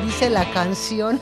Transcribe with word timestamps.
Dice 0.00 0.30
la 0.30 0.50
canción. 0.52 1.20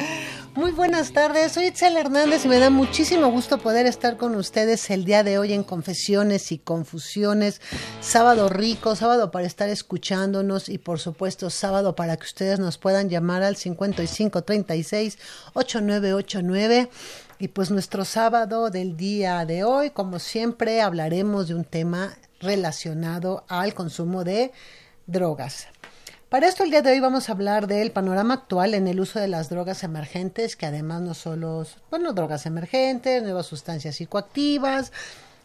Muy 0.54 0.72
buenas 0.72 1.12
tardes, 1.12 1.52
soy 1.52 1.66
Itzel 1.66 1.96
Hernández 1.96 2.44
y 2.44 2.48
me 2.48 2.58
da 2.58 2.70
muchísimo 2.70 3.28
gusto 3.28 3.58
poder 3.58 3.86
estar 3.86 4.16
con 4.16 4.34
ustedes 4.34 4.90
el 4.90 5.04
día 5.04 5.22
de 5.22 5.38
hoy 5.38 5.52
en 5.52 5.62
Confesiones 5.62 6.50
y 6.50 6.58
Confusiones. 6.58 7.60
Sábado 8.00 8.48
rico, 8.48 8.96
sábado 8.96 9.30
para 9.30 9.46
estar 9.46 9.68
escuchándonos 9.68 10.68
y 10.68 10.78
por 10.78 10.98
supuesto 10.98 11.50
sábado 11.50 11.94
para 11.94 12.16
que 12.16 12.24
ustedes 12.24 12.58
nos 12.58 12.78
puedan 12.78 13.08
llamar 13.08 13.44
al 13.44 13.56
5536 13.56 15.18
8989. 15.54 16.90
Y 17.38 17.48
pues 17.48 17.70
nuestro 17.70 18.04
sábado 18.04 18.70
del 18.70 18.96
día 18.96 19.46
de 19.46 19.62
hoy, 19.62 19.90
como 19.90 20.18
siempre, 20.18 20.82
hablaremos 20.82 21.46
de 21.48 21.54
un 21.54 21.64
tema 21.64 22.16
relacionado 22.40 23.44
al 23.48 23.72
consumo 23.72 24.24
de 24.24 24.52
drogas. 25.06 25.68
Para 26.30 26.46
esto 26.46 26.62
el 26.62 26.70
día 26.70 26.80
de 26.80 26.92
hoy 26.92 27.00
vamos 27.00 27.28
a 27.28 27.32
hablar 27.32 27.66
del 27.66 27.90
panorama 27.90 28.34
actual 28.34 28.74
en 28.74 28.86
el 28.86 29.00
uso 29.00 29.18
de 29.18 29.26
las 29.26 29.48
drogas 29.48 29.82
emergentes, 29.82 30.54
que 30.54 30.64
además 30.64 31.02
no 31.02 31.12
solo, 31.12 31.66
bueno, 31.90 32.12
drogas 32.12 32.46
emergentes, 32.46 33.20
nuevas 33.24 33.46
sustancias 33.46 33.96
psicoactivas. 33.96 34.92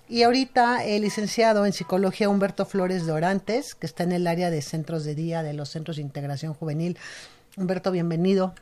Y 0.08 0.22
ahorita 0.22 0.86
el 0.86 1.02
licenciado 1.02 1.66
en 1.66 1.74
psicología 1.74 2.30
Humberto 2.30 2.68
Flores 2.68 3.08
Dorantes, 3.08 3.74
que 3.74 3.88
está 3.88 4.04
en 4.04 4.12
el 4.12 4.28
área 4.28 4.52
de 4.52 4.62
centros 4.62 5.06
de 5.06 5.16
día 5.16 5.42
de 5.42 5.54
los 5.54 5.70
centros 5.70 5.96
de 5.96 6.04
integración 6.04 6.54
juvenil. 6.54 7.00
Humberto, 7.58 7.90
bienvenido. 7.90 8.54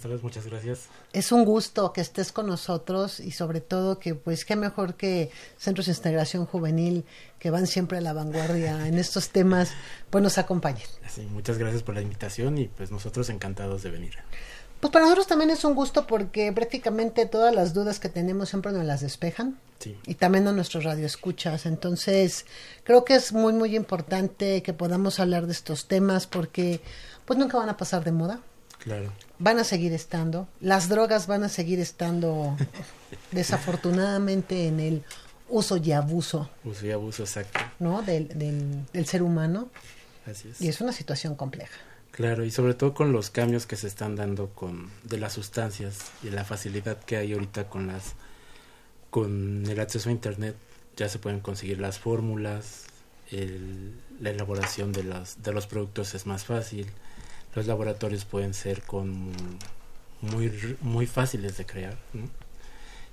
Tardes, 0.00 0.22
muchas 0.22 0.46
gracias. 0.46 0.88
Es 1.12 1.32
un 1.32 1.44
gusto 1.44 1.92
que 1.92 2.00
estés 2.00 2.32
con 2.32 2.46
nosotros 2.46 3.18
y 3.18 3.32
sobre 3.32 3.60
todo 3.60 3.98
que 3.98 4.14
pues 4.14 4.44
qué 4.44 4.56
mejor 4.56 4.94
que 4.94 5.30
Centros 5.58 5.86
de 5.86 5.92
Integración 5.92 6.46
Juvenil 6.46 7.04
que 7.38 7.50
van 7.50 7.66
siempre 7.66 7.98
a 7.98 8.00
la 8.00 8.12
vanguardia 8.12 8.86
en 8.86 8.98
estos 8.98 9.30
temas, 9.30 9.70
pues 10.10 10.22
nos 10.22 10.36
acompañen. 10.38 10.86
Sí, 11.08 11.22
muchas 11.32 11.58
gracias 11.58 11.82
por 11.82 11.94
la 11.94 12.02
invitación 12.02 12.58
y 12.58 12.68
pues 12.68 12.90
nosotros 12.90 13.30
encantados 13.30 13.82
de 13.82 13.90
venir. 13.90 14.14
Pues 14.80 14.92
para 14.92 15.04
nosotros 15.04 15.26
también 15.26 15.50
es 15.50 15.64
un 15.64 15.74
gusto 15.74 16.06
porque 16.06 16.52
prácticamente 16.52 17.26
todas 17.26 17.54
las 17.54 17.74
dudas 17.74 18.00
que 18.00 18.08
tenemos 18.08 18.48
siempre 18.48 18.72
nos 18.72 18.84
las 18.84 19.00
despejan. 19.00 19.58
Sí. 19.78 19.96
Y 20.06 20.14
también 20.14 20.46
a 20.48 20.52
nuestros 20.52 20.84
radioescuchas. 20.84 21.64
Entonces, 21.64 22.46
creo 22.84 23.04
que 23.04 23.14
es 23.14 23.32
muy, 23.32 23.52
muy 23.52 23.76
importante 23.76 24.62
que 24.62 24.74
podamos 24.74 25.20
hablar 25.20 25.46
de 25.46 25.52
estos 25.52 25.86
temas 25.86 26.26
porque 26.26 26.80
pues 27.24 27.38
nunca 27.38 27.58
van 27.58 27.68
a 27.68 27.76
pasar 27.76 28.04
de 28.04 28.12
moda. 28.12 28.40
Claro. 28.78 29.12
Van 29.40 29.58
a 29.58 29.64
seguir 29.64 29.94
estando. 29.94 30.46
Las 30.60 30.90
drogas 30.90 31.26
van 31.26 31.42
a 31.44 31.48
seguir 31.48 31.80
estando 31.80 32.56
desafortunadamente 33.32 34.68
en 34.68 34.80
el 34.80 35.02
uso 35.48 35.78
y 35.78 35.92
abuso. 35.92 36.50
Uso 36.62 36.86
y 36.86 36.90
abuso, 36.90 37.22
exacto. 37.22 37.58
¿No? 37.78 38.02
Del, 38.02 38.28
del, 38.92 39.06
ser 39.06 39.22
humano. 39.22 39.70
Así 40.26 40.48
es. 40.48 40.60
Y 40.60 40.68
es 40.68 40.82
una 40.82 40.92
situación 40.92 41.36
compleja. 41.36 41.78
Claro, 42.10 42.44
y 42.44 42.50
sobre 42.50 42.74
todo 42.74 42.92
con 42.92 43.12
los 43.12 43.30
cambios 43.30 43.66
que 43.66 43.76
se 43.76 43.86
están 43.86 44.14
dando 44.14 44.50
con 44.50 44.90
de 45.04 45.18
las 45.18 45.32
sustancias 45.32 46.10
y 46.22 46.28
la 46.28 46.44
facilidad 46.44 46.98
que 46.98 47.16
hay 47.16 47.32
ahorita 47.32 47.68
con 47.68 47.86
las 47.86 48.14
con 49.08 49.64
el 49.66 49.80
acceso 49.80 50.10
a 50.10 50.12
internet 50.12 50.54
ya 50.96 51.08
se 51.08 51.18
pueden 51.18 51.40
conseguir 51.40 51.78
las 51.78 51.98
fórmulas, 51.98 52.84
el, 53.30 53.94
la 54.20 54.30
elaboración 54.30 54.92
de 54.92 55.04
los 55.04 55.42
de 55.42 55.52
los 55.52 55.66
productos 55.66 56.14
es 56.14 56.26
más 56.26 56.44
fácil 56.44 56.88
los 57.54 57.66
laboratorios 57.66 58.24
pueden 58.24 58.54
ser 58.54 58.82
con 58.82 59.32
muy, 60.20 60.76
muy 60.80 61.06
fáciles 61.06 61.56
de 61.56 61.66
crear. 61.66 61.96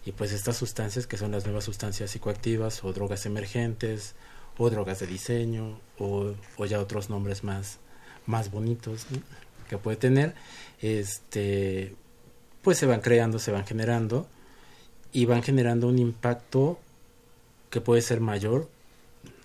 Y 0.05 0.11
pues 0.11 0.31
estas 0.31 0.57
sustancias 0.57 1.07
que 1.07 1.17
son 1.17 1.31
las 1.31 1.45
nuevas 1.45 1.65
sustancias 1.65 2.11
psicoactivas 2.11 2.83
o 2.83 2.93
drogas 2.93 3.25
emergentes 3.25 4.15
o 4.57 4.69
drogas 4.69 4.99
de 4.99 5.07
diseño 5.07 5.79
o, 5.99 6.33
ya 6.65 6.79
otros 6.79 7.09
nombres 7.09 7.43
más, 7.43 7.77
más 8.25 8.49
bonitos 8.51 9.05
que 9.69 9.77
puede 9.77 9.97
tener, 9.97 10.33
este, 10.81 11.95
pues 12.61 12.77
se 12.77 12.85
van 12.85 13.01
creando, 13.01 13.37
se 13.37 13.51
van 13.51 13.65
generando 13.65 14.27
y 15.11 15.25
van 15.25 15.43
generando 15.43 15.87
un 15.87 15.99
impacto 15.99 16.79
que 17.69 17.81
puede 17.81 18.01
ser 18.01 18.21
mayor, 18.21 18.69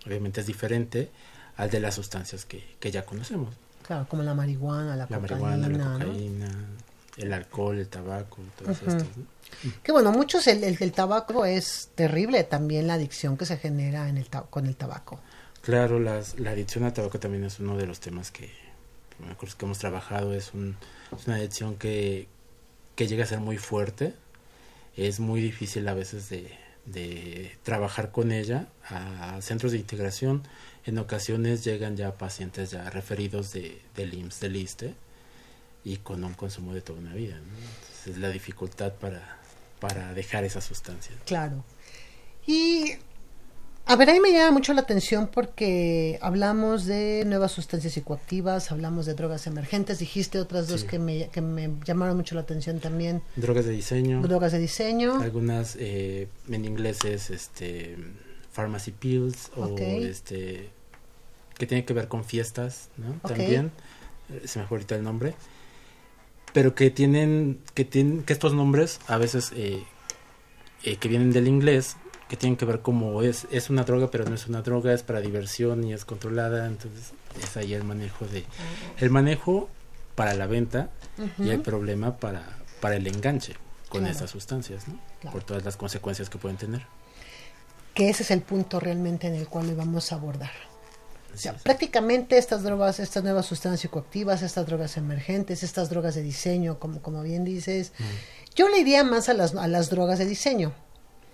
obviamente 0.06 0.40
es 0.40 0.46
diferente 0.46 1.10
al 1.56 1.70
de 1.70 1.80
las 1.80 1.96
sustancias 1.96 2.44
que, 2.44 2.64
que 2.78 2.90
ya 2.90 3.04
conocemos. 3.04 3.54
Claro, 3.82 4.06
como 4.08 4.22
la 4.22 4.34
marihuana, 4.34 4.96
la, 4.96 5.06
cocaína, 5.06 5.68
la 5.68 5.98
cocaína, 5.98 6.50
el 7.16 7.32
alcohol, 7.32 7.78
el 7.78 7.88
tabaco, 7.88 8.38
todo 8.58 8.70
esto. 8.70 9.04
Que 9.82 9.92
bueno, 9.92 10.12
muchos, 10.12 10.46
el, 10.46 10.64
el, 10.64 10.92
tabaco 10.92 11.44
es 11.44 11.90
terrible 11.94 12.42
también 12.44 12.86
la 12.86 12.94
adicción 12.94 13.36
que 13.36 13.44
se 13.44 13.58
genera 13.58 14.08
en 14.08 14.16
el 14.16 14.26
con 14.28 14.66
el 14.66 14.76
tabaco. 14.76 15.20
Claro, 15.60 16.00
la 16.00 16.20
adicción 16.50 16.84
al 16.84 16.92
tabaco 16.92 17.20
también 17.20 17.44
es 17.44 17.60
uno 17.60 17.76
de 17.76 17.86
los 17.86 18.00
temas 18.00 18.30
que, 18.30 18.50
que 19.58 19.64
hemos 19.64 19.78
trabajado, 19.78 20.34
es, 20.34 20.52
un, 20.54 20.76
es 21.16 21.26
una 21.26 21.36
adicción 21.36 21.76
que, 21.76 22.28
que 22.96 23.06
llega 23.06 23.24
a 23.24 23.26
ser 23.26 23.40
muy 23.40 23.58
fuerte, 23.58 24.14
es 24.96 25.20
muy 25.20 25.40
difícil 25.40 25.86
a 25.88 25.94
veces 25.94 26.28
de, 26.28 26.50
de 26.86 27.56
trabajar 27.62 28.10
con 28.10 28.32
ella 28.32 28.68
a 28.88 29.40
centros 29.40 29.72
de 29.72 29.78
integración 29.78 30.42
en 30.84 30.98
ocasiones 30.98 31.64
llegan 31.64 31.96
ya 31.96 32.14
pacientes 32.14 32.70
ya 32.70 32.90
referidos 32.90 33.52
de, 33.52 33.80
del 33.94 34.14
IMSS, 34.14 34.40
del 34.40 34.56
ISTE, 34.56 34.94
y 35.84 35.96
con 35.98 36.22
un 36.24 36.34
consumo 36.34 36.74
de 36.74 36.80
toda 36.80 37.00
una 37.00 37.14
vida. 37.14 37.36
¿no? 37.36 38.10
es 38.10 38.18
la 38.18 38.30
dificultad 38.30 38.92
para, 38.94 39.38
para 39.80 40.14
dejar 40.14 40.44
esa 40.44 40.60
sustancia. 40.60 41.14
Claro. 41.24 41.64
Y 42.46 42.92
a 43.86 43.96
ver, 43.96 44.10
ahí 44.10 44.20
me 44.20 44.32
llama 44.32 44.52
mucho 44.52 44.72
la 44.74 44.82
atención 44.82 45.28
porque 45.32 46.18
hablamos 46.22 46.86
de 46.86 47.24
nuevas 47.26 47.52
sustancias 47.52 47.92
psicoactivas, 47.92 48.72
hablamos 48.72 49.06
de 49.06 49.14
drogas 49.14 49.46
emergentes, 49.46 49.98
dijiste 49.98 50.38
otras 50.38 50.68
dos 50.68 50.84
que, 50.84 50.98
me, 50.98 51.28
que 51.28 51.40
me 51.40 51.70
llamaron 51.84 52.16
mucho 52.16 52.34
la 52.34 52.42
atención 52.42 52.80
también. 52.80 53.22
Drogas 53.36 53.64
de 53.64 53.72
diseño. 53.72 54.22
Drogas 54.22 54.52
de 54.52 54.58
diseño. 54.58 55.20
Algunas 55.20 55.76
eh, 55.78 56.28
en 56.48 56.64
inglés 56.64 57.04
es 57.04 57.30
este 57.30 57.96
pharmacy 58.52 58.92
pills 58.92 59.50
o 59.56 59.76
este 59.78 60.70
que 61.58 61.66
tiene 61.66 61.84
que 61.84 61.94
ver 61.94 62.08
con 62.08 62.24
fiestas, 62.24 62.88
¿no? 62.96 63.14
También 63.28 63.72
eh, 64.30 64.46
se 64.46 64.58
me 64.58 64.66
fue 64.66 64.76
ahorita 64.76 64.96
el 64.96 65.02
nombre, 65.02 65.34
pero 66.52 66.74
que 66.74 66.90
tienen 66.90 67.60
que 67.74 67.84
tienen 67.84 68.22
que 68.22 68.32
estos 68.32 68.54
nombres 68.54 69.00
a 69.06 69.16
veces 69.18 69.52
eh, 69.54 69.82
eh, 70.84 70.96
que 70.96 71.08
vienen 71.08 71.32
del 71.32 71.48
inglés 71.48 71.96
que 72.28 72.36
tienen 72.36 72.56
que 72.56 72.64
ver 72.64 72.80
como 72.80 73.22
es 73.22 73.46
es 73.50 73.68
una 73.68 73.84
droga 73.84 74.10
pero 74.10 74.24
no 74.24 74.34
es 74.34 74.46
una 74.46 74.62
droga 74.62 74.94
es 74.94 75.02
para 75.02 75.20
diversión 75.20 75.84
y 75.84 75.92
es 75.92 76.06
controlada 76.06 76.66
entonces 76.66 77.12
es 77.42 77.56
ahí 77.58 77.74
el 77.74 77.84
manejo 77.84 78.26
de 78.26 78.44
el 78.98 79.10
manejo 79.10 79.68
para 80.14 80.34
la 80.34 80.46
venta 80.46 80.90
y 81.38 81.50
el 81.50 81.60
problema 81.60 82.16
para 82.16 82.58
para 82.80 82.96
el 82.96 83.06
enganche 83.06 83.54
con 83.90 84.06
esas 84.06 84.30
sustancias, 84.30 84.88
¿no? 84.88 84.98
Por 85.30 85.44
todas 85.44 85.64
las 85.66 85.76
consecuencias 85.76 86.30
que 86.30 86.38
pueden 86.38 86.56
tener 86.56 86.86
que 87.94 88.08
ese 88.08 88.22
es 88.22 88.30
el 88.30 88.42
punto 88.42 88.80
realmente 88.80 89.26
en 89.26 89.34
el 89.34 89.48
cual 89.48 89.66
le 89.66 89.74
vamos 89.74 90.12
a 90.12 90.16
abordar. 90.16 90.50
O 91.34 91.36
sea, 91.36 91.54
prácticamente 91.54 92.36
estas 92.36 92.62
drogas, 92.62 93.00
estas 93.00 93.22
nuevas 93.22 93.46
sustancias 93.46 93.80
psicoactivas, 93.80 94.42
estas 94.42 94.66
drogas 94.66 94.96
emergentes, 94.96 95.62
estas 95.62 95.88
drogas 95.88 96.14
de 96.14 96.22
diseño, 96.22 96.78
como, 96.78 97.00
como 97.00 97.22
bien 97.22 97.44
dices, 97.44 97.92
yo 98.54 98.68
le 98.68 98.78
iría 98.78 99.02
más 99.02 99.28
a 99.28 99.34
las, 99.34 99.54
a 99.54 99.66
las 99.66 99.88
drogas 99.88 100.18
de 100.18 100.26
diseño. 100.26 100.72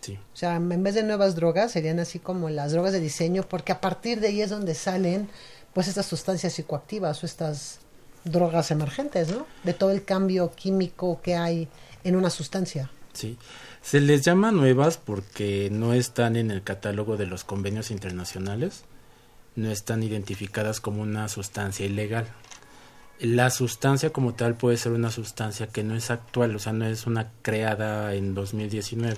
Sí. 0.01 0.19
O 0.33 0.37
sea, 0.37 0.57
en 0.57 0.83
vez 0.83 0.95
de 0.95 1.03
nuevas 1.03 1.35
drogas, 1.35 1.73
serían 1.73 1.99
así 1.99 2.21
como 2.21 2.49
las 2.49 2.73
drogas 2.73 2.93
de 2.93 3.01
diseño, 3.01 3.43
porque 3.49 3.73
a 3.73 3.81
partir 3.81 4.21
de 4.21 4.29
ahí 4.29 4.41
es 4.41 4.51
donde 4.51 4.75
salen 4.75 5.29
pues 5.73 5.89
estas 5.89 6.07
sustancias 6.07 6.53
psicoactivas 6.53 7.23
o 7.23 7.27
estas 7.27 7.81
drogas 8.25 8.71
emergentes, 8.71 9.31
¿no? 9.31 9.47
De 9.65 9.75
todo 9.75 9.91
el 9.91 10.05
cambio 10.05 10.53
químico 10.53 11.21
que 11.23 11.37
hay 11.37 11.69
en 12.05 12.17
una 12.17 12.31
sustancia. 12.31 12.91
Sí. 13.13 13.37
Se 13.83 14.01
les 14.01 14.23
llama 14.23 14.53
nuevas 14.53 14.97
porque 14.97 15.69
no 15.71 15.93
están 15.93 16.37
en 16.37 16.51
el 16.51 16.63
catálogo 16.63 17.17
de 17.17 17.27
los 17.27 17.45
convenios 17.45 17.91
internacionales, 17.91 18.85
no 19.59 19.73
están 19.73 20.05
identificadas 20.05 20.81
como 20.81 21.03
una 21.03 21.29
sustancia 21.29 21.85
ilegal. 21.85 22.29
La 23.19 23.51
sustancia 23.51 24.11
como 24.11 24.35
tal 24.35 24.57
puede 24.57 24.77
ser 24.77 24.93
una 24.93 25.11
sustancia 25.11 25.67
que 25.67 25.83
no 25.83 25.97
es 25.97 26.13
actual, 26.13 26.55
o 26.55 26.61
sea, 26.61 26.73
no 26.73 26.87
es 26.87 27.09
una 27.09 27.33
creada 27.43 28.15
en 28.15 28.35
2019. 28.35 29.17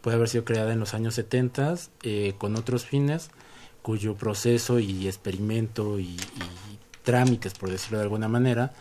Puede 0.00 0.16
haber 0.16 0.30
sido 0.30 0.46
creada 0.46 0.72
en 0.72 0.80
los 0.80 0.94
años 0.94 1.14
70 1.16 1.74
eh, 2.02 2.34
con 2.38 2.56
otros 2.56 2.86
fines, 2.86 3.30
cuyo 3.82 4.14
proceso 4.14 4.78
y 4.78 5.06
experimento 5.06 6.00
y, 6.00 6.16
trámites, 7.02 7.52
por 7.52 7.70
decirlo 7.70 7.98
de 7.98 8.04
alguna 8.04 8.28
manera, 8.28 8.72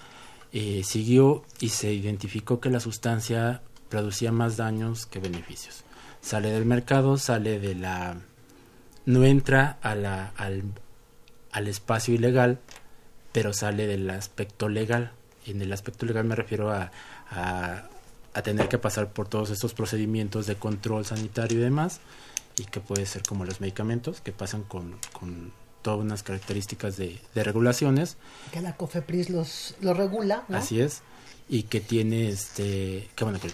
eh, 0.54 0.82
siguió 0.86 1.44
y 1.60 1.70
se 1.70 1.92
identificó 1.92 2.62
que 2.62 2.70
la 2.70 2.80
sustancia 2.80 3.62
producía 3.90 4.32
más 4.32 4.56
daños 4.56 5.06
que 5.06 5.20
beneficios. 5.20 5.84
Sale 6.22 6.52
del 6.52 6.66
mercado, 6.66 7.18
sale 7.18 7.60
de 7.60 7.76
la... 7.76 8.16
no 9.06 9.26
entra 9.26 9.78
a 9.82 9.94
la, 9.94 10.32
al, 10.38 10.64
al 11.56 11.70
espacio 11.70 12.14
ilegal, 12.14 12.60
pero 13.32 13.54
sale 13.54 13.88
del 13.88 14.10
aspecto 14.10 14.68
legal. 14.68 15.14
Y 15.46 15.52
en 15.52 15.62
el 15.62 15.72
aspecto 15.72 16.06
legal 16.06 16.26
me 16.26 16.36
refiero 16.36 16.70
a, 16.70 16.92
a, 17.32 17.88
a 18.34 18.42
tener 18.42 18.68
que 18.68 18.78
pasar 18.78 19.14
por 19.14 19.30
todos 19.30 19.52
estos 19.52 19.74
procedimientos 19.74 20.48
de 20.48 20.56
control 20.56 21.06
sanitario 21.06 21.60
y 21.60 21.62
demás, 21.62 22.02
y 22.58 22.66
que 22.66 22.82
puede 22.82 23.06
ser 23.06 23.24
como 23.24 23.46
los 23.46 23.62
medicamentos, 23.62 24.20
que 24.20 24.34
pasan 24.34 24.64
con, 24.64 24.98
con 25.14 25.54
todas 25.82 26.00
unas 26.02 26.24
características 26.24 26.98
de, 26.98 27.22
de 27.34 27.44
regulaciones. 27.44 28.18
Que 28.52 28.60
la 28.60 28.76
COFEPRIS 28.76 29.30
los, 29.30 29.76
los 29.80 29.96
regula, 29.96 30.44
¿no? 30.50 30.58
Así 30.58 30.82
es. 30.82 31.04
Y 31.48 31.64
que 31.64 31.80
tiene 31.80 32.28
este, 32.28 33.10
que 33.16 33.24
bueno, 33.24 33.40
que, 33.40 33.52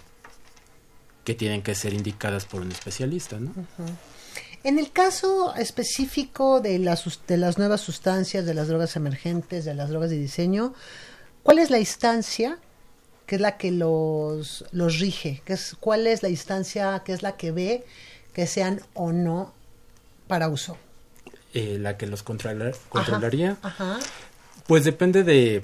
que 1.23 1.35
tienen 1.35 1.61
que 1.61 1.75
ser 1.75 1.93
indicadas 1.93 2.45
por 2.45 2.61
un 2.61 2.71
especialista, 2.71 3.39
¿no? 3.39 3.53
En 4.63 4.77
el 4.77 4.91
caso 4.91 5.55
específico 5.55 6.61
de 6.61 6.77
las, 6.79 7.03
de 7.27 7.37
las 7.37 7.57
nuevas 7.57 7.81
sustancias, 7.81 8.45
de 8.45 8.53
las 8.53 8.67
drogas 8.67 8.95
emergentes, 8.95 9.65
de 9.65 9.73
las 9.73 9.89
drogas 9.89 10.09
de 10.11 10.17
diseño, 10.19 10.73
¿cuál 11.43 11.57
es 11.59 11.69
la 11.71 11.79
instancia 11.79 12.59
que 13.25 13.35
es 13.35 13.41
la 13.41 13.57
que 13.57 13.71
los, 13.71 14.65
los 14.71 14.99
rige? 14.99 15.41
¿Qué 15.45 15.53
es, 15.53 15.75
¿Cuál 15.79 16.05
es 16.05 16.21
la 16.21 16.29
instancia 16.29 17.01
que 17.05 17.13
es 17.13 17.23
la 17.23 17.37
que 17.37 17.51
ve 17.51 17.85
que 18.33 18.45
sean 18.45 18.81
o 18.93 19.11
no 19.11 19.53
para 20.27 20.47
uso? 20.49 20.77
Eh, 21.53 21.77
la 21.79 21.97
que 21.97 22.05
los 22.07 22.21
controlar, 22.23 22.75
controlaría. 22.89 23.57
Ajá. 23.63 23.97
Pues 24.67 24.83
depende 24.85 25.23
de, 25.23 25.61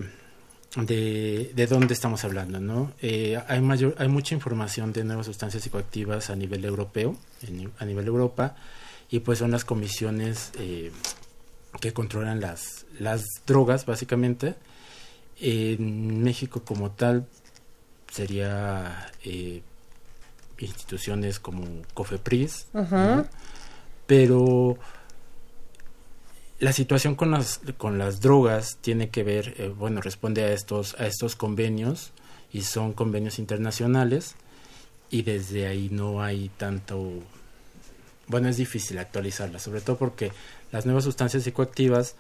de, 0.76 1.52
de 1.56 1.68
dónde 1.68 1.94
estamos 1.94 2.24
hablando, 2.24 2.60
¿no? 2.60 2.92
Eh, 3.02 3.40
hay, 3.48 3.62
mayor, 3.62 3.96
hay 4.00 4.08
mucha 4.08 4.34
información 4.34 4.92
de 4.92 5.04
nuevas 5.04 5.28
sustancias 5.28 5.62
psicoactivas 5.64 6.30
a 6.30 6.36
nivel 6.36 6.66
europeo, 6.66 7.16
en- 7.44 7.72
a 7.80 7.86
nivel 7.86 8.08
Europa, 8.08 8.56
y 9.10 9.20
pues 9.20 9.40
son 9.40 9.52
las 9.52 9.66
comisiones 9.66 10.52
eh, 10.60 10.92
que 11.80 11.94
controlan 11.94 12.42
las, 12.42 12.86
las 13.00 13.26
drogas, 13.46 13.86
básicamente. 13.86 14.56
En 15.40 16.24
México 16.24 16.64
como 16.66 16.92
tal 16.92 17.28
sería 18.12 19.12
eh, 19.24 19.62
instituciones 20.58 21.40
como 21.40 21.64
COFEPRIS, 21.94 22.68
¿no? 22.74 23.28
pero 24.08 24.78
la 26.60 26.72
situación 26.72 27.16
con 27.16 27.30
las 27.32 27.62
con 27.78 28.00
las 28.00 28.20
drogas 28.22 28.78
tiene 28.82 29.10
que 29.10 29.24
ver 29.24 29.54
eh, 29.58 29.68
bueno 29.78 30.02
responde 30.02 30.44
a 30.44 30.52
estos 30.54 30.96
a 31.00 31.06
estos 31.06 31.36
convenios 31.36 32.14
y 32.52 32.62
son 32.62 32.94
convenios 32.94 33.38
internacionales 33.38 34.36
y 35.12 35.22
desde 35.22 35.68
ahí 35.68 35.90
no 35.92 36.24
hay 36.24 36.50
tanto 36.58 37.22
bueno 38.28 38.50
es 38.50 38.58
difícil 38.58 38.98
actualizarlas 38.98 39.62
sobre 39.64 39.82
todo 39.82 39.98
porque 39.98 40.32
las 40.72 40.86
nuevas 40.86 41.04
sustancias 41.04 41.44
psicoactivas 41.44 42.16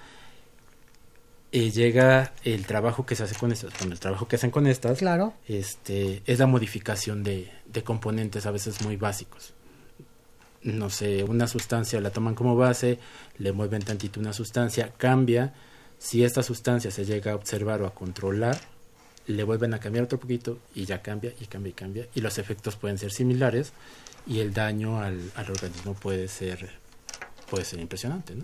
eh, 1.51 1.71
llega 1.71 2.33
el 2.43 2.65
trabajo 2.65 3.05
que 3.05 3.15
se 3.15 3.23
hace 3.23 3.35
con 3.35 3.51
estas 3.51 3.73
con 3.73 3.91
el 3.91 3.99
trabajo 3.99 4.27
que 4.27 4.35
hacen 4.35 4.51
con 4.51 4.67
estas 4.67 4.99
Claro. 4.99 5.33
este 5.47 6.21
es 6.25 6.39
la 6.39 6.47
modificación 6.47 7.23
de, 7.23 7.49
de 7.65 7.83
componentes 7.83 8.45
a 8.45 8.51
veces 8.51 8.81
muy 8.81 8.97
básicos. 8.97 9.53
No 10.63 10.89
sé, 10.89 11.23
una 11.23 11.47
sustancia 11.47 12.01
la 12.01 12.09
toman 12.09 12.35
como 12.35 12.55
base, 12.55 12.99
le 13.37 13.53
mueven 13.53 13.81
tantito 13.81 14.19
una 14.19 14.33
sustancia, 14.33 14.91
cambia, 14.97 15.53
si 15.99 16.23
esta 16.23 16.43
sustancia 16.43 16.91
se 16.91 17.05
llega 17.05 17.31
a 17.31 17.35
observar 17.35 17.81
o 17.81 17.87
a 17.87 17.93
controlar, 17.93 18.59
le 19.27 19.43
vuelven 19.43 19.73
a 19.73 19.79
cambiar 19.79 20.05
otro 20.05 20.19
poquito 20.19 20.59
y 20.73 20.85
ya 20.85 21.01
cambia 21.01 21.31
y 21.39 21.45
cambia 21.45 21.69
y 21.69 21.73
cambia. 21.73 22.07
Y 22.15 22.21
los 22.21 22.37
efectos 22.37 22.75
pueden 22.75 22.97
ser 22.97 23.11
similares 23.11 23.71
y 24.27 24.39
el 24.39 24.53
daño 24.53 24.99
al, 25.01 25.31
al 25.35 25.49
organismo 25.51 25.93
puede 25.93 26.27
ser 26.27 26.69
puede 27.49 27.63
ser 27.63 27.79
impresionante, 27.79 28.35
¿no? 28.35 28.43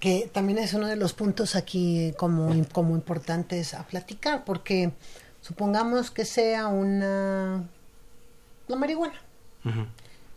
que 0.00 0.28
también 0.32 0.58
es 0.58 0.72
uno 0.74 0.86
de 0.88 0.96
los 0.96 1.12
puntos 1.12 1.54
aquí 1.54 2.14
como, 2.16 2.52
como 2.72 2.94
importantes 2.96 3.74
a 3.74 3.86
platicar, 3.86 4.44
porque 4.44 4.92
supongamos 5.42 6.10
que 6.10 6.24
sea 6.24 6.68
una 6.68 7.62
la 8.66 8.76
marihuana, 8.76 9.20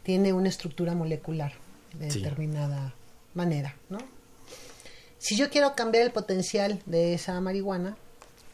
tiene 0.03 0.33
una 0.33 0.49
estructura 0.49 0.93
molecular 0.95 1.53
de 1.97 2.11
Sí. 2.11 2.19
determinada 2.21 2.93
manera, 3.35 3.75
¿no? 3.89 3.99
Si 5.17 5.37
yo 5.37 5.49
quiero 5.49 5.75
cambiar 5.75 6.03
el 6.03 6.11
potencial 6.11 6.81
de 6.85 7.13
esa 7.13 7.39
marihuana, 7.39 7.95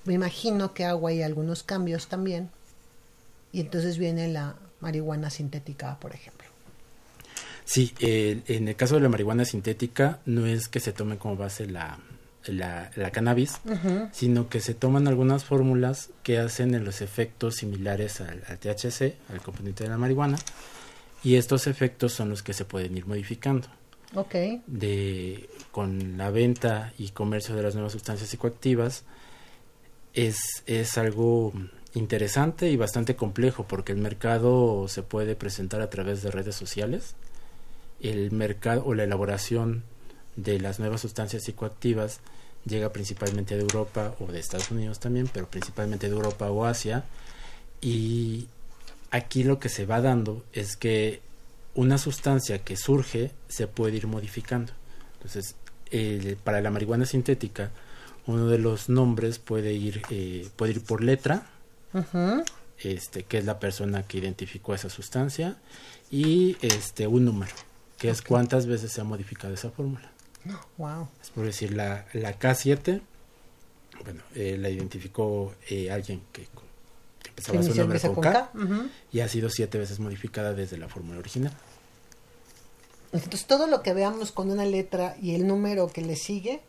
me 0.05 0.13
imagino 0.13 0.73
que 0.75 0.85
hago 0.85 1.07
ahí 1.07 1.23
algunos 1.23 1.63
cambios 1.63 2.07
también, 2.07 2.49
y 3.51 3.61
entonces 3.61 3.97
viene 3.97 4.27
la 4.27 4.55
marihuana 4.81 5.29
sintética, 5.29 5.97
por 5.99 6.13
ejemplo. 6.13 6.47
Sí, 7.65 7.93
eh, 7.99 8.41
en 8.47 8.67
el 8.67 8.75
caso 8.75 8.95
de 8.95 9.01
la 9.01 9.09
marihuana 9.09 9.45
sintética 9.45 10.19
no 10.25 10.45
es 10.45 10.67
que 10.67 10.79
se 10.79 10.91
tome 10.91 11.17
como 11.17 11.35
base 11.35 11.67
la, 11.67 11.99
la, 12.45 12.89
la 12.95 13.11
cannabis, 13.11 13.59
sino 14.11 14.49
que 14.49 14.59
se 14.59 14.73
toman 14.73 15.07
algunas 15.07 15.43
fórmulas 15.43 16.09
que 16.23 16.39
hacen 16.39 16.73
en 16.73 16.83
los 16.83 17.01
efectos 17.01 17.57
similares 17.57 18.21
al, 18.21 18.43
al 18.47 18.57
THC, 18.57 19.15
al 19.29 19.41
componente 19.43 19.83
de 19.83 19.89
la 19.89 19.97
marihuana, 19.97 20.37
y 21.23 21.35
estos 21.35 21.67
efectos 21.67 22.13
son 22.13 22.29
los 22.29 22.41
que 22.41 22.53
se 22.53 22.65
pueden 22.65 22.97
ir 22.97 23.05
modificando. 23.05 23.67
Ok, 24.15 24.33
De, 24.65 25.47
con 25.71 26.17
la 26.17 26.31
venta 26.31 26.93
y 26.97 27.09
comercio 27.09 27.55
de 27.55 27.61
las 27.61 27.75
nuevas 27.75 27.91
sustancias 27.91 28.29
psicoactivas 28.29 29.03
es, 30.15 30.37
es 30.65 30.97
algo 30.97 31.53
interesante 31.93 32.69
y 32.69 32.77
bastante 32.77 33.15
complejo 33.15 33.65
porque 33.67 33.91
el 33.91 33.97
mercado 33.97 34.87
se 34.87 35.03
puede 35.03 35.35
presentar 35.35 35.81
a 35.81 35.89
través 35.89 36.21
de 36.21 36.31
redes 36.31 36.55
sociales. 36.55 37.15
El 37.99 38.31
mercado 38.31 38.83
o 38.85 38.93
la 38.93 39.03
elaboración 39.03 39.83
de 40.35 40.59
las 40.59 40.79
nuevas 40.79 41.01
sustancias 41.01 41.43
psicoactivas 41.43 42.19
llega 42.65 42.93
principalmente 42.93 43.55
de 43.55 43.61
Europa 43.61 44.15
o 44.19 44.31
de 44.31 44.39
Estados 44.39 44.71
Unidos 44.71 44.99
también, 44.99 45.27
pero 45.33 45.47
principalmente 45.47 46.07
de 46.07 46.15
Europa 46.15 46.49
o 46.51 46.65
Asia. 46.65 47.03
Y 47.81 48.47
aquí 49.11 49.43
lo 49.43 49.59
que 49.59 49.69
se 49.69 49.85
va 49.85 50.01
dando 50.01 50.43
es 50.53 50.75
que 50.75 51.21
una 51.75 51.97
sustancia 51.97 52.59
que 52.59 52.75
surge 52.77 53.31
se 53.47 53.67
puede 53.67 53.97
ir 53.97 54.07
modificando. 54.07 54.73
Entonces, 55.13 55.55
el- 55.91 56.37
para 56.37 56.61
la 56.61 56.71
marihuana 56.71 57.05
sintética, 57.05 57.71
uno 58.27 58.47
de 58.47 58.59
los 58.59 58.89
nombres 58.89 59.39
puede 59.39 59.73
ir, 59.73 60.01
eh, 60.09 60.47
puede 60.55 60.73
ir 60.73 60.83
por 60.83 61.03
letra, 61.03 61.47
Ujú. 61.93 62.43
este, 62.77 63.23
que 63.23 63.39
es 63.39 63.45
la 63.45 63.59
persona 63.59 64.03
que 64.03 64.19
identificó 64.19 64.73
esa 64.73 64.89
sustancia, 64.89 65.57
y 66.11 66.57
este 66.61 67.07
un 67.07 67.25
número, 67.25 67.53
que 67.97 68.09
es 68.09 68.21
cuántas 68.21 68.65
veces 68.67 68.91
se 68.91 69.01
ha 69.01 69.03
modificado 69.03 69.53
esa 69.53 69.69
fórmula. 69.71 70.11
wow. 70.77 71.07
Es 71.21 71.29
por 71.29 71.45
decir, 71.45 71.73
la, 71.73 72.05
la 72.13 72.37
K7, 72.37 73.01
bueno, 74.03 74.21
eh, 74.35 74.57
la 74.57 74.69
identificó 74.69 75.53
eh, 75.69 75.91
alguien 75.91 76.21
que, 76.31 76.47
que 77.21 77.29
empezaba 77.29 77.61
su 77.63 77.75
nombre 77.75 77.99
con 77.99 78.15
con 78.15 78.23
K, 78.23 78.51
y 79.11 79.19
ha 79.19 79.27
sido 79.27 79.49
siete 79.49 79.77
veces 79.77 79.99
modificada 79.99 80.53
desde 80.53 80.77
la 80.77 80.87
fórmula 80.87 81.19
original. 81.19 81.53
Entonces 83.11 83.45
todo 83.45 83.67
lo 83.67 83.81
que 83.81 83.93
veamos 83.93 84.31
con 84.31 84.51
una 84.51 84.65
letra 84.65 85.15
y 85.21 85.33
el 85.33 85.47
número 85.47 85.87
que 85.87 86.01
le 86.01 86.15
sigue 86.15 86.61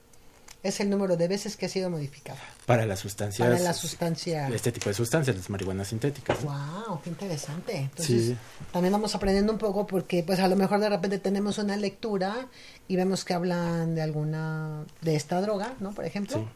es 0.63 0.81
el 0.81 0.91
número 0.91 1.17
de 1.17 1.29
veces 1.29 1.57
que 1.57 1.67
ha 1.67 1.69
sido 1.69 1.89
modificado. 1.91 2.39
Para 2.67 2.85
las 2.87 3.01
sustancias. 3.01 3.49
Para 3.49 3.61
la 3.61 3.73
sustancia. 3.73 4.49
Este 4.49 4.73
tipo 4.73 4.91
de 4.91 4.95
sustancias, 4.95 5.37
las 5.37 5.49
marihuanas 5.49 5.89
sintéticas. 5.89 6.43
¡Wow! 6.43 7.01
¡Qué 7.03 7.11
interesante! 7.11 7.77
Entonces, 7.77 8.37
también 8.73 8.93
vamos 8.93 9.15
aprendiendo 9.15 9.53
un 9.53 9.59
poco 9.59 9.87
porque, 9.87 10.23
pues, 10.23 10.39
a 10.41 10.49
lo 10.49 10.57
mejor 10.57 10.81
de 10.81 10.89
repente 10.89 11.19
tenemos 11.19 11.59
una 11.59 11.77
lectura 11.77 12.49
y 12.89 12.97
vemos 12.97 13.25
que 13.25 13.35
hablan 13.35 13.95
de 13.95 14.03
alguna. 14.03 14.85
de 15.01 15.17
esta 15.17 15.41
droga, 15.41 15.75
¿no? 15.81 15.93
Por 15.93 16.05
ejemplo. 16.05 16.47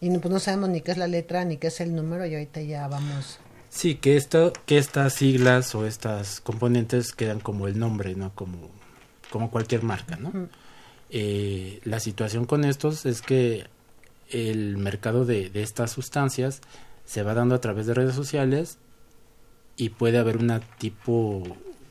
Y 0.00 0.10
pues 0.18 0.30
no 0.32 0.38
sabemos 0.38 0.68
ni 0.68 0.82
qué 0.82 0.92
es 0.92 0.98
la 0.98 1.06
letra 1.06 1.44
ni 1.44 1.56
qué 1.56 1.68
es 1.68 1.80
el 1.80 1.94
número 1.94 2.26
y 2.26 2.34
ahorita 2.34 2.60
ya 2.60 2.86
vamos. 2.86 3.38
Sí, 3.70 3.96
que, 3.96 4.16
esto, 4.16 4.52
que 4.64 4.78
estas 4.78 5.14
siglas 5.14 5.74
o 5.74 5.86
estas 5.86 6.40
componentes 6.40 7.12
quedan 7.12 7.40
como 7.40 7.66
el 7.66 7.78
nombre, 7.78 8.14
¿no? 8.14 8.34
Como, 8.34 8.70
como 9.30 9.50
cualquier 9.50 9.82
marca, 9.82 10.16
¿no? 10.16 10.48
Eh, 11.10 11.80
la 11.84 12.00
situación 12.00 12.46
con 12.46 12.64
estos 12.64 13.06
es 13.06 13.22
que 13.22 13.66
el 14.30 14.76
mercado 14.76 15.24
de, 15.24 15.50
estas 15.54 15.92
sustancias 15.92 16.60
se 17.04 17.22
va 17.22 17.34
dando 17.34 17.54
a 17.54 17.60
través 17.60 17.86
de 17.86 17.94
redes 17.94 18.14
sociales 18.14 18.78
y 19.76 19.90
puede 19.90 20.18
haber 20.18 20.38
una 20.38 20.60
tipo 20.60 21.42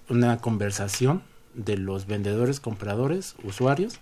una 0.10 0.40
conversación 0.40 1.24
de 1.54 1.78
los 1.78 2.06
vendedores, 2.06 2.60
compradores, 2.60 3.36
usuarios 3.44 4.00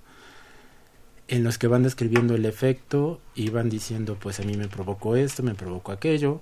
en 1.27 1.43
los 1.43 1.58
que 1.58 1.67
van 1.67 1.84
describiendo 1.84 2.36
el 2.36 2.46
efecto 2.46 3.22
y 3.36 3.50
van 3.50 3.70
diciendo 3.70 4.17
pues 4.20 4.39
a 4.39 4.43
mí 4.43 4.58
me 4.58 4.67
provocó 4.67 5.15
esto, 5.15 5.43
me 5.43 5.55
provocó 5.55 5.91
aquello, 5.91 6.41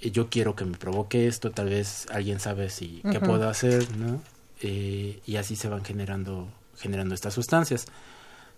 y 0.00 0.10
yo 0.10 0.28
quiero 0.28 0.54
que 0.54 0.64
me 0.64 0.76
provoque 0.76 1.26
esto, 1.26 1.50
tal 1.50 1.70
vez 1.70 2.06
alguien 2.10 2.40
sabe 2.40 2.70
si 2.70 3.02
qué 3.10 3.20
puedo 3.20 3.48
hacer, 3.48 3.96
¿no? 3.96 4.22
Eh, 4.60 5.20
y 5.26 5.36
así 5.36 5.56
se 5.56 5.68
van 5.68 5.84
generando 5.84 6.48
generando 6.78 7.14
estas 7.14 7.34
sustancias. 7.34 7.86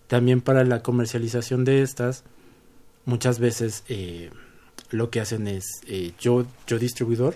También 0.07 0.41
para 0.41 0.63
la 0.63 0.83
comercialización 0.83 1.63
de 1.65 1.81
estas, 1.81 2.23
muchas 3.05 3.39
veces 3.39 3.83
eh, 3.87 4.29
lo 4.89 5.09
que 5.09 5.21
hacen 5.21 5.47
es, 5.47 5.65
eh, 5.87 6.13
yo, 6.19 6.45
yo 6.67 6.79
distribuidor, 6.79 7.35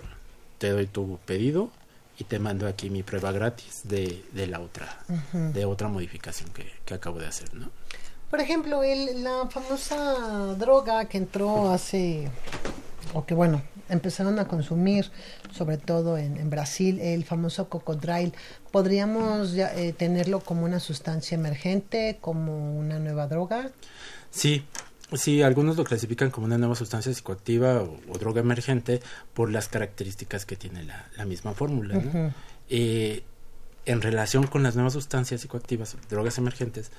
te 0.58 0.70
doy 0.70 0.86
tu 0.86 1.18
pedido 1.24 1.70
y 2.18 2.24
te 2.24 2.38
mando 2.38 2.66
aquí 2.66 2.90
mi 2.90 3.02
prueba 3.02 3.32
gratis 3.32 3.80
de, 3.84 4.24
de 4.32 4.46
la 4.46 4.60
otra, 4.60 5.04
de 5.32 5.64
otra 5.64 5.88
modificación 5.88 6.50
que, 6.50 6.70
que, 6.84 6.94
acabo 6.94 7.18
de 7.18 7.26
hacer, 7.26 7.52
¿no? 7.54 7.70
Por 8.30 8.40
ejemplo, 8.40 8.82
el, 8.82 9.22
la 9.22 9.46
famosa 9.50 10.54
droga 10.58 11.04
que 11.06 11.18
entró 11.18 11.70
hace, 11.70 12.28
o 13.12 13.24
que 13.24 13.34
bueno, 13.34 13.62
empezaron 13.88 14.38
a 14.38 14.46
consumir, 14.46 15.10
sobre 15.52 15.78
todo 15.78 16.18
en, 16.18 16.50
Brasil, 16.50 17.00
el 17.00 17.24
famoso 17.24 17.68
cocodrilo. 17.68 18.32
¿Podríamos 18.70 19.54
eh, 19.54 19.94
tenerlo 19.96 20.40
como 20.40 20.64
una 20.64 20.80
sustancia 20.80 21.34
emergente, 21.34 22.18
como 22.20 22.78
una 22.78 22.98
nueva 22.98 23.26
droga? 23.26 23.70
Sí, 24.30 24.64
Sí, 25.12 25.40
algunos 25.42 25.76
lo 25.76 25.84
clasifican 25.84 26.30
como 26.32 26.46
una 26.46 26.58
nueva 26.58 26.74
sustancia 26.74 27.14
psicoactiva 27.14 27.80
o, 27.82 28.18
droga 28.18 28.40
emergente 28.40 29.00
por 29.34 29.52
las 29.52 29.68
características 29.68 30.46
que 30.46 30.56
tiene 30.56 30.82
la, 30.82 31.24
misma 31.24 31.54
fórmula. 31.54 32.02
Eh, 32.68 33.22
en 33.84 34.02
relación 34.02 34.48
con 34.48 34.64
las 34.64 34.74
nuevas 34.74 34.94
sustancias 34.94 35.40
psicoactivas, 35.40 35.96
drogas 36.10 36.38
emergentes, 36.38 36.90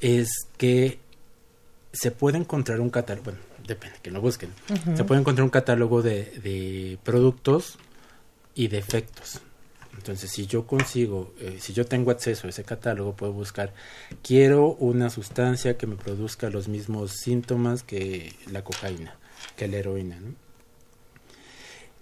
es 0.00 0.28
que 0.58 0.98
se 1.92 2.10
puede 2.10 2.38
encontrar 2.38 2.80
un 2.80 2.90
catálogo, 2.90 3.26
bueno, 3.26 3.38
depende, 3.70 3.98
que 4.02 4.10
lo 4.10 4.20
busquen, 4.20 4.50
se 4.96 5.04
puede 5.04 5.20
encontrar 5.20 5.44
un 5.44 5.50
catálogo 5.50 6.02
de, 6.02 6.24
de, 6.42 6.98
productos 7.02 7.78
y 8.54 8.68
de 8.68 8.78
efectos. 8.78 9.40
Entonces, 9.96 10.30
si 10.30 10.46
yo 10.46 10.66
consigo, 10.66 11.32
eh, 11.40 11.58
si 11.60 11.72
yo 11.72 11.86
tengo 11.86 12.10
acceso 12.10 12.46
a 12.46 12.50
ese 12.50 12.64
catálogo, 12.64 13.14
puedo 13.14 13.32
buscar, 13.32 13.72
quiero 14.22 14.68
una 14.74 15.08
sustancia 15.08 15.76
que 15.76 15.86
me 15.86 15.96
produzca 15.96 16.50
los 16.50 16.68
mismos 16.68 17.12
síntomas 17.12 17.82
que 17.82 18.34
la 18.50 18.64
cocaína, 18.64 19.16
que 19.56 19.68
la 19.68 19.76
heroína. 19.76 20.18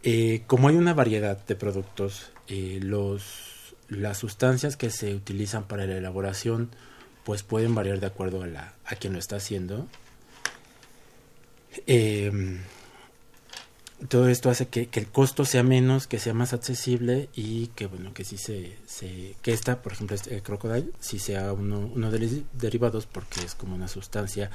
Eh, 0.02 0.42
como 0.46 0.68
hay 0.68 0.76
una 0.76 0.94
variedad 0.94 1.44
de 1.44 1.54
productos, 1.54 2.30
eh, 2.46 2.78
los, 2.82 3.74
las 3.88 4.16
sustancias 4.16 4.76
que 4.76 4.90
se 4.90 5.14
utilizan 5.14 5.64
para 5.64 5.86
la 5.86 5.96
elaboración 5.96 6.70
pues 7.24 7.42
pueden 7.42 7.74
variar 7.74 8.00
de 8.00 8.06
acuerdo 8.06 8.42
a, 8.42 8.46
la, 8.46 8.72
a 8.86 8.94
quien 8.94 9.12
lo 9.12 9.18
está 9.18 9.36
haciendo. 9.36 9.86
Em, 11.86 12.60
todo 14.08 14.28
esto 14.28 14.48
hace 14.48 14.68
que, 14.68 14.88
el 14.92 15.08
costo 15.08 15.44
sea 15.44 15.62
menos, 15.62 16.06
que 16.06 16.18
sea 16.18 16.34
más 16.34 16.52
accesible 16.52 17.28
y 17.34 17.68
que 17.68 17.86
bueno 17.86 18.14
que 18.14 18.24
sí 18.24 18.36
se, 18.38 18.76
que 19.42 19.52
esta, 19.52 19.82
por 19.82 19.92
ejemplo, 19.92 20.14
este, 20.14 20.34
el 20.34 20.42
crocodile, 20.42 20.90
sí 21.00 21.18
sea 21.18 21.52
uno, 21.52 21.90
uno 21.94 22.10
de 22.10 22.18
los 22.20 22.30
derivados 22.52 23.06
porque 23.06 23.40
es 23.44 23.54
como 23.54 23.74
una 23.74 23.88
sustancia 23.88 24.50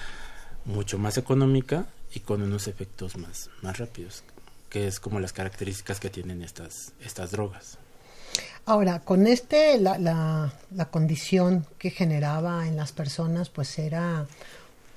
mucho 0.65 0.97
más 0.97 1.17
económica 1.17 1.87
y 2.13 2.21
con 2.21 2.41
unos 2.41 2.67
efectos 2.67 3.17
más, 3.17 3.49
más 3.61 3.77
rápidos, 3.79 4.23
que 4.69 4.87
es 4.87 4.99
como 4.99 5.19
las 5.19 5.33
características 5.33 5.99
que 5.99 6.09
tienen 6.09 6.41
estas, 6.41 6.93
estas 7.01 7.31
drogas. 7.31 7.77
Ahora, 8.65 8.99
con 8.99 9.27
este, 9.27 9.77
la, 9.77 9.97
la, 9.97 10.53
la, 10.73 10.85
condición 10.85 11.67
que 11.77 11.89
generaba 11.89 12.65
en 12.65 12.77
las 12.77 12.93
personas, 12.93 13.49
pues 13.49 13.77
era 13.77 14.25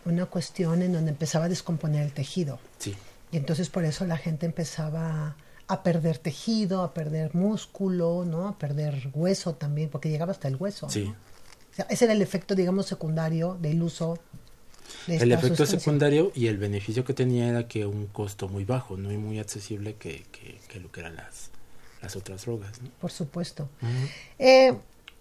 una 0.06 0.26
cuestión 0.26 0.82
en 0.82 0.92
donde 0.92 1.10
empezaba 1.10 1.46
a 1.46 1.48
descomponer 1.48 2.02
el 2.02 2.12
tejido. 2.12 2.58
Sí. 2.78 2.94
Y 3.32 3.36
entonces 3.36 3.68
por 3.68 3.84
eso 3.84 4.04
la 4.06 4.16
gente 4.16 4.46
empezaba 4.46 5.36
a 5.68 5.82
perder 5.82 6.18
tejido, 6.18 6.82
a 6.82 6.94
perder 6.94 7.34
músculo, 7.34 8.24
¿no? 8.24 8.48
A 8.48 8.58
perder 8.58 9.10
hueso 9.14 9.54
también, 9.54 9.88
porque 9.88 10.08
llegaba 10.08 10.32
hasta 10.32 10.48
el 10.48 10.56
hueso. 10.56 10.88
Sí. 10.88 11.12
O 11.72 11.74
sea, 11.74 11.86
ese 11.90 12.04
era 12.04 12.14
el 12.14 12.22
efecto, 12.22 12.54
digamos, 12.54 12.86
secundario 12.86 13.58
del 13.60 13.82
uso 13.82 14.18
de 15.08 15.16
El 15.16 15.32
efecto 15.32 15.66
secundario 15.66 16.30
y 16.34 16.46
el 16.46 16.58
beneficio 16.58 17.04
que 17.04 17.12
tenía 17.12 17.48
era 17.48 17.66
que 17.66 17.86
un 17.86 18.06
costo 18.06 18.48
muy 18.48 18.64
bajo, 18.64 18.96
no 18.96 19.12
y 19.12 19.16
muy 19.16 19.40
accesible 19.40 19.96
que, 19.96 20.24
que, 20.30 20.60
que 20.68 20.78
lo 20.78 20.92
que 20.92 21.00
eran 21.00 21.16
las 21.16 21.50
las 22.02 22.16
otras 22.16 22.44
drogas. 22.44 22.80
Por 23.00 23.10
supuesto. 23.10 23.68
Eh, 24.38 24.74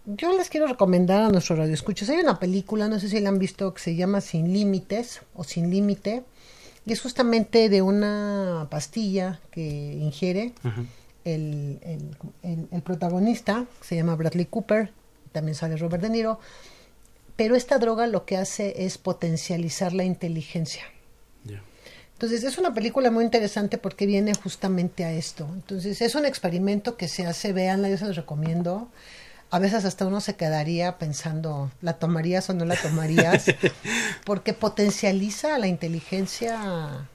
yo 0.06 0.38
les 0.38 0.50
quiero 0.50 0.68
recomendar 0.68 1.24
a 1.24 1.30
nuestros 1.30 1.58
radioescuchos. 1.60 2.10
Hay 2.10 2.18
una 2.18 2.40
película, 2.40 2.88
no 2.88 3.00
sé 3.00 3.10
si 3.10 3.20
la 3.20 3.30
han 3.30 3.40
visto, 3.40 3.74
que 3.74 3.82
se 3.82 3.96
llama 3.96 4.22
Sin 4.22 4.54
Límites 4.54 5.22
o 5.34 5.44
Sin 5.44 5.70
Límite. 5.70 6.24
Y 6.86 6.94
es 6.94 7.02
justamente 7.02 7.70
de 7.70 7.82
una 7.82 8.68
pastilla 8.70 9.40
que 9.52 9.62
ingiere 9.62 10.54
el, 11.24 11.80
el, 12.44 12.82
protagonista, 12.84 13.66
se 13.82 13.96
llama 13.96 14.16
Bradley 14.16 14.46
Cooper, 14.46 14.92
también 15.32 15.56
sale 15.56 15.78
Robert 15.78 16.04
De 16.04 16.10
Niro. 16.10 16.40
Pero 17.36 17.56
esta 17.56 17.80
droga 17.80 18.06
lo 18.06 18.26
que 18.26 18.38
hace 18.38 18.86
es 18.86 18.98
potencializar 18.98 19.94
la 19.94 20.04
inteligencia. 20.04 20.84
Entonces 22.14 22.46
es 22.46 22.58
una 22.58 22.74
película 22.74 23.12
muy 23.12 23.26
interesante 23.26 23.78
porque 23.78 24.06
viene 24.06 24.34
justamente 24.36 25.04
a 25.04 25.12
esto. 25.12 25.50
Entonces 25.54 26.02
es 26.02 26.16
un 26.16 26.26
experimento 26.26 26.96
que 26.96 27.10
se 27.10 27.26
hace, 27.26 27.52
véanla, 27.52 27.90
yo 27.90 27.98
se 27.98 28.06
los 28.06 28.16
recomiendo. 28.16 28.90
A 29.56 29.60
veces 29.60 29.86
hasta 29.86 30.06
uno 30.06 30.20
se 30.20 30.36
quedaría 30.36 30.98
pensando, 30.98 31.72
¿la 31.82 31.94
tomarías 31.94 32.50
o 32.50 32.54
no 32.54 32.66
la 32.66 32.76
tomarías? 32.76 33.46
porque 34.26 34.52
potencializa 34.52 35.58
la 35.60 35.68
inteligencia 35.68 37.08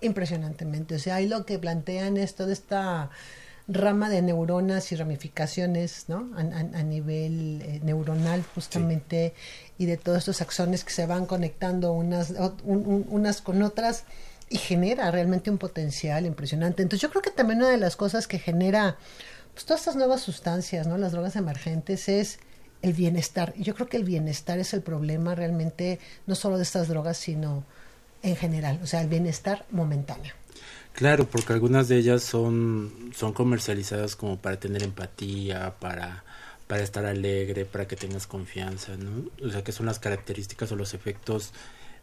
impresionantemente. 0.00 0.94
O 0.94 0.98
sea, 0.98 1.16
ahí 1.16 1.28
lo 1.28 1.44
que 1.44 1.58
plantean 1.58 2.16
es 2.16 2.36
toda 2.36 2.54
esta 2.54 3.10
rama 3.68 4.08
de 4.08 4.22
neuronas 4.22 4.92
y 4.92 4.96
ramificaciones, 4.96 6.06
¿no? 6.08 6.30
A, 6.38 6.82
nivel 6.82 7.60
eh, 7.60 7.80
neuronal 7.82 8.42
justamente 8.54 9.34
y 9.76 9.84
de 9.84 9.98
todos 9.98 10.20
estos 10.20 10.40
axones 10.40 10.84
que 10.84 10.90
se 10.90 11.04
van 11.04 11.26
conectando 11.26 11.92
unas, 11.92 12.32
unas 12.64 13.42
con 13.42 13.62
otras 13.62 14.04
y 14.48 14.56
genera 14.56 15.10
realmente 15.10 15.50
un 15.50 15.58
potencial 15.58 16.24
impresionante. 16.24 16.82
Entonces 16.82 17.02
yo 17.02 17.10
creo 17.10 17.20
que 17.20 17.30
también 17.30 17.58
una 17.58 17.68
de 17.68 17.76
las 17.76 17.94
cosas 17.94 18.26
que 18.26 18.38
genera 18.38 18.96
pues, 19.54 19.64
todas 19.64 19.80
estas 19.80 19.96
nuevas 19.96 20.20
sustancias, 20.20 20.86
¿no? 20.86 20.98
las 20.98 21.12
drogas 21.12 21.36
emergentes, 21.36 22.08
es 22.08 22.38
el 22.82 22.92
bienestar. 22.92 23.54
Yo 23.56 23.74
creo 23.74 23.88
que 23.88 23.96
el 23.96 24.04
bienestar 24.04 24.58
es 24.58 24.74
el 24.74 24.82
problema 24.82 25.34
realmente 25.34 25.98
no 26.26 26.34
solo 26.34 26.56
de 26.56 26.64
estas 26.64 26.88
drogas, 26.88 27.16
sino 27.16 27.64
en 28.22 28.36
general, 28.36 28.80
o 28.82 28.86
sea, 28.86 29.00
el 29.00 29.08
bienestar 29.08 29.64
momentáneo. 29.70 30.34
Claro, 30.92 31.28
porque 31.28 31.52
algunas 31.52 31.88
de 31.88 31.96
ellas 31.96 32.22
son, 32.22 33.10
son 33.14 33.32
comercializadas 33.32 34.16
como 34.16 34.38
para 34.38 34.60
tener 34.60 34.82
empatía, 34.82 35.74
para, 35.80 36.24
para 36.66 36.82
estar 36.82 37.04
alegre, 37.04 37.64
para 37.64 37.88
que 37.88 37.96
tengas 37.96 38.26
confianza, 38.26 38.96
¿no? 38.96 39.30
O 39.44 39.50
sea, 39.50 39.64
que 39.64 39.72
son 39.72 39.86
las 39.86 39.98
características 39.98 40.70
o 40.70 40.76
los 40.76 40.94
efectos 40.94 41.52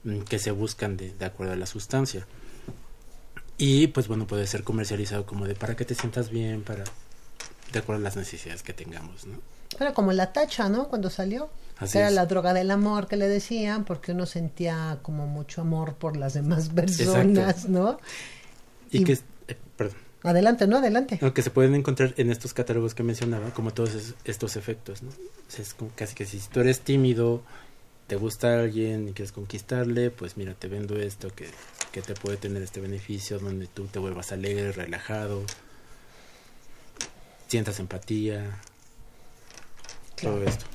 Mm, 0.03 0.21
que 0.21 0.39
se 0.39 0.51
buscan 0.51 0.97
de, 0.97 1.11
de 1.13 1.25
acuerdo 1.25 1.53
a 1.53 1.55
la 1.55 1.65
sustancia. 1.65 2.25
Y 3.57 3.87
pues 3.87 4.07
bueno, 4.07 4.25
puede 4.25 4.47
ser 4.47 4.63
comercializado 4.63 5.25
como 5.25 5.45
de 5.45 5.53
para 5.55 5.75
que 5.75 5.85
te 5.85 5.93
sientas 5.93 6.29
bien, 6.29 6.63
para 6.63 6.83
de 7.71 7.79
acuerdo 7.79 8.01
a 8.01 8.03
las 8.03 8.15
necesidades 8.15 8.63
que 8.63 8.73
tengamos, 8.73 9.25
¿no? 9.25 9.37
Era 9.79 9.93
como 9.93 10.11
la 10.11 10.33
tacha, 10.33 10.69
¿no? 10.69 10.87
Cuando 10.87 11.09
salió. 11.09 11.49
era 11.93 12.11
la 12.11 12.25
droga 12.25 12.53
del 12.53 12.71
amor 12.71 13.07
que 13.07 13.17
le 13.17 13.27
decían, 13.27 13.85
porque 13.85 14.11
uno 14.11 14.25
sentía 14.25 14.99
como 15.01 15.27
mucho 15.27 15.61
amor 15.61 15.95
por 15.95 16.17
las 16.17 16.33
demás 16.33 16.69
personas, 16.75 17.67
¿no? 17.67 17.99
Y, 18.91 19.03
que, 19.03 19.13
eh, 19.13 19.57
perdón. 19.75 19.97
Adelante, 20.23 20.67
¿no? 20.67 20.77
Adelante. 20.77 21.19
que 21.33 21.41
se 21.41 21.49
pueden 21.49 21.73
encontrar 21.73 22.13
en 22.17 22.29
estos 22.29 22.53
catálogos 22.53 22.93
que 22.93 23.01
mencionaba, 23.01 23.51
como 23.51 23.71
todos 23.71 24.13
estos 24.23 24.55
efectos, 24.55 25.01
¿no? 25.01 25.09
es 25.57 25.73
como 25.73 25.91
casi 25.95 26.15
que 26.15 26.25
si 26.25 26.39
tú 26.39 26.59
eres 26.61 26.79
tímido 26.81 27.41
te 28.07 28.17
gusta 28.17 28.59
alguien 28.59 29.07
y 29.07 29.13
quieres 29.13 29.31
conquistarle, 29.31 30.11
pues 30.11 30.35
mira, 30.35 30.53
te 30.53 30.67
vendo 30.67 30.99
esto 30.99 31.33
que, 31.33 31.47
que 31.93 32.01
te 32.01 32.13
puede 32.13 32.35
tener 32.35 32.61
este 32.61 32.81
beneficio, 32.81 33.39
donde 33.39 33.67
tú 33.67 33.85
te 33.85 33.99
vuelvas 33.99 34.33
alegre, 34.33 34.73
relajado, 34.73 35.43
sientas 37.51 37.79
empatía, 37.79 38.57
todo 40.21 40.41
esto. 40.43 40.65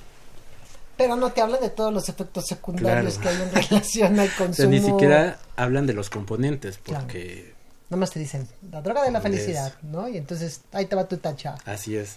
Pero 0.99 1.17
no 1.17 1.33
te 1.33 1.41
habla 1.41 1.57
de 1.57 1.71
todos 1.71 1.93
los 1.93 2.09
efectos 2.11 2.45
secundarios 2.47 3.17
que 3.17 3.29
hay 3.29 3.43
en 3.43 3.51
relación 3.51 4.21
al 4.21 4.31
consumo. 4.39 4.69
ni 4.69 4.81
siquiera 4.81 5.39
hablan 5.57 5.87
de 5.87 5.95
los 5.95 6.11
componentes, 6.11 6.79
porque... 6.79 7.55
Nada 7.89 8.01
más 8.01 8.11
te 8.11 8.19
dicen, 8.19 8.47
la 8.71 8.83
droga 8.83 9.05
de 9.05 9.11
la 9.11 9.21
felicidad, 9.23 9.73
¿no? 9.83 10.07
Y 10.09 10.19
entonces 10.19 10.63
ahí 10.73 10.85
te 10.87 10.97
va 10.97 11.09
tu 11.09 11.17
tacha. 11.17 11.55
Así 11.65 11.97
es. 11.97 12.17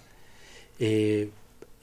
Eh, 0.80 1.30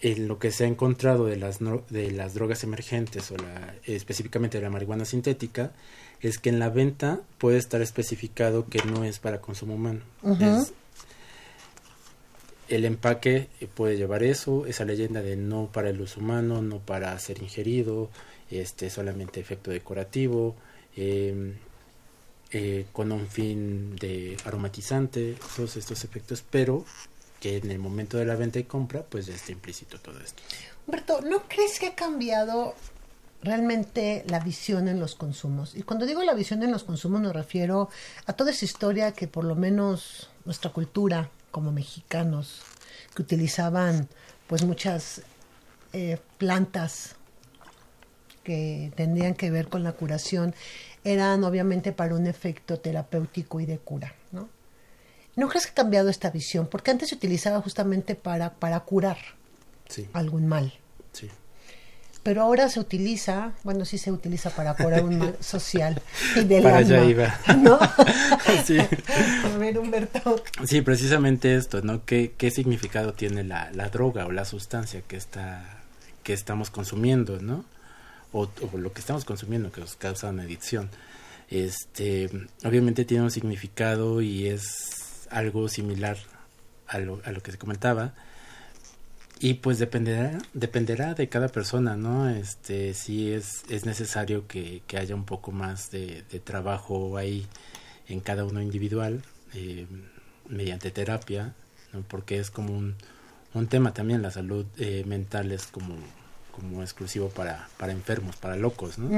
en 0.03 0.29
lo 0.29 0.39
que 0.39 0.51
se 0.51 0.65
ha 0.65 0.67
encontrado 0.67 1.25
de 1.25 1.37
las, 1.37 1.61
de 1.89 2.11
las 2.11 2.35
drogas 2.35 2.63
emergentes 2.63 3.31
o 3.31 3.37
la, 3.37 3.75
específicamente 3.85 4.59
de 4.59 4.65
la 4.65 4.71
marihuana 4.71 5.07
sintética 5.07 5.71
es 6.21 6.39
que 6.39 6.51
en 6.51 6.59
la 6.59 6.69
venta 6.69 7.21
puede 7.39 7.57
estar 7.57 7.81
especificado 7.81 8.67
que 8.69 8.83
no 8.83 9.05
es 9.05 9.19
para 9.19 9.41
consumo 9.41 9.75
humano. 9.75 10.01
El 12.69 12.85
empaque 12.85 13.49
puede 13.75 13.97
llevar 13.97 14.23
eso, 14.23 14.67
esa 14.67 14.85
leyenda 14.85 15.23
de 15.23 15.37
no 15.37 15.69
para 15.73 15.91
el 15.91 16.01
uso 16.01 16.21
humano, 16.21 16.63
no 16.63 16.79
para 16.79 17.19
ser 17.19 17.43
ingerido, 17.43 18.11
este 18.51 18.91
solamente 18.91 19.41
efecto 19.41 19.71
decorativo, 19.71 20.57
em, 20.97 21.55
eh, 22.53 22.87
con 22.93 23.13
un 23.13 23.27
fin 23.27 23.97
de 23.97 24.37
aromatizante, 24.45 25.37
todos 25.57 25.77
estos 25.77 26.05
efectos, 26.05 26.45
pero 26.49 26.85
que 27.41 27.57
en 27.59 27.71
el 27.71 27.79
momento 27.79 28.17
de 28.17 28.25
la 28.25 28.37
venta 28.37 28.59
y 28.59 28.65
compra, 28.65 29.03
pues 29.03 29.27
ya 29.27 29.35
está 29.35 29.53
implícito 29.53 29.99
todo 29.99 30.19
esto. 30.21 30.43
Humberto, 30.87 31.21
¿no 31.23 31.43
crees 31.49 31.79
que 31.79 31.89
ha 31.89 31.95
cambiado 31.95 32.75
realmente 33.43 34.25
la 34.29 34.41
visión 34.41 34.89
en 34.89 35.01
los 35.01 35.15
consumos? 35.17 35.75
Y 35.75 35.83
cuando 35.83 36.07
digo 36.07 36.23
la 36.23 36.35
visión 36.35 36.63
en 36.63 36.71
los 36.71 36.85
consumos 36.85 37.21
me 37.21 37.33
refiero 37.33 37.91
a 38.27 38.33
toda 38.33 38.53
esa 38.53 38.65
historia 38.65 39.13
que 39.13 39.29
por 39.29 39.45
lo 39.45 39.55
menos 39.55 40.31
nuestra 40.45 40.71
cultura 40.71 41.31
como 41.57 41.73
mexicanos, 41.73 42.61
que 43.15 43.23
utilizaban 43.23 44.11
pues 44.47 44.63
muchas 44.63 45.23
eh, 45.95 46.19
plantas 46.37 47.17
que 48.45 48.93
tendrían 48.95 49.35
que 49.35 49.51
ver 49.51 49.69
con 49.69 49.83
la 49.83 49.93
curación, 49.93 50.55
eran 51.03 51.45
obviamente 51.45 51.93
para 51.93 52.15
un 52.15 52.27
efecto 52.27 52.79
terapéutico 52.79 53.59
y 53.59 53.65
de 53.65 53.79
cura, 53.79 54.15
¿no? 54.33 54.51
¿No 55.35 55.49
crees 55.49 55.65
que 55.65 55.71
ha 55.71 55.77
cambiado 55.77 56.11
esta 56.11 56.29
visión? 56.29 56.67
Porque 56.67 56.91
antes 56.91 57.09
se 57.09 57.15
utilizaba 57.15 57.63
justamente 57.63 58.17
para, 58.17 58.53
para 58.53 58.81
curar 58.81 59.17
algún 60.13 60.47
mal. 60.47 60.75
Sí. 61.13 61.31
Pero 62.27 62.43
ahora 62.43 62.69
se 62.69 62.81
utiliza, 62.81 63.53
bueno, 63.63 63.85
sí 63.85 63.99
se 63.99 64.11
utiliza 64.11 64.51
para 64.51 64.75
curar 64.75 65.05
un 65.05 65.17
mal 65.17 65.37
social 65.41 66.03
y 66.35 66.43
del 66.43 66.65
para 66.65 66.79
allá 66.79 67.05
iba. 67.05 67.39
¿No? 67.57 67.79
sí. 68.67 68.79
A 68.81 69.57
ver, 69.59 69.79
Humberto. 69.79 70.43
Sí, 70.65 70.81
precisamente 70.81 71.55
esto, 71.55 71.83
¿no? 71.83 72.05
¿Qué, 72.05 72.35
qué 72.37 72.51
significado 72.51 73.13
tiene 73.13 73.45
la, 73.45 73.71
la 73.71 73.91
droga 73.91 74.27
o 74.27 74.33
la 74.33 74.45
sustancia 74.45 75.03
que 75.07 75.17
está 75.17 75.85
que 76.25 76.33
estamos 76.33 76.71
consumiendo, 76.71 77.39
¿no? 77.41 77.65
O, 78.33 78.49
o 78.73 78.77
lo 78.77 78.93
que 78.93 78.99
estamos 78.99 79.25
consumiendo 79.25 79.71
que 79.71 79.81
nos 79.81 79.95
causa 79.95 80.31
una 80.31 80.43
adicción. 80.43 80.91
Este, 81.49 82.29
obviamente 82.65 83.05
tiene 83.05 83.23
un 83.23 83.31
significado 83.31 84.21
y 84.21 84.49
es 84.49 85.29
algo 85.31 85.69
similar 85.69 86.19
a 86.89 86.99
lo, 86.99 87.21
a 87.25 87.31
lo 87.31 87.41
que 87.41 87.53
se 87.53 87.59
comentaba 87.59 88.15
y 89.39 89.55
pues 89.55 89.79
dependerá 89.79 90.39
dependerá 90.55 91.15
de 91.15 91.29
cada 91.29 91.49
persona 91.49 91.97
no 91.97 92.29
este 92.29 92.95
si 92.95 93.33
es 93.33 93.65
es 93.69 93.85
necesario 93.85 94.47
que, 94.47 94.83
que 94.87 94.99
haya 94.99 95.15
un 95.15 95.25
poco 95.25 95.53
más 95.53 95.91
de, 95.91 96.25
de, 96.31 96.41
trabajo 96.41 97.17
ahí 97.17 97.47
en 98.09 98.21
cada 98.21 98.45
uno 98.45 98.63
individual 98.63 99.23
eh, 99.55 99.87
mediante 100.49 100.91
terapia 100.91 101.55
porque 102.09 102.39
es 102.39 102.51
como 102.51 102.77
un, 102.77 102.95
un 103.55 103.67
tema 103.67 103.93
también 103.93 104.23
la 104.23 104.31
salud 104.31 104.67
eh, 104.79 105.05
mental 105.07 105.53
es 105.53 105.67
como 105.67 105.97
como 106.53 106.83
exclusivo 106.83 107.29
para 107.29 107.69
para 107.77 107.93
enfermos 107.93 108.37
para 108.37 108.57
locos 108.57 108.99
no 108.99 109.11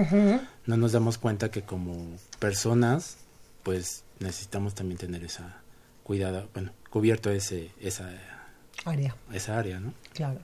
no 0.67 0.77
nos 0.77 0.93
damos 0.93 1.19
cuenta 1.19 1.51
que 1.51 1.63
como 1.63 2.17
personas 2.41 3.19
pues 3.63 4.03
necesitamos 4.21 4.75
también 4.75 4.99
tener 4.99 5.25
esa 5.25 5.63
cuidada, 6.03 6.47
bueno, 6.55 6.73
cubierto 6.89 7.31
ese, 7.31 7.71
esa 7.81 8.11
área. 8.85 9.15
Esa 9.33 9.59
área, 9.59 9.81
¿no? 9.81 9.93
Claro. 10.13 10.41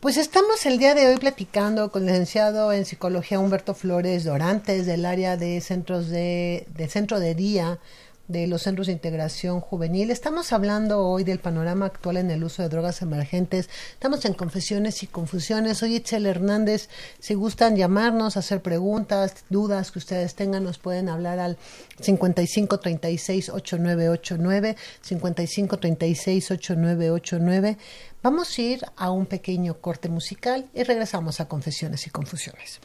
Pues 0.00 0.18
estamos 0.18 0.66
el 0.66 0.78
día 0.78 0.94
de 0.94 1.06
hoy 1.06 1.16
platicando 1.16 1.90
con 1.90 2.02
el 2.02 2.08
licenciado 2.08 2.72
en 2.72 2.84
psicología 2.84 3.38
Humberto 3.38 3.74
Flores 3.74 4.24
Dorantes 4.24 4.84
del 4.84 5.06
área 5.06 5.38
de 5.38 5.62
centros 5.62 6.08
de, 6.08 6.66
de 6.76 6.88
centro 6.88 7.20
de 7.20 7.34
día 7.34 7.78
de 8.28 8.46
los 8.46 8.62
centros 8.62 8.86
de 8.86 8.94
integración 8.94 9.60
juvenil. 9.60 10.10
Estamos 10.10 10.52
hablando 10.52 11.00
hoy 11.06 11.24
del 11.24 11.38
panorama 11.38 11.86
actual 11.86 12.16
en 12.16 12.30
el 12.30 12.42
uso 12.42 12.62
de 12.62 12.68
drogas 12.68 13.02
emergentes. 13.02 13.68
Estamos 13.92 14.24
en 14.24 14.34
confesiones 14.34 15.02
y 15.02 15.06
confusiones. 15.06 15.78
Soy 15.78 15.96
Itzel 15.96 16.26
Hernández. 16.26 16.88
Si 17.18 17.34
gustan 17.34 17.76
llamarnos, 17.76 18.36
hacer 18.36 18.62
preguntas, 18.62 19.44
dudas 19.50 19.90
que 19.90 19.98
ustedes 19.98 20.34
tengan, 20.34 20.64
nos 20.64 20.78
pueden 20.78 21.08
hablar 21.08 21.38
al 21.38 21.58
55 22.00 22.80
36 22.80 23.50
8989, 23.50 24.76
55 25.02 25.78
36 25.78 26.50
8989. 26.50 27.78
Vamos 28.22 28.58
a 28.58 28.62
ir 28.62 28.86
a 28.96 29.10
un 29.10 29.26
pequeño 29.26 29.80
corte 29.80 30.08
musical 30.08 30.70
y 30.72 30.82
regresamos 30.82 31.40
a 31.40 31.48
confesiones 31.48 32.06
y 32.06 32.10
confusiones. 32.10 32.80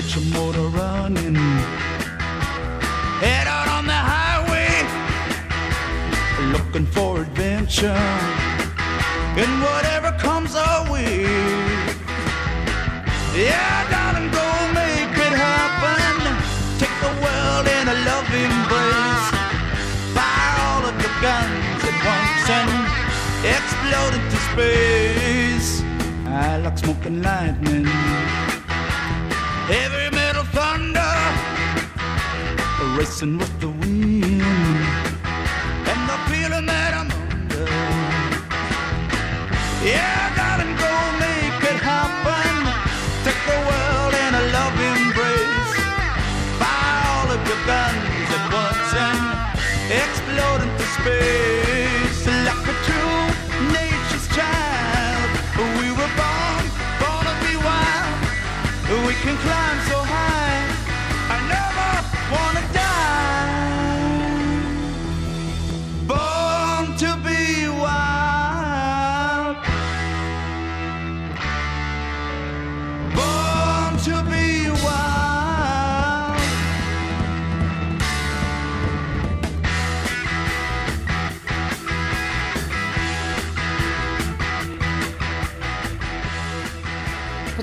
Get 0.00 0.16
your 0.16 0.24
motor 0.32 0.68
running. 0.78 1.34
Head 3.20 3.46
out 3.46 3.68
on 3.68 3.84
the 3.84 4.00
highway, 4.12 4.72
looking 6.54 6.86
for 6.86 7.20
adventure. 7.20 8.06
And 9.42 9.52
whatever 9.60 10.10
comes 10.18 10.54
our 10.54 10.90
way. 10.90 11.20
Yeah, 13.36 13.76
darling, 13.92 14.30
go 14.32 14.46
make 14.72 15.16
it 15.26 15.34
happen. 15.36 16.16
Take 16.80 16.96
the 17.04 17.12
world 17.20 17.66
in 17.68 17.84
a 17.92 17.96
loving 18.08 18.52
embrace. 18.56 19.26
Fire 20.16 20.56
all 20.64 20.84
of 20.88 20.96
your 20.96 21.16
guns 21.20 21.84
at 21.90 21.96
once 22.08 22.48
and 22.58 22.72
explode 23.54 24.14
into 24.16 24.38
space. 24.48 25.82
I 26.24 26.56
like 26.56 26.78
smoking 26.78 27.20
lightning 27.20 27.86
racing 32.96 33.38
with 33.38 33.60
the 33.60 33.68
wind 33.68 34.19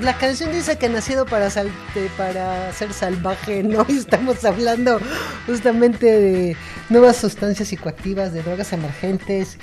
la 0.08 0.16
canción 0.16 0.50
dice 0.50 0.78
que 0.78 0.88
nacido 0.88 1.26
para, 1.26 1.50
ser 1.50 2.92
salvaje, 2.94 3.62
¿no? 3.74 3.84
Y 3.90 3.98
estamos 3.98 4.42
hablando 4.42 4.98
justamente 5.44 6.06
de 6.06 6.56
nuevas 6.88 7.18
sustancias 7.18 7.68
psicoactivas, 7.68 8.32
de 8.32 8.42
drogas 8.42 8.72
emergentes. 8.72 9.58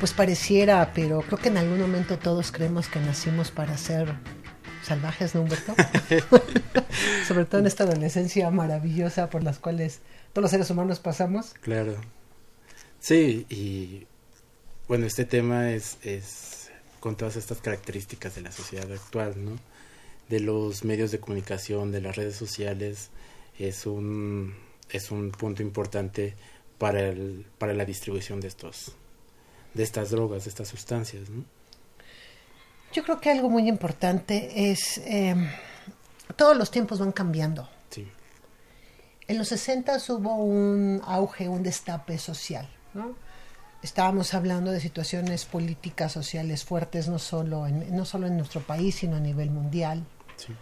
Pues 0.00 0.14
pareciera, 0.14 0.92
pero 0.94 1.20
creo 1.20 1.38
que 1.38 1.48
en 1.50 1.58
algún 1.58 1.82
momento 1.82 2.18
todos 2.18 2.50
creemos 2.50 2.88
que 2.88 2.98
nacimos 2.98 3.50
para 3.50 3.76
ser 3.76 4.14
salvajes, 4.82 5.34
¿no, 5.34 5.42
Humberto? 5.42 5.74
Sobre 7.28 7.44
todo 7.44 7.60
en 7.60 7.66
esta 7.66 7.84
adolescencia 7.84 8.50
maravillosa 8.50 9.28
por 9.28 9.42
las 9.42 9.58
cuales 9.58 10.00
todos 10.32 10.44
los 10.44 10.50
seres 10.50 10.70
humanos 10.70 10.98
pasamos. 10.98 11.52
Claro. 11.60 11.96
Sí, 13.00 13.44
y 13.50 14.06
bueno, 14.88 15.04
este 15.04 15.26
tema 15.26 15.72
es, 15.72 15.98
es 16.02 16.53
con 17.04 17.16
todas 17.16 17.36
estas 17.36 17.58
características 17.58 18.34
de 18.34 18.40
la 18.40 18.50
sociedad 18.50 18.90
actual, 18.90 19.34
¿no? 19.44 19.58
De 20.30 20.40
los 20.40 20.84
medios 20.84 21.10
de 21.10 21.20
comunicación, 21.20 21.92
de 21.92 22.00
las 22.00 22.16
redes 22.16 22.34
sociales, 22.34 23.10
es 23.58 23.84
un, 23.84 24.54
es 24.88 25.10
un 25.10 25.30
punto 25.30 25.60
importante 25.60 26.34
para, 26.78 27.00
el, 27.00 27.44
para 27.58 27.74
la 27.74 27.84
distribución 27.84 28.40
de 28.40 28.48
estos 28.48 28.96
de 29.74 29.82
estas 29.82 30.12
drogas, 30.12 30.44
de 30.44 30.48
estas 30.48 30.68
sustancias, 30.68 31.28
¿no? 31.28 31.44
Yo 32.94 33.02
creo 33.02 33.20
que 33.20 33.30
algo 33.30 33.50
muy 33.50 33.68
importante 33.68 34.70
es 34.70 34.96
em, 35.04 35.46
todos 36.36 36.56
los 36.56 36.70
tiempos 36.70 37.00
van 37.00 37.12
cambiando. 37.12 37.68
Sí. 37.90 38.08
En 39.28 39.36
los 39.36 39.48
60 39.48 39.98
hubo 40.08 40.36
un 40.36 41.02
auge, 41.04 41.50
un 41.50 41.62
destape 41.62 42.16
social, 42.16 42.66
¿no? 42.94 43.14
Estábamos 43.84 44.32
hablando 44.32 44.70
de 44.70 44.80
situaciones 44.80 45.44
políticas, 45.44 46.10
sociales 46.10 46.64
fuertes, 46.64 47.06
no 47.06 47.18
solo 47.18 47.66
en, 47.66 47.94
no 47.94 48.06
solo 48.06 48.26
en 48.26 48.38
nuestro 48.38 48.62
país, 48.62 48.94
sino 48.94 49.16
a 49.16 49.20
nivel 49.20 49.50
mundial. 49.50 50.06
Sí. 50.38 50.54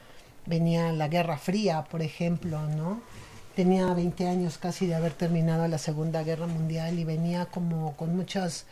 Venía 0.45 0.91
la 0.91 1.07
Guerra 1.07 1.39
Fría, 1.39 1.85
por 1.85 2.03
ejemplo, 2.03 2.67
¿no? 2.67 3.01
Tenía 3.55 3.87
20 3.95 4.27
años 4.27 4.59
casi 4.59 4.89
de 4.89 4.97
haber 4.97 5.13
terminado 5.13 5.69
la 5.69 5.79
Segunda 5.79 6.25
Guerra 6.25 6.49
Mundial 6.49 6.99
y 6.99 7.05
venía 7.05 7.47
como 7.47 7.97
con 7.97 8.17
muchas 8.17 8.67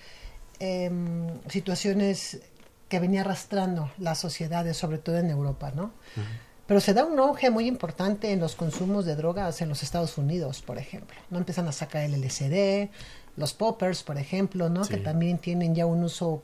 em, 0.58 1.28
situaciones 1.48 2.40
que 2.88 2.98
venía 2.98 3.20
arrastrando 3.20 3.92
las 3.98 4.18
sociedades, 4.18 4.76
sobre 4.76 4.98
todo 4.98 5.18
en 5.18 5.30
Europa, 5.30 5.70
¿no? 5.76 5.92
Pero 6.66 6.80
se 6.80 6.92
da 6.92 7.04
un 7.04 7.18
auge 7.20 7.50
muy 7.50 7.66
importante 7.68 8.32
en 8.32 8.40
los 8.40 8.56
consumos 8.56 9.04
de 9.04 9.14
drogas 9.14 9.60
en 9.60 9.68
los 9.68 9.84
Estados 9.84 10.18
Unidos, 10.18 10.60
por 10.62 10.78
ejemplo. 10.78 11.16
No 11.28 11.38
empiezan 11.38 11.68
a 11.68 11.72
sacar 11.72 12.02
el 12.02 12.20
LSD, 12.20 12.90
los 13.36 13.52
poppers, 13.52 14.02
por 14.02 14.18
ejemplo, 14.18 14.68
¿no? 14.68 14.84
Sí. 14.84 14.94
Que 14.94 15.00
también 15.00 15.38
tienen 15.38 15.74
ya 15.74 15.86
un 15.86 16.02
uso 16.04 16.42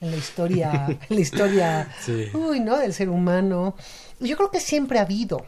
en 0.00 0.10
la 0.10 0.16
historia, 0.16 0.86
en 1.08 1.16
la 1.16 1.20
historia, 1.20 1.94
Sí. 2.00 2.28
uy, 2.34 2.60
¿no? 2.60 2.78
Del 2.78 2.92
ser 2.94 3.08
humano. 3.08 3.74
Yo 4.20 4.36
creo 4.36 4.50
que 4.50 4.60
siempre 4.60 4.98
ha 4.98 5.02
habido. 5.02 5.44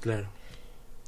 Claro. 0.00 0.28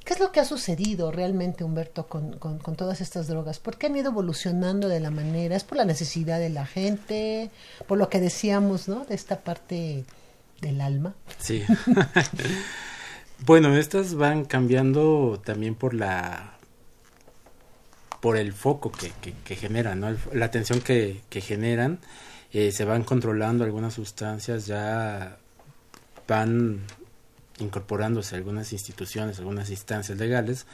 ¿Qué 0.05 0.13
es 0.13 0.21
lo 0.21 0.33
que 0.33 0.41
ha 0.41 0.45
sucedido 0.45 1.11
realmente, 1.11 1.65
Humberto, 1.65 2.07
con, 2.07 2.39
con, 2.39 2.59
con, 2.59 2.77
todas 2.77 3.01
estas 3.01 3.27
drogas? 3.27 3.59
¿Por 3.59 3.79
qué 3.79 3.87
han 3.87 3.97
ido 3.97 4.11
evolucionando 4.11 4.89
de 4.89 5.01
la 5.01 5.11
manera? 5.11 5.57
¿Es 5.57 5.65
por 5.65 5.79
la 5.79 5.87
necesidad 5.87 6.39
de 6.39 6.51
la 6.51 6.67
gente? 6.67 7.51
¿Por 7.87 7.97
lo 7.97 8.11
que 8.11 8.21
decíamos, 8.21 8.87
¿no? 8.87 9.07
De 9.07 9.15
esta 9.15 9.41
parte 9.41 10.05
del 10.61 10.83
alma. 10.83 11.15
Sí. 11.39 11.65
bueno, 13.47 13.75
estas 13.77 14.15
van 14.15 14.45
cambiando 14.45 15.41
también 15.43 15.75
por 15.75 15.95
la 15.95 16.54
por 18.25 18.39
el 18.39 18.55
foco 18.55 18.91
que, 18.91 19.13
que, 19.21 19.35
que 19.45 19.55
generan, 19.55 20.01
¿no? 20.01 20.17
La 20.33 20.47
atención 20.47 20.81
que, 20.81 21.21
que 21.29 21.43
generan, 21.43 21.99
eh, 22.55 22.73
se 22.73 22.87
van 22.87 23.05
controlando 23.05 23.65
algunas 23.65 23.93
sustancias, 23.93 24.65
ya 24.65 25.37
van 26.27 26.81
incorporándose 27.59 28.35
algunas 28.35 28.73
instituciones, 28.73 29.41
algunas 29.41 29.69
instancias 29.69 30.17
legales, 30.17 30.65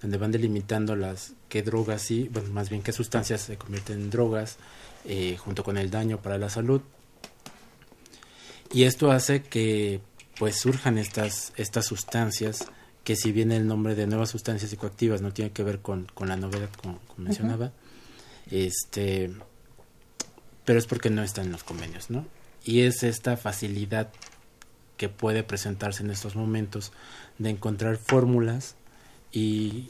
donde 0.00 0.18
van 0.18 0.30
delimitando 0.30 0.94
las 0.94 1.32
qué 1.48 1.64
drogas 1.64 2.00
sí, 2.00 2.30
bueno, 2.32 2.50
más 2.50 2.70
bien 2.70 2.80
qué 2.80 2.92
sustancias 2.92 3.40
se 3.40 3.56
convierten 3.56 4.02
en 4.02 4.10
drogas, 4.10 4.58
eh, 5.04 5.36
junto 5.36 5.64
con 5.64 5.78
el 5.78 5.90
daño 5.90 6.22
para 6.22 6.38
la 6.38 6.48
salud. 6.48 6.80
Y 8.72 8.84
esto 8.84 9.10
hace 9.10 9.42
que 9.42 10.00
pues 10.38 10.60
surjan 10.60 10.96
estas, 10.96 11.52
estas 11.56 11.86
sustancias 11.86 12.66
que 13.04 13.16
si 13.16 13.32
bien 13.32 13.52
el 13.52 13.66
nombre 13.66 13.94
de 13.94 14.06
nuevas 14.06 14.30
sustancias 14.30 14.70
psicoactivas 14.70 15.22
no 15.22 15.32
tiene 15.32 15.52
que 15.52 15.62
ver 15.62 15.80
con, 15.80 16.06
con 16.14 16.28
la 16.28 16.36
novedad 16.36 16.68
como, 16.82 16.98
como 17.08 17.24
mencionaba, 17.24 17.66
uh 17.66 17.70
-huh. 18.50 18.66
este 18.66 19.30
pero 20.64 20.78
es 20.78 20.86
porque 20.86 21.10
no 21.10 21.22
están 21.22 21.46
en 21.46 21.52
los 21.52 21.64
convenios, 21.64 22.10
¿no? 22.10 22.26
Y 22.64 22.82
es 22.82 23.02
esta 23.02 23.36
facilidad 23.36 24.10
que 24.96 25.08
puede 25.08 25.42
presentarse 25.42 26.02
en 26.02 26.10
estos 26.10 26.36
momentos 26.36 26.92
de 27.38 27.50
encontrar 27.50 27.96
fórmulas 27.96 28.76
y 29.32 29.88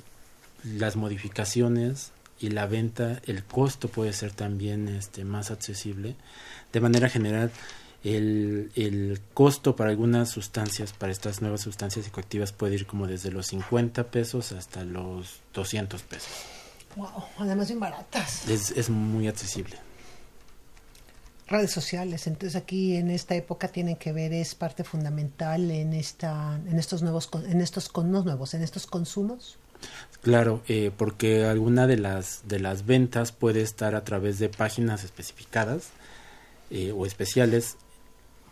las 0.63 0.97
modificaciones 0.97 2.13
y 2.39 2.51
la 2.51 2.67
venta, 2.67 3.21
el 3.27 3.45
costo 3.45 3.89
puede 3.89 4.13
ser 4.13 4.33
también 4.33 4.89
este 4.89 5.25
más 5.25 5.51
accesible. 5.51 6.17
De 6.73 6.81
manera 6.81 7.09
general, 7.09 7.51
el, 8.05 8.71
el 8.77 9.21
costo 9.35 9.77
para 9.77 9.91
algunas 9.91 10.31
sustancias, 10.31 10.93
para 10.93 11.13
estas 11.13 11.43
nuevas 11.43 11.61
sustancias 11.61 12.05
psicoactivas, 12.07 12.53
puede 12.53 12.75
ir 12.75 12.87
como 12.87 13.07
desde 13.07 13.31
los 13.31 13.47
50 13.49 14.05
pesos 14.11 14.53
hasta 14.53 14.85
los 14.85 15.41
200 15.55 16.03
pesos. 16.03 16.31
Wow, 16.97 17.25
además 17.39 17.69
bien 17.69 17.81
baratas. 17.81 18.49
Es, 18.49 18.71
es 18.73 18.91
muy 18.91 19.29
accesible 19.29 19.77
redes 21.51 21.73
sociales. 21.73 22.27
Entonces 22.27 22.57
aquí 22.57 22.97
en 22.97 23.11
esta 23.11 23.35
época 23.35 23.69
tienen 23.69 23.97
que 23.97 24.13
ver 24.13 24.33
es 24.33 24.55
parte 24.55 24.85
fundamental 24.85 25.71
en 25.71 25.93
esta 25.93 26.59
en 26.67 26.79
estos 26.79 27.03
nuevos 27.03 27.29
en 27.47 27.61
estos 27.61 27.91
no 27.97 28.23
nuevos 28.23 28.55
en 28.55 28.63
estos 28.63 28.87
consumos. 28.87 29.59
Claro, 30.23 30.63
eh, 30.69 30.91
porque 30.97 31.45
alguna 31.45 31.87
de 31.87 31.97
las 31.97 32.43
de 32.47 32.61
las 32.61 32.87
ventas 32.87 33.33
puede 33.33 33.63
estar 33.63 33.95
a 33.95 34.05
través 34.05 34.39
de 34.39 34.49
páginas 34.49 35.05
especificadas 35.05 35.89
eh, 36.71 36.93
o 36.93 37.05
especiales. 37.05 37.77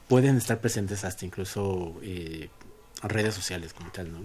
Pueden 0.08 0.36
estar 0.36 0.60
presentes 0.60 1.04
hasta 1.04 1.26
incluso 1.26 1.94
eh, 2.02 2.48
redes 3.02 3.34
sociales 3.34 3.72
como 3.72 3.90
tal, 3.90 4.12
¿no? 4.12 4.20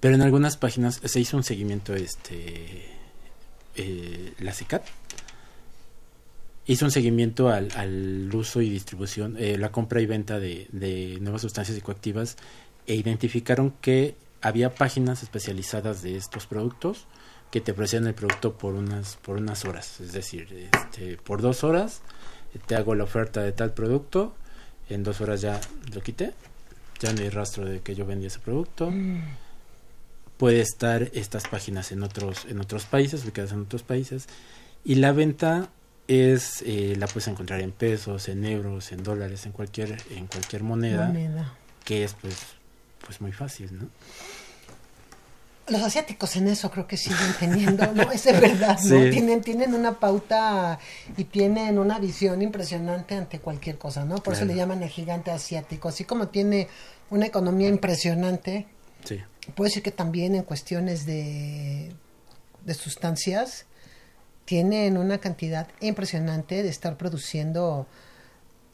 Pero 0.00 0.16
en 0.16 0.22
algunas 0.22 0.56
páginas 0.56 1.00
se 1.02 1.20
hizo 1.20 1.36
un 1.36 1.44
seguimiento, 1.44 1.94
este, 1.94 2.86
eh, 3.76 4.34
la 4.38 4.52
CICAT 4.52 4.84
hizo 6.66 6.84
un 6.84 6.90
seguimiento 6.90 7.48
al, 7.48 8.30
uso 8.34 8.62
y 8.62 8.70
distribución, 8.70 9.36
eh, 9.38 9.58
la 9.58 9.70
compra 9.70 10.00
y 10.00 10.06
venta 10.06 10.38
de, 10.38 10.68
de, 10.72 11.18
nuevas 11.20 11.42
sustancias 11.42 11.76
psicoactivas 11.76 12.36
e 12.86 12.94
identificaron 12.94 13.72
que 13.80 14.14
había 14.40 14.74
páginas 14.74 15.22
especializadas 15.22 16.02
de 16.02 16.16
estos 16.16 16.46
productos 16.46 17.06
que 17.50 17.60
te 17.60 17.72
ofrecían 17.72 18.06
el 18.06 18.14
producto 18.14 18.58
por 18.58 18.74
unas 18.74 19.16
por 19.16 19.36
unas 19.36 19.64
horas, 19.64 20.00
es 20.00 20.12
decir, 20.12 20.70
este, 20.72 21.16
por 21.18 21.40
dos 21.40 21.64
horas 21.64 22.02
te 22.58 22.76
hago 22.76 22.94
la 22.94 23.04
oferta 23.04 23.42
de 23.42 23.52
tal 23.52 23.72
producto, 23.72 24.34
en 24.88 25.02
dos 25.02 25.20
horas 25.20 25.40
ya 25.40 25.60
lo 25.94 26.00
quité, 26.02 26.32
ya 27.00 27.12
no 27.12 27.22
hay 27.22 27.28
rastro 27.28 27.64
de 27.64 27.80
que 27.80 27.94
yo 27.94 28.06
vendí 28.06 28.26
ese 28.26 28.38
producto. 28.38 28.90
Mm. 28.90 29.22
Puede 30.36 30.60
estar 30.60 31.10
estas 31.14 31.46
páginas 31.46 31.92
en 31.92 32.02
otros 32.02 32.44
en 32.46 32.60
otros 32.60 32.84
países, 32.84 33.24
ubicadas 33.24 33.52
en 33.52 33.60
otros 33.60 33.82
países 33.82 34.26
y 34.84 34.96
la 34.96 35.12
venta 35.12 35.68
es 36.08 36.62
eh, 36.66 36.96
la 36.98 37.06
puedes 37.06 37.28
encontrar 37.28 37.60
en 37.60 37.72
pesos, 37.72 38.28
en 38.28 38.44
euros, 38.44 38.92
en 38.92 39.02
dólares, 39.02 39.46
en 39.46 39.52
cualquier 39.52 39.96
en 40.10 40.26
cualquier 40.26 40.62
moneda, 40.62 41.06
moneda. 41.06 41.54
que 41.84 42.04
es 42.04 42.14
pues 42.14 42.36
pues 43.04 43.20
muy 43.20 43.32
fácil, 43.32 43.70
¿no? 43.78 43.88
Los 45.66 45.82
asiáticos 45.82 46.36
en 46.36 46.48
eso 46.48 46.70
creo 46.70 46.86
que 46.86 46.96
siguen 46.96 47.34
teniendo, 47.38 47.86
no, 47.92 48.10
es 48.12 48.24
de 48.24 48.32
verdad, 48.32 48.78
¿no? 48.82 49.02
Sí. 49.02 49.10
Tienen, 49.10 49.40
tienen 49.40 49.74
una 49.74 49.98
pauta 49.98 50.78
y 51.16 51.24
tienen 51.24 51.78
una 51.78 51.98
visión 51.98 52.42
impresionante 52.42 53.14
ante 53.14 53.38
cualquier 53.38 53.78
cosa, 53.78 54.04
¿no? 54.04 54.16
Por 54.16 54.34
claro. 54.34 54.36
eso 54.38 54.44
le 54.44 54.54
llaman 54.54 54.82
el 54.82 54.90
gigante 54.90 55.30
asiático. 55.30 55.88
Así 55.88 56.04
como 56.04 56.28
tiene 56.28 56.68
una 57.10 57.26
economía 57.26 57.68
impresionante, 57.68 58.66
sí. 59.04 59.20
puedo 59.54 59.68
decir 59.68 59.82
que 59.82 59.90
también 59.90 60.34
en 60.34 60.42
cuestiones 60.42 61.06
de, 61.06 61.94
de 62.64 62.74
sustancias, 62.74 63.66
tienen 64.44 64.98
una 64.98 65.18
cantidad 65.18 65.68
impresionante 65.80 66.62
de 66.62 66.68
estar 66.68 66.96
produciendo 66.96 67.86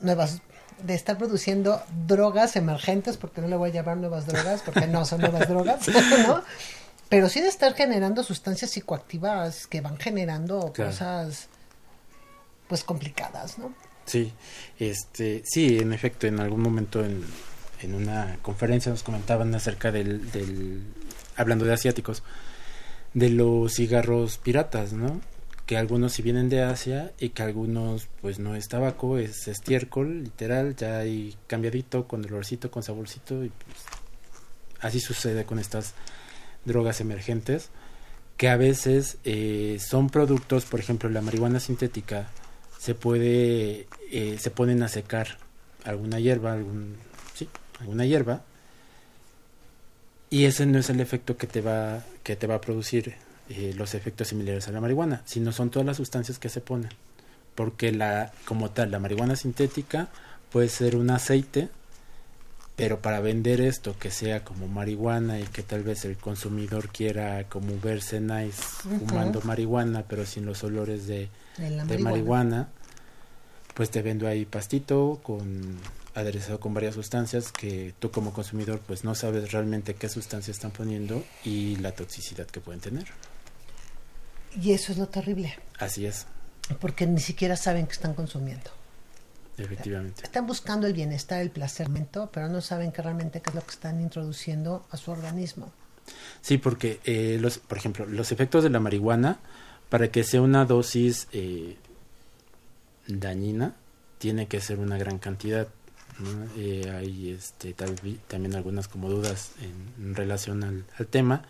nuevas 0.00 0.42
de 0.82 0.94
estar 0.94 1.18
produciendo 1.18 1.82
drogas 2.06 2.56
emergentes 2.56 3.16
porque 3.16 3.40
no 3.40 3.48
le 3.48 3.56
voy 3.56 3.70
a 3.70 3.72
llamar 3.72 3.96
nuevas 3.96 4.26
drogas 4.26 4.62
porque 4.62 4.86
no 4.86 5.04
son 5.04 5.20
nuevas 5.20 5.48
drogas 5.48 5.88
no 6.26 6.42
pero 7.08 7.28
sí 7.28 7.40
de 7.40 7.48
estar 7.48 7.74
generando 7.74 8.22
sustancias 8.22 8.70
psicoactivas 8.70 9.66
que 9.66 9.80
van 9.80 9.98
generando 9.98 10.72
claro. 10.72 10.90
cosas 10.90 11.48
pues 12.68 12.84
complicadas 12.84 13.58
no 13.58 13.72
sí 14.06 14.32
este 14.78 15.42
sí 15.44 15.78
en 15.78 15.92
efecto 15.92 16.26
en 16.26 16.40
algún 16.40 16.62
momento 16.62 17.04
en, 17.04 17.24
en 17.82 17.94
una 17.94 18.38
conferencia 18.42 18.90
nos 18.90 19.02
comentaban 19.02 19.54
acerca 19.54 19.90
del, 19.90 20.30
del 20.30 20.82
hablando 21.36 21.64
de 21.64 21.74
asiáticos 21.74 22.22
de 23.14 23.30
los 23.30 23.74
cigarros 23.74 24.38
piratas 24.38 24.92
no 24.92 25.20
que 25.70 25.78
algunos 25.78 26.14
si 26.14 26.22
vienen 26.22 26.48
de 26.48 26.64
Asia 26.64 27.12
y 27.20 27.28
que 27.28 27.44
algunos 27.44 28.08
pues 28.20 28.40
no 28.40 28.56
es 28.56 28.66
tabaco, 28.66 29.18
es 29.18 29.46
estiércol, 29.46 30.24
literal, 30.24 30.74
ya 30.74 30.98
hay 30.98 31.36
cambiadito, 31.46 32.08
con 32.08 32.22
dolorcito, 32.22 32.72
con 32.72 32.82
saborcito 32.82 33.44
y 33.44 33.50
pues 33.50 33.76
así 34.80 34.98
sucede 34.98 35.44
con 35.44 35.60
estas 35.60 35.94
drogas 36.64 37.00
emergentes 37.00 37.68
que 38.36 38.48
a 38.48 38.56
veces 38.56 39.18
eh, 39.22 39.78
son 39.78 40.10
productos, 40.10 40.64
por 40.64 40.80
ejemplo 40.80 41.08
la 41.08 41.20
marihuana 41.20 41.60
sintética 41.60 42.26
se 42.76 42.96
puede, 42.96 43.86
eh, 44.10 44.38
se 44.40 44.50
ponen 44.50 44.82
a 44.82 44.88
secar 44.88 45.38
alguna 45.84 46.18
hierba, 46.18 46.52
algún, 46.52 46.96
sí, 47.32 47.48
alguna 47.78 48.04
hierba, 48.06 48.42
y 50.30 50.46
ese 50.46 50.66
no 50.66 50.80
es 50.80 50.90
el 50.90 50.98
efecto 50.98 51.36
que 51.36 51.46
te 51.46 51.60
va, 51.60 52.02
que 52.24 52.34
te 52.34 52.48
va 52.48 52.56
a 52.56 52.60
producir 52.60 53.14
eh, 53.52 53.74
los 53.76 53.94
efectos 53.94 54.28
similares 54.28 54.68
a 54.68 54.70
la 54.70 54.80
marihuana, 54.80 55.22
sino 55.24 55.50
son 55.50 55.70
todas 55.70 55.84
las 55.84 55.96
sustancias 55.96 56.38
que 56.38 56.48
se 56.48 56.60
ponen. 56.60 56.90
Porque 57.56 57.90
la, 57.90 58.30
como 58.44 58.70
tal, 58.70 58.92
la 58.92 59.00
marihuana 59.00 59.34
sintética 59.34 60.08
puede 60.52 60.68
ser 60.68 60.94
un 60.94 61.10
aceite, 61.10 61.68
pero 62.76 63.00
para 63.00 63.18
vender 63.18 63.60
esto 63.60 63.98
que 63.98 64.12
sea 64.12 64.44
como 64.44 64.68
marihuana 64.68 65.40
y 65.40 65.42
que 65.42 65.64
tal 65.64 65.82
vez 65.82 66.04
el 66.04 66.16
consumidor 66.16 66.90
quiera 66.90 67.42
como 67.48 67.76
verse 67.80 68.20
nice 68.20 68.62
fumando 68.82 69.40
marihuana, 69.42 70.04
pero 70.06 70.24
sin 70.26 70.46
los 70.46 70.62
olores 70.62 71.08
de, 71.08 71.28
de 71.58 71.98
marihuana, 71.98 72.68
pues 73.74 73.90
te 73.90 74.00
vendo 74.00 74.28
ahí 74.28 74.44
pastito 74.44 75.18
con 75.24 75.76
aderezado 76.14 76.60
con 76.60 76.72
varias 76.72 76.94
sustancias 76.94 77.50
que 77.50 77.94
tú 77.98 78.12
como 78.12 78.32
consumidor 78.32 78.80
pues 78.86 79.02
no 79.02 79.16
sabes 79.16 79.50
realmente 79.50 79.94
qué 79.94 80.08
sustancias 80.08 80.56
están 80.56 80.70
poniendo 80.70 81.24
y 81.44 81.76
la 81.76 81.90
toxicidad 81.92 82.46
que 82.46 82.60
pueden 82.60 82.80
tener. 82.80 83.06
Y 84.60 84.72
eso 84.72 84.92
es 84.92 84.98
lo 84.98 85.08
terrible. 85.08 85.58
Así 85.78 86.06
es. 86.06 86.26
Porque 86.80 87.06
ni 87.06 87.20
siquiera 87.20 87.56
saben 87.56 87.86
que 87.86 87.92
están 87.92 88.14
consumiendo. 88.14 88.70
Efectivamente. 89.58 90.22
Están 90.22 90.46
buscando 90.46 90.86
el 90.86 90.94
bienestar, 90.94 91.40
el 91.40 91.50
placer, 91.50 91.88
pero 92.32 92.48
no 92.48 92.60
saben 92.60 92.92
que 92.92 93.02
realmente 93.02 93.40
qué 93.42 93.50
es 93.50 93.54
lo 93.54 93.62
que 93.62 93.70
están 93.70 94.00
introduciendo 94.00 94.86
a 94.90 94.96
su 94.96 95.10
organismo. 95.10 95.72
Sí, 96.40 96.58
porque, 96.58 97.00
eh, 97.04 97.38
los, 97.40 97.58
por 97.58 97.78
ejemplo, 97.78 98.06
los 98.06 98.32
efectos 98.32 98.62
de 98.64 98.70
la 98.70 98.80
marihuana, 98.80 99.38
para 99.88 100.10
que 100.10 100.24
sea 100.24 100.40
una 100.40 100.64
dosis 100.64 101.28
eh, 101.32 101.76
dañina, 103.06 103.74
tiene 104.18 104.46
que 104.46 104.60
ser 104.60 104.78
una 104.78 104.96
gran 104.96 105.18
cantidad. 105.18 105.68
Eh, 106.56 106.92
hay 106.94 107.30
este, 107.30 107.74
también 107.74 108.54
algunas 108.54 108.88
como 108.88 109.08
dudas 109.08 109.52
en, 109.62 110.14
relación 110.14 110.62
al, 110.62 111.06
tema. 111.06 111.42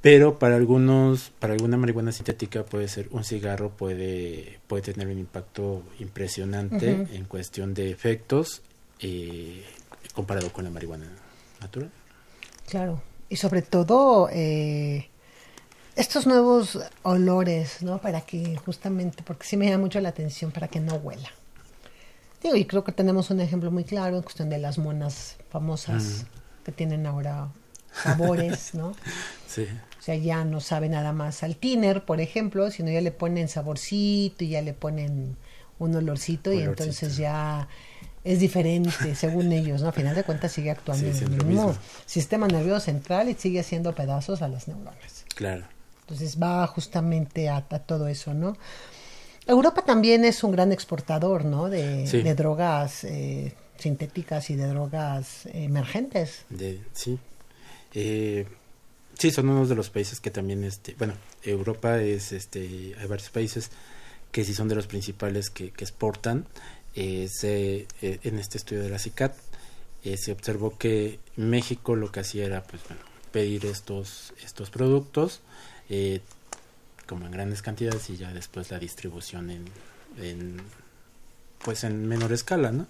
Pero 0.00 0.38
para 0.38 0.56
algunos, 0.56 1.30
para 1.38 1.52
alguna 1.52 1.76
marihuana 1.76 2.10
sintética 2.10 2.64
puede 2.64 2.88
ser 2.88 3.08
un 3.10 3.22
cigarro, 3.22 3.70
puede, 3.70 4.58
puede 4.66 4.82
tener 4.82 5.08
un 5.08 5.18
impacto 5.18 5.82
impresionante 5.98 7.06
en 7.12 7.24
cuestión 7.24 7.74
de 7.74 7.90
efectos 7.90 8.62
eh, 9.00 9.62
comparado 10.14 10.52
con 10.52 10.64
la 10.64 10.70
marihuana 10.70 11.06
natural. 11.60 11.90
Claro, 12.66 13.02
y 13.28 13.36
sobre 13.36 13.60
todo 13.60 14.30
eh, 14.32 15.10
estos 15.96 16.26
nuevos 16.26 16.78
olores, 17.02 17.82
¿no? 17.82 17.98
Para 17.98 18.22
que 18.22 18.56
justamente, 18.56 19.22
porque 19.22 19.46
sí 19.46 19.58
me 19.58 19.66
llama 19.66 19.82
mucho 19.82 20.00
la 20.00 20.08
atención, 20.08 20.50
para 20.50 20.68
que 20.68 20.80
no 20.80 20.94
huela. 20.94 21.28
Digo, 22.42 22.56
y 22.56 22.64
creo 22.64 22.84
que 22.84 22.92
tenemos 22.92 23.28
un 23.30 23.40
ejemplo 23.40 23.70
muy 23.70 23.84
claro 23.84 24.16
en 24.16 24.22
cuestión 24.22 24.48
de 24.48 24.56
las 24.56 24.78
monas 24.78 25.36
famosas 25.50 26.24
que 26.64 26.72
tienen 26.72 27.06
ahora 27.06 27.50
sabores, 28.02 28.74
¿no? 28.74 28.94
Sí. 29.46 29.66
O 30.00 30.02
sea, 30.02 30.16
ya 30.16 30.44
no 30.44 30.60
sabe 30.60 30.88
nada 30.88 31.12
más 31.12 31.42
al 31.42 31.56
tiner, 31.56 32.04
por 32.06 32.20
ejemplo, 32.20 32.70
sino 32.70 32.90
ya 32.90 33.02
le 33.02 33.12
ponen 33.12 33.48
saborcito 33.48 34.44
y 34.44 34.48
ya 34.48 34.62
le 34.62 34.72
ponen 34.72 35.36
un 35.78 35.94
olorcito, 35.94 36.52
y 36.52 36.62
entonces 36.62 37.16
ya 37.16 37.68
es 38.24 38.40
diferente, 38.40 39.14
según 39.14 39.52
ellos, 39.52 39.82
¿no? 39.82 39.88
A 39.88 39.92
final 39.92 40.14
de 40.14 40.24
cuentas 40.24 40.52
sigue 40.52 40.70
actuando 40.70 41.06
en 41.06 41.34
el 41.34 41.44
mismo, 41.44 41.76
sistema 42.06 42.48
nervioso 42.48 42.80
central 42.80 43.28
y 43.28 43.34
sigue 43.34 43.60
haciendo 43.60 43.94
pedazos 43.94 44.42
a 44.42 44.48
las 44.48 44.68
neuronas. 44.68 45.24
Claro. 45.34 45.64
Entonces 46.00 46.38
va 46.42 46.66
justamente 46.66 47.48
a 47.48 47.62
todo 47.62 48.08
eso, 48.08 48.34
¿no? 48.34 48.56
Europa 49.46 49.82
también 49.82 50.24
es 50.24 50.44
un 50.44 50.52
gran 50.52 50.72
exportador, 50.72 51.44
¿no? 51.44 51.68
De, 51.68 52.34
drogas 52.34 53.04
eh, 53.04 53.54
sintéticas 53.78 54.50
y 54.50 54.56
de 54.56 54.66
drogas 54.66 55.46
emergentes. 55.52 56.44
De, 56.50 56.80
sí. 56.92 57.18
Eh, 57.94 58.46
sí, 59.20 59.30
son 59.30 59.48
uno 59.48 59.66
de 59.66 59.74
los 59.76 59.90
países 59.90 60.18
que 60.18 60.30
también, 60.30 60.64
este, 60.64 60.94
bueno, 60.98 61.14
Europa 61.44 62.00
es, 62.00 62.32
este, 62.32 62.96
hay 62.98 63.06
varios 63.06 63.30
países 63.30 63.70
que 64.32 64.44
sí 64.44 64.54
son 64.54 64.68
de 64.68 64.74
los 64.74 64.86
principales 64.86 65.50
que, 65.50 65.66
exportan. 65.66 66.46
Eh, 66.96 67.28
se, 67.28 67.86
en 68.00 68.38
este 68.40 68.58
estudio 68.58 68.82
de 68.82 68.90
la 68.90 68.98
CICAT 68.98 69.36
se 70.16 70.32
observó 70.32 70.76
que 70.76 71.20
México 71.36 71.94
lo 71.94 72.10
que 72.10 72.20
hacía 72.20 72.46
era, 72.46 72.64
pues, 72.64 72.82
bueno, 72.88 73.02
pedir 73.30 73.66
estos, 73.66 74.32
estos 74.42 74.70
productos 74.70 75.40
como 77.10 77.26
en 77.26 77.32
grandes 77.32 77.60
cantidades 77.60 78.08
y 78.10 78.16
ya 78.16 78.32
después 78.32 78.70
la 78.70 78.78
distribución 78.78 79.50
en, 79.50 80.62
pues 81.64 81.82
en 81.82 82.06
menor 82.06 82.32
escala, 82.32 82.70
¿no? 82.70 82.86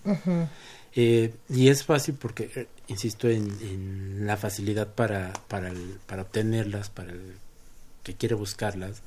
Eh, 0.96 1.32
y 1.48 1.68
es 1.68 1.84
fácil 1.84 2.14
porque, 2.14 2.50
eh, 2.54 2.66
insisto, 2.88 3.28
en, 3.28 4.26
la 4.26 4.36
facilidad 4.36 4.88
para, 4.88 5.32
para, 5.48 5.72
para 6.06 6.22
obtenerlas, 6.22 6.90
para 6.90 7.12
el 7.12 7.36
que 8.02 8.14
quiere 8.14 8.34
buscarlas. 8.34 9.02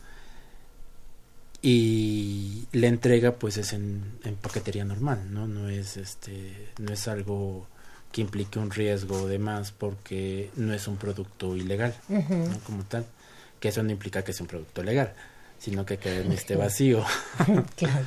Y 1.61 2.65
la 2.73 2.87
entrega 2.87 3.35
pues 3.35 3.57
es 3.57 3.71
en, 3.73 4.03
paquetería 4.41 4.83
normal, 4.83 5.33
¿no? 5.33 5.47
No 5.47 5.69
es, 5.69 5.95
este, 5.97 6.69
no 6.77 6.91
es 6.91 7.07
algo 7.07 7.67
que 8.11 8.21
implique 8.21 8.59
un 8.59 8.69
riesgo 8.69 9.23
o 9.23 9.27
demás 9.27 9.71
porque 9.71 10.51
no 10.55 10.73
es 10.73 10.87
un 10.87 10.97
producto 10.97 11.55
ilegal, 11.55 11.95
¿no? 12.09 12.59
Como 12.65 12.83
tal 12.83 13.05
que 13.63 13.69
eso 13.69 13.81
no 13.81 13.91
implica 13.91 14.25
que 14.25 14.33
sea 14.33 14.43
un 14.43 14.49
producto 14.49 14.83
legal, 14.83 15.13
sino 15.57 15.85
que 15.85 15.97
quede 15.97 16.23
en 16.25 16.33
este 16.33 16.57
vacío. 16.57 17.01
claro. 17.77 18.05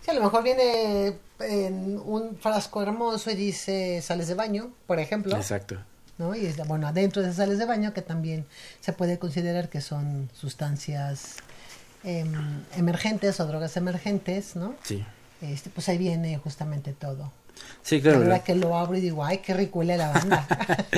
Sí, 0.00 0.10
a 0.10 0.14
lo 0.14 0.22
mejor 0.22 0.42
viene 0.42 1.18
en 1.40 1.98
un 2.04 2.36
frasco 2.36 2.82
hermoso 2.82 3.30
y 3.30 3.34
dice 3.34 4.00
sales 4.02 4.28
de 4.28 4.34
baño, 4.34 4.70
por 4.86 4.98
ejemplo. 4.98 5.36
Exacto. 5.36 5.78
¿no? 6.18 6.36
Y 6.36 6.52
bueno, 6.66 6.86
adentro 6.86 7.22
de 7.22 7.28
esas 7.28 7.38
sales 7.38 7.58
de 7.58 7.64
baño 7.64 7.92
que 7.94 8.02
también 8.02 8.44
se 8.80 8.92
puede 8.92 9.18
considerar 9.18 9.68
que 9.70 9.80
son 9.80 10.28
sustancias 10.34 11.36
em, 12.04 12.62
emergentes 12.76 13.40
o 13.40 13.46
drogas 13.46 13.76
emergentes, 13.76 14.54
¿no? 14.54 14.74
Sí. 14.82 15.04
Este, 15.40 15.70
pues 15.70 15.88
ahí 15.88 15.96
viene 15.96 16.36
justamente 16.38 16.92
todo. 16.92 17.32
Sí, 17.82 18.00
claro. 18.00 18.18
Ahora 18.18 18.44
que 18.44 18.54
lo 18.54 18.76
abro 18.76 18.96
y 18.96 19.00
digo, 19.00 19.24
ay, 19.24 19.38
qué 19.38 19.54
rico 19.54 19.78
huele 19.80 19.96
la 19.96 20.10
banda. 20.10 20.46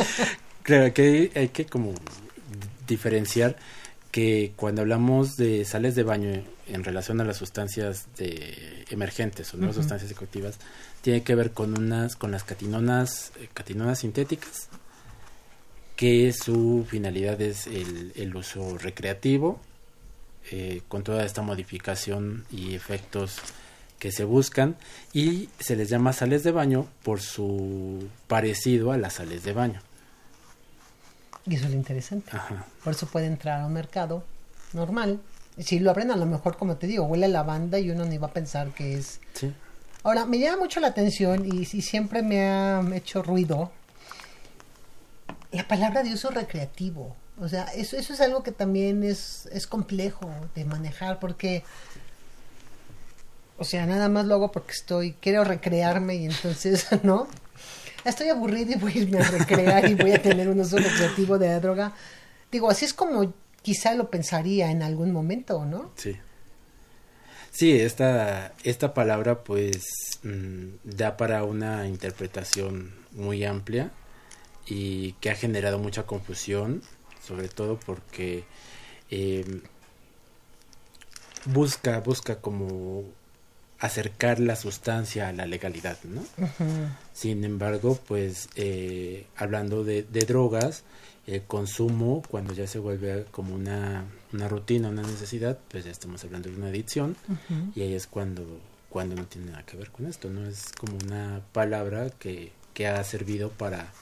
claro, 0.62 0.92
que 0.92 1.30
hay 1.34 1.48
que 1.48 1.66
como 1.66 1.94
diferenciar 2.86 3.56
que 4.10 4.52
cuando 4.56 4.82
hablamos 4.82 5.36
de 5.36 5.64
sales 5.64 5.94
de 5.94 6.02
baño 6.02 6.42
en 6.72 6.84
relación 6.84 7.20
a 7.20 7.24
las 7.24 7.36
sustancias 7.36 8.06
de 8.16 8.84
emergentes 8.90 9.52
o 9.52 9.56
nuevas 9.56 9.76
sustancias 9.76 10.08
psicoactivas 10.08 10.58
tiene 11.00 11.22
que 11.22 11.34
ver 11.34 11.52
con 11.52 11.76
unas 11.76 12.16
con 12.16 12.32
las 12.32 12.44
catinonas 12.44 13.32
eh, 13.36 13.48
catinonas 13.52 14.00
sintéticas 14.00 14.68
que 15.96 16.32
su 16.32 16.86
finalidad 16.88 17.40
es 17.40 17.66
el, 17.66 18.34
uso 18.34 18.78
recreativo 18.78 19.60
eh, 20.50 20.82
con 20.88 21.04
toda 21.04 21.24
esta 21.24 21.42
modificación 21.42 22.44
y 22.50 22.74
efectos 22.74 23.36
que 23.98 24.10
se 24.10 24.24
buscan 24.24 24.76
y 25.12 25.48
se 25.60 25.76
les 25.76 25.88
llama 25.88 26.12
sales 26.12 26.42
de 26.42 26.50
baño 26.50 26.88
por 27.02 27.20
su 27.20 28.08
parecido 28.26 28.90
a 28.90 28.96
las 28.96 29.14
sales 29.14 29.44
de 29.44 29.52
baño 29.52 29.80
y 31.46 31.56
eso 31.56 31.64
es 31.64 31.72
lo 31.72 31.76
interesante. 31.76 32.32
Por 32.84 32.92
eso 32.92 33.06
puede 33.06 33.26
entrar 33.26 33.60
a 33.60 33.66
un 33.66 33.72
mercado 33.72 34.24
normal. 34.72 35.20
Si 35.58 35.78
lo 35.78 35.90
abren, 35.90 36.10
a 36.10 36.16
lo 36.16 36.26
mejor, 36.26 36.56
como 36.56 36.76
te 36.76 36.86
digo, 36.86 37.04
huele 37.04 37.26
a 37.26 37.28
lavanda 37.28 37.78
y 37.78 37.90
uno 37.90 38.04
ni 38.04 38.18
va 38.18 38.28
a 38.28 38.32
pensar 38.32 38.68
que 38.70 38.94
es. 38.94 39.20
Sí. 39.34 39.52
Ahora, 40.02 40.24
me 40.26 40.38
llama 40.38 40.58
mucho 40.58 40.80
la 40.80 40.88
atención 40.88 41.46
y, 41.46 41.64
siempre 41.64 42.22
me 42.22 42.42
ha 42.42 42.82
hecho 42.94 43.22
ruido 43.22 43.70
la 45.52 45.68
palabra 45.68 46.02
de 46.02 46.12
uso 46.12 46.30
recreativo. 46.30 47.14
O 47.40 47.48
sea, 47.48 47.64
eso, 47.74 47.96
eso 47.96 48.12
es 48.12 48.20
algo 48.20 48.42
que 48.42 48.52
también 48.52 49.04
es, 49.04 49.46
es 49.52 49.66
complejo 49.66 50.30
de 50.54 50.64
manejar 50.64 51.18
porque, 51.18 51.62
o 53.58 53.64
sea, 53.64 53.86
nada 53.86 54.08
más 54.08 54.26
lo 54.26 54.34
hago 54.34 54.52
porque 54.52 54.72
estoy, 54.72 55.12
quiero 55.20 55.44
recrearme 55.44 56.16
y 56.16 56.24
entonces, 56.26 56.86
¿no? 57.02 57.28
estoy 58.04 58.28
aburrido 58.28 58.72
y 58.72 58.74
voy 58.76 58.92
a 58.92 58.98
irme 58.98 59.20
a 59.20 59.28
recrear 59.28 59.88
y 59.88 59.94
voy 59.94 60.12
a 60.12 60.20
tener 60.20 60.48
un 60.48 60.60
uso 60.60 60.76
recreativo 60.76 61.38
de 61.38 61.48
la 61.48 61.60
droga. 61.60 61.92
Digo, 62.50 62.70
así 62.70 62.84
es 62.84 62.94
como 62.94 63.32
quizá 63.62 63.94
lo 63.94 64.10
pensaría 64.10 64.70
en 64.70 64.82
algún 64.82 65.12
momento, 65.12 65.64
¿no? 65.64 65.92
Sí. 65.96 66.16
Sí, 67.50 67.72
esta, 67.72 68.54
esta 68.64 68.94
palabra 68.94 69.44
pues 69.44 69.82
mm, 70.22 70.66
da 70.84 71.16
para 71.16 71.44
una 71.44 71.86
interpretación 71.86 72.94
muy 73.12 73.44
amplia 73.44 73.90
y 74.66 75.12
que 75.14 75.30
ha 75.30 75.34
generado 75.34 75.78
mucha 75.78 76.04
confusión, 76.04 76.82
sobre 77.22 77.48
todo 77.48 77.78
porque 77.78 78.44
em, 79.10 79.60
busca, 81.44 82.00
busca 82.00 82.36
como 82.40 83.04
acercar 83.78 84.38
la 84.38 84.54
sustancia 84.54 85.28
a 85.28 85.32
la 85.32 85.44
legalidad, 85.44 85.98
¿no? 86.04 86.22
Sin 87.12 87.44
embargo, 87.44 87.98
pues 88.06 88.48
eh, 88.54 89.26
hablando 89.36 89.82
de, 89.82 90.04
drogas, 90.04 90.84
el 91.26 91.42
consumo, 91.42 92.22
cuando 92.28 92.52
ya 92.52 92.66
se 92.66 92.78
vuelve 92.78 93.26
como 93.30 93.54
una, 93.54 94.04
una, 94.32 94.48
rutina, 94.48 94.88
una 94.88 95.02
necesidad, 95.02 95.58
pues 95.68 95.84
ya 95.84 95.90
estamos 95.90 96.24
hablando 96.24 96.48
de 96.50 96.56
una 96.56 96.68
adicción 96.68 97.16
y 97.74 97.82
ahí 97.82 97.94
es 97.94 98.06
cuando, 98.06 98.60
cuando 98.88 99.14
no 99.14 99.26
tiene 99.26 99.52
nada 99.52 99.62
que 99.64 99.76
ver 99.76 99.90
con 99.90 100.06
esto, 100.06 100.30
¿no? 100.30 100.46
Es 100.46 100.72
como 100.78 100.96
una 101.04 101.40
palabra 101.52 102.10
que, 102.10 102.52
que 102.74 102.88
ha 102.88 103.02
servido 103.04 103.50
para 103.50 103.92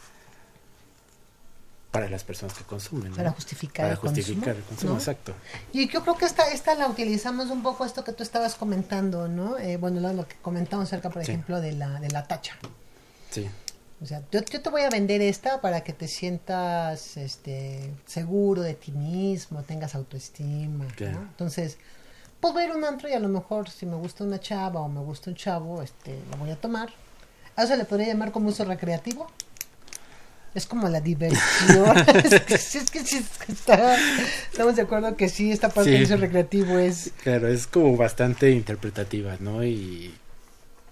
para 1.90 2.08
las 2.08 2.22
personas 2.22 2.56
que 2.56 2.64
consumen. 2.64 3.12
Para 3.12 3.32
justificar, 3.32 3.86
para 3.86 3.96
justificar 3.96 4.56
el 4.56 4.62
consumo, 4.62 4.94
exacto. 4.94 5.34
Y 5.72 5.88
yo 5.88 6.02
creo 6.02 6.16
que 6.16 6.24
esta, 6.24 6.48
esta 6.52 6.74
la 6.74 6.86
utilizamos 6.86 7.50
un 7.50 7.62
poco 7.62 7.84
esto 7.84 8.04
que 8.04 8.12
tú 8.12 8.22
estabas 8.22 8.54
comentando, 8.54 9.26
¿no? 9.26 9.58
Eh, 9.58 9.76
bueno, 9.76 10.00
lo, 10.12 10.26
que 10.26 10.36
comentamos 10.36 10.86
acerca, 10.86 11.10
por 11.10 11.22
ejemplo, 11.22 11.60
de 11.60 11.72
la, 11.72 12.00
de 12.00 12.08
la 12.10 12.26
tacha. 12.26 12.56
Sí. 13.30 13.48
O 14.02 14.06
sea, 14.06 14.22
yo, 14.32 14.40
yo, 14.40 14.62
te 14.62 14.70
voy 14.70 14.82
a 14.82 14.88
vender 14.88 15.20
esta 15.20 15.60
para 15.60 15.82
que 15.82 15.92
te 15.92 16.08
sientas 16.08 17.16
este, 17.18 17.92
seguro 18.06 18.62
de 18.62 18.74
ti 18.74 18.92
mismo, 18.92 19.62
tengas 19.62 19.94
autoestima. 19.94 20.86
¿no? 20.98 21.20
Entonces, 21.22 21.76
voy 22.40 22.62
a 22.62 22.66
ir 22.66 22.70
a 22.72 22.76
un 22.76 22.84
antro 22.84 23.08
y 23.08 23.12
a 23.12 23.20
lo 23.20 23.28
mejor 23.28 23.68
si 23.68 23.84
me 23.84 23.96
gusta 23.96 24.24
una 24.24 24.40
chava 24.40 24.80
o 24.80 24.88
me 24.88 25.00
gusta 25.00 25.30
un 25.30 25.36
chavo, 25.36 25.82
este, 25.82 26.18
lo 26.30 26.38
voy 26.38 26.50
a 26.50 26.56
tomar. 26.56 26.88
¿A 27.56 27.64
eso 27.64 27.76
le 27.76 27.84
podría 27.84 28.08
llamar 28.08 28.32
como 28.32 28.48
uso 28.48 28.64
recreativo? 28.64 29.26
es 30.54 30.66
como 30.66 30.88
la 30.88 31.00
diversión. 31.00 31.96
es 31.98 32.40
que, 32.46 32.54
es 32.78 32.90
que, 32.90 33.04
sí, 33.04 33.24
está, 33.48 33.96
estamos 34.50 34.76
de 34.76 34.82
acuerdo 34.82 35.16
que 35.16 35.28
sí, 35.28 35.52
esta 35.52 35.68
parte 35.68 35.90
del 35.90 36.02
uso 36.04 36.16
recreativo 36.16 36.78
es... 36.78 37.12
Claro, 37.22 37.48
es 37.48 37.66
como 37.66 37.96
bastante 37.96 38.50
interpretativa, 38.50 39.36
¿no? 39.38 39.64
Y 39.64 40.14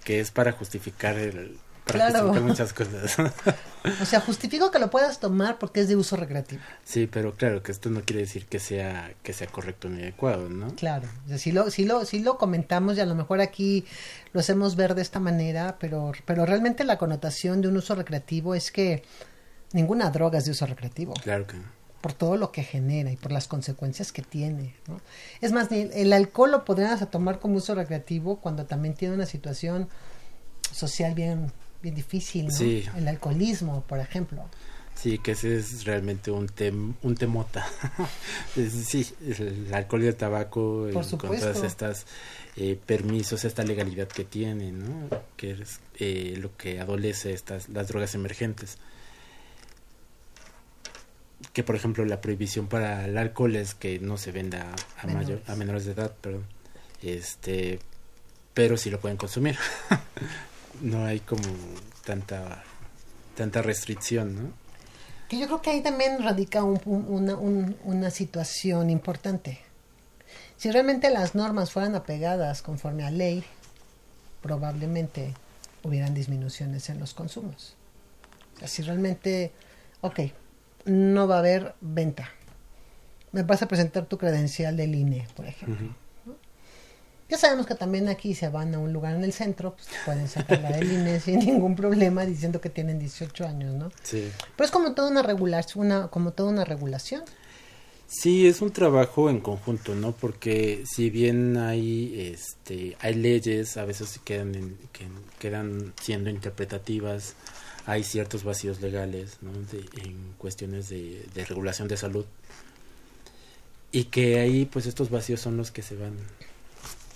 que 0.03 0.19
es 0.19 0.31
para 0.31 0.53
justificar 0.53 1.17
el, 1.17 1.57
claro. 1.91 2.33
muchas 2.41 2.73
cosas. 2.73 3.17
o 4.01 4.05
sea, 4.05 4.21
justifico 4.21 4.71
que 4.71 4.79
lo 4.79 4.89
puedas 4.89 5.19
tomar 5.19 5.57
porque 5.57 5.81
es 5.81 5.87
de 5.87 5.95
uso 5.95 6.15
recreativo. 6.15 6.61
Sí, 6.83 7.07
pero 7.07 7.33
claro, 7.33 7.63
que 7.63 7.71
esto 7.71 7.89
no 7.89 8.01
quiere 8.01 8.21
decir 8.21 8.45
que 8.45 8.59
sea 8.59 9.13
que 9.23 9.33
sea 9.33 9.47
correcto 9.47 9.89
ni 9.89 10.01
adecuado, 10.01 10.49
¿no? 10.49 10.75
Claro, 10.75 11.07
o 11.25 11.29
sea, 11.29 11.37
si 11.37 11.51
lo, 11.51 11.69
si 11.71 11.85
lo, 11.85 12.05
si 12.05 12.19
lo 12.19 12.37
comentamos 12.37 12.97
y 12.97 13.01
a 13.01 13.05
lo 13.05 13.15
mejor 13.15 13.41
aquí 13.41 13.85
lo 14.33 14.39
hacemos 14.39 14.75
ver 14.75 14.95
de 14.95 15.01
esta 15.01 15.19
manera, 15.19 15.77
pero, 15.79 16.11
pero 16.25 16.45
realmente 16.45 16.83
la 16.83 16.97
connotación 16.97 17.61
de 17.61 17.67
un 17.67 17.77
uso 17.77 17.95
recreativo 17.95 18.55
es 18.55 18.71
que 18.71 19.03
ninguna 19.73 20.09
droga 20.09 20.39
es 20.39 20.45
de 20.45 20.51
uso 20.51 20.65
recreativo. 20.65 21.13
Claro 21.13 21.47
que 21.47 21.57
por 22.01 22.13
todo 22.13 22.37
lo 22.37 22.51
que 22.51 22.63
genera 22.63 23.11
y 23.11 23.17
por 23.17 23.31
las 23.31 23.47
consecuencias 23.47 24.11
que 24.11 24.21
tiene. 24.21 24.75
¿no? 24.87 25.01
Es 25.41 25.51
más, 25.51 25.71
el 25.71 26.13
alcohol 26.13 26.51
lo 26.51 26.65
podrías 26.65 27.07
tomar 27.09 27.39
como 27.39 27.57
uso 27.57 27.75
recreativo 27.75 28.39
cuando 28.39 28.65
también 28.65 28.93
tiene 28.93 29.15
una 29.15 29.25
situación 29.25 29.89
social 30.71 31.13
bien 31.13 31.51
bien 31.81 31.95
difícil, 31.95 32.47
¿no? 32.47 32.97
El 32.97 33.07
alcoholismo, 33.07 33.83
por 33.87 33.99
ejemplo. 33.99 34.45
Sí, 34.95 35.17
que 35.17 35.31
ese 35.31 35.57
es 35.57 35.85
realmente 35.85 36.29
un 36.29 36.47
tem, 36.47 36.93
un 37.03 37.15
temota. 37.15 37.65
sí, 38.55 39.07
el 39.25 39.73
alcohol 39.73 40.03
y 40.03 40.07
el 40.07 40.15
tabaco 40.15 40.89
por 40.91 41.07
con 41.17 41.37
todas 41.37 41.63
estas 41.63 42.05
eh, 42.57 42.77
permisos, 42.85 43.45
esta 43.45 43.63
legalidad 43.63 44.09
que 44.09 44.25
tienen, 44.25 44.79
¿no? 44.79 45.21
Que 45.37 45.51
es 45.51 45.79
eh, 45.99 46.37
lo 46.41 46.57
que 46.57 46.81
adolece 46.81 47.31
estas 47.31 47.69
las 47.69 47.87
drogas 47.87 48.13
emergentes. 48.13 48.77
Que 51.53 51.63
por 51.63 51.77
ejemplo 51.77 52.03
la 52.03 52.19
prohibición 52.19 52.67
para 52.67 53.05
el 53.05 53.17
alcohol 53.17 53.55
es 53.55 53.75
que 53.75 53.99
no 53.99 54.17
se 54.17 54.33
venda 54.33 54.75
a 55.01 55.07
mayor 55.07 55.41
a 55.47 55.55
menores 55.55 55.85
de 55.85 55.93
edad, 55.93 56.13
perdón. 56.19 56.45
Este, 57.01 57.79
pero 58.53 58.75
sí 58.75 58.89
lo 58.89 58.99
pueden 58.99 59.15
consumir. 59.15 59.55
no 60.81 61.05
hay 61.05 61.19
como 61.19 61.43
tanta 62.05 62.63
tanta 63.39 63.61
restricción, 63.61 64.35
¿no? 64.35 64.51
Que 65.29 65.39
yo 65.39 65.45
creo 65.45 65.61
que 65.61 65.69
ahí 65.69 65.81
también 65.81 66.21
radica 66.21 66.61
una, 66.63 67.37
una 67.37 68.09
situación 68.09 68.89
importante. 68.89 69.59
Si 70.57 70.69
realmente 70.71 71.09
las 71.09 71.35
normas 71.35 71.71
fueran 71.71 71.95
apegadas 71.95 72.61
conforme 72.61 73.05
a 73.05 73.11
ley, 73.11 73.45
probablemente 74.41 75.33
hubieran 75.83 76.13
disminuciones 76.13 76.89
en 76.89 76.99
los 76.99 77.13
consumos. 77.13 77.75
O 78.55 78.59
sea, 78.59 78.67
si 78.67 78.81
realmente, 78.81 79.53
ok, 80.01 80.19
no 80.83 81.25
va 81.25 81.35
a 81.35 81.39
haber 81.39 81.75
venta. 81.79 82.29
Me 83.31 83.43
vas 83.43 83.61
a 83.61 83.69
presentar 83.69 84.05
tu 84.05 84.17
credencial 84.17 84.75
del 84.75 84.95
INE, 84.95 85.27
por 85.33 85.45
ejemplo. 85.45 85.95
Ya 87.29 87.37
sabemos 87.37 87.67
que 87.67 87.75
también 87.75 88.09
aquí 88.09 88.33
se 88.33 88.49
van 88.49 88.73
a 88.73 88.79
un 88.79 88.91
lugar 88.91 89.15
en 89.15 89.23
el 89.23 89.33
centro, 89.33 89.75
pues 89.75 89.87
pueden 90.03 90.27
sacar 90.27 90.61
la 90.61 90.71
del 90.71 90.91
INE 90.91 91.19
sin 91.21 91.39
ningún 91.39 91.75
problema 91.75 92.25
diciendo 92.25 92.59
que 92.59 92.69
tienen 92.69 92.99
18 92.99 93.45
años, 93.45 93.73
¿no? 93.75 93.91
Sí. 94.01 94.31
Pero 94.55 94.65
es 94.65 94.71
como 94.71 94.93
toda 94.93 95.11
una 95.11 95.21
regulación, 95.21 95.85
una, 95.85 96.07
como 96.07 96.31
toda 96.31 96.49
una 96.49 96.65
regulación. 96.65 97.23
Sí, 98.07 98.47
es 98.47 98.61
un 98.61 98.71
trabajo 98.71 99.29
en 99.29 99.39
conjunto, 99.39 99.93
¿no? 99.93 100.13
Porque 100.13 100.83
si 100.91 101.11
bien 101.11 101.57
hay, 101.57 102.33
este, 102.33 102.97
hay 102.99 103.13
leyes, 103.13 103.77
a 103.77 103.85
veces 103.85 104.19
quedan, 104.23 104.77
que 104.91 105.07
quedan 105.37 105.93
siendo 106.01 106.31
interpretativas, 106.31 107.35
hay 107.85 108.03
ciertos 108.03 108.43
vacíos 108.43 108.81
legales, 108.81 109.37
¿no? 109.41 109.51
en 109.51 110.33
cuestiones 110.39 110.89
de, 110.89 111.23
de 111.35 111.45
regulación 111.45 111.87
de 111.87 111.97
salud 111.97 112.25
y 113.91 114.05
que 114.05 114.39
ahí, 114.39 114.65
pues, 114.65 114.85
estos 114.85 115.09
vacíos 115.09 115.39
son 115.39 115.57
los 115.57 115.71
que 115.71 115.81
se 115.81 115.95
van 115.95 116.13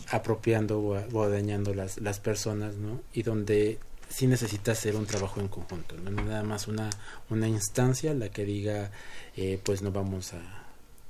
apropiando 0.10 0.82
o, 0.82 1.30
dañando 1.30 1.74
las, 1.74 2.00
las 2.00 2.20
personas, 2.20 2.76
¿no? 2.76 3.02
Y 3.14 3.24
donde 3.24 3.80
sí 4.10 4.28
necesita 4.28 4.74
hacer 4.74 4.96
un 4.96 5.06
trabajo 5.06 5.40
en 5.40 5.48
conjunto, 5.48 5.96
no, 5.98 6.12
nada 6.12 6.44
más 6.44 6.68
una, 6.68 6.90
una 7.30 7.48
instancia 7.48 8.14
la 8.14 8.30
que 8.30 8.46
diga, 8.46 8.92
eh, 9.36 9.60
pues 9.64 9.82
no 9.82 9.92
vamos 9.92 10.34
a, 10.34 10.42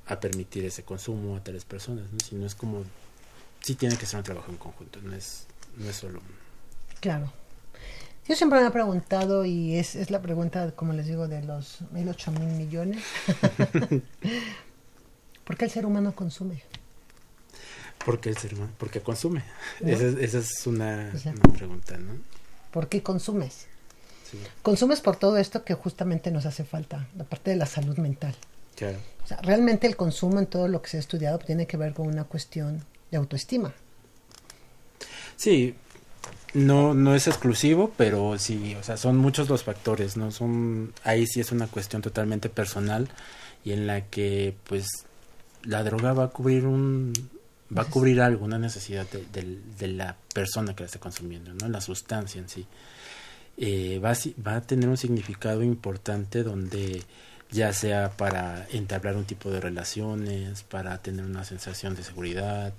a, 0.06 0.20
permitir 0.20 0.64
ese 0.64 0.84
consumo 0.84 1.36
a 1.36 1.44
tales 1.44 1.64
personas, 1.64 2.10
¿no? 2.10 2.18
Sino 2.20 2.46
es 2.46 2.54
como, 2.54 2.82
sí 3.60 3.74
tiene 3.74 3.96
que 3.96 4.06
ser 4.06 4.18
un 4.18 4.24
trabajo 4.24 4.50
en 4.50 4.56
conjunto, 4.56 5.00
no 5.02 5.14
es, 5.14 5.46
no 5.76 5.88
es 5.88 5.96
solo... 5.96 6.20
Claro. 7.00 7.30
Yo 8.26 8.34
siempre 8.34 8.58
me 8.60 8.68
he 8.68 8.70
preguntado, 8.70 9.44
y 9.44 9.76
es, 9.76 9.94
es 9.96 10.10
la 10.10 10.22
pregunta, 10.22 10.72
como 10.72 10.94
les 10.94 11.06
digo, 11.06 11.28
de 11.28 11.42
los 11.42 11.82
mil 11.92 12.08
ocho 12.08 12.32
mil 12.32 12.48
millones, 12.48 13.04
¿por 15.44 15.58
qué 15.58 15.66
el 15.66 15.70
ser 15.70 15.84
humano 15.84 16.14
consume? 16.14 16.62
El 18.06 18.36
ser 18.36 18.54
humano, 18.54 18.72
porque 18.78 19.00
consume. 19.00 19.42
Esa, 19.80 20.06
esa, 20.20 20.38
es 20.38 20.66
una, 20.66 21.10
pregunta, 21.56 21.96
¿no? 21.96 22.12
¿Por 22.70 22.88
qué 22.88 23.02
consumes? 23.02 23.66
Consumes 24.62 25.00
por 25.00 25.16
todo 25.16 25.36
esto 25.38 25.64
que 25.64 25.74
justamente 25.74 26.30
nos 26.30 26.44
hace 26.44 26.64
falta, 26.64 27.08
la 27.16 27.24
parte 27.24 27.50
de 27.50 27.56
la 27.56 27.66
salud 27.66 27.96
mental. 27.98 28.34
Claro. 28.76 28.98
O 29.22 29.26
sea, 29.26 29.40
realmente 29.42 29.86
el 29.86 29.96
consumo 29.96 30.38
en 30.38 30.46
todo 30.46 30.68
lo 30.68 30.82
que 30.82 30.90
se 30.90 30.96
ha 30.96 31.00
estudiado 31.00 31.38
tiene 31.38 31.66
que 31.66 31.76
ver 31.76 31.94
con 31.94 32.08
una 32.08 32.24
cuestión 32.24 32.84
de 33.10 33.16
autoestima. 33.16 33.72
Sí, 35.36 35.76
no, 36.52 36.94
no 36.94 37.14
es 37.14 37.26
exclusivo, 37.26 37.92
pero 37.96 38.38
sí, 38.38 38.76
o 38.78 38.82
sea, 38.82 38.96
son 38.96 39.16
muchos 39.16 39.48
los 39.48 39.62
factores, 39.62 40.16
¿no? 40.16 40.30
Son, 40.30 40.92
ahí 41.04 41.26
sí 41.26 41.40
es 41.40 41.52
una 41.52 41.68
cuestión 41.68 42.02
totalmente 42.02 42.48
personal 42.48 43.08
y 43.64 43.72
en 43.72 43.86
la 43.86 44.02
que, 44.02 44.56
pues, 44.64 44.86
la 45.62 45.82
droga 45.82 46.12
va 46.12 46.24
a 46.24 46.28
cubrir 46.28 46.66
un, 46.66 47.12
va 47.76 47.82
a 47.82 47.86
cubrir 47.86 48.20
alguna 48.20 48.58
necesidad 48.58 49.06
de, 49.06 49.88
la 49.88 50.16
persona 50.32 50.74
que 50.74 50.82
la 50.82 50.86
está 50.86 50.98
consumiendo, 50.98 51.54
¿no? 51.54 51.68
La 51.68 51.80
sustancia 51.80 52.40
en 52.40 52.48
sí. 52.48 52.66
Eh, 53.56 54.00
va, 54.04 54.12
a, 54.12 54.16
va 54.46 54.56
a 54.56 54.60
tener 54.60 54.88
un 54.88 54.96
significado 54.96 55.62
importante 55.62 56.42
donde 56.42 57.02
ya 57.50 57.72
sea 57.72 58.10
para 58.10 58.66
entablar 58.72 59.16
un 59.16 59.24
tipo 59.24 59.50
de 59.50 59.60
relaciones, 59.60 60.64
para 60.64 60.98
tener 60.98 61.24
una 61.24 61.44
sensación 61.44 61.94
de 61.94 62.02
seguridad, 62.02 62.74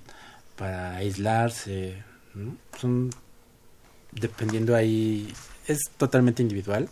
para 0.57 0.97
aislarse, 0.97 2.03
¿no? 2.33 2.57
Son, 2.79 3.09
dependiendo 4.11 4.75
ahí, 4.75 5.33
es 5.67 5.79
totalmente 5.97 6.41
individual 6.41 6.89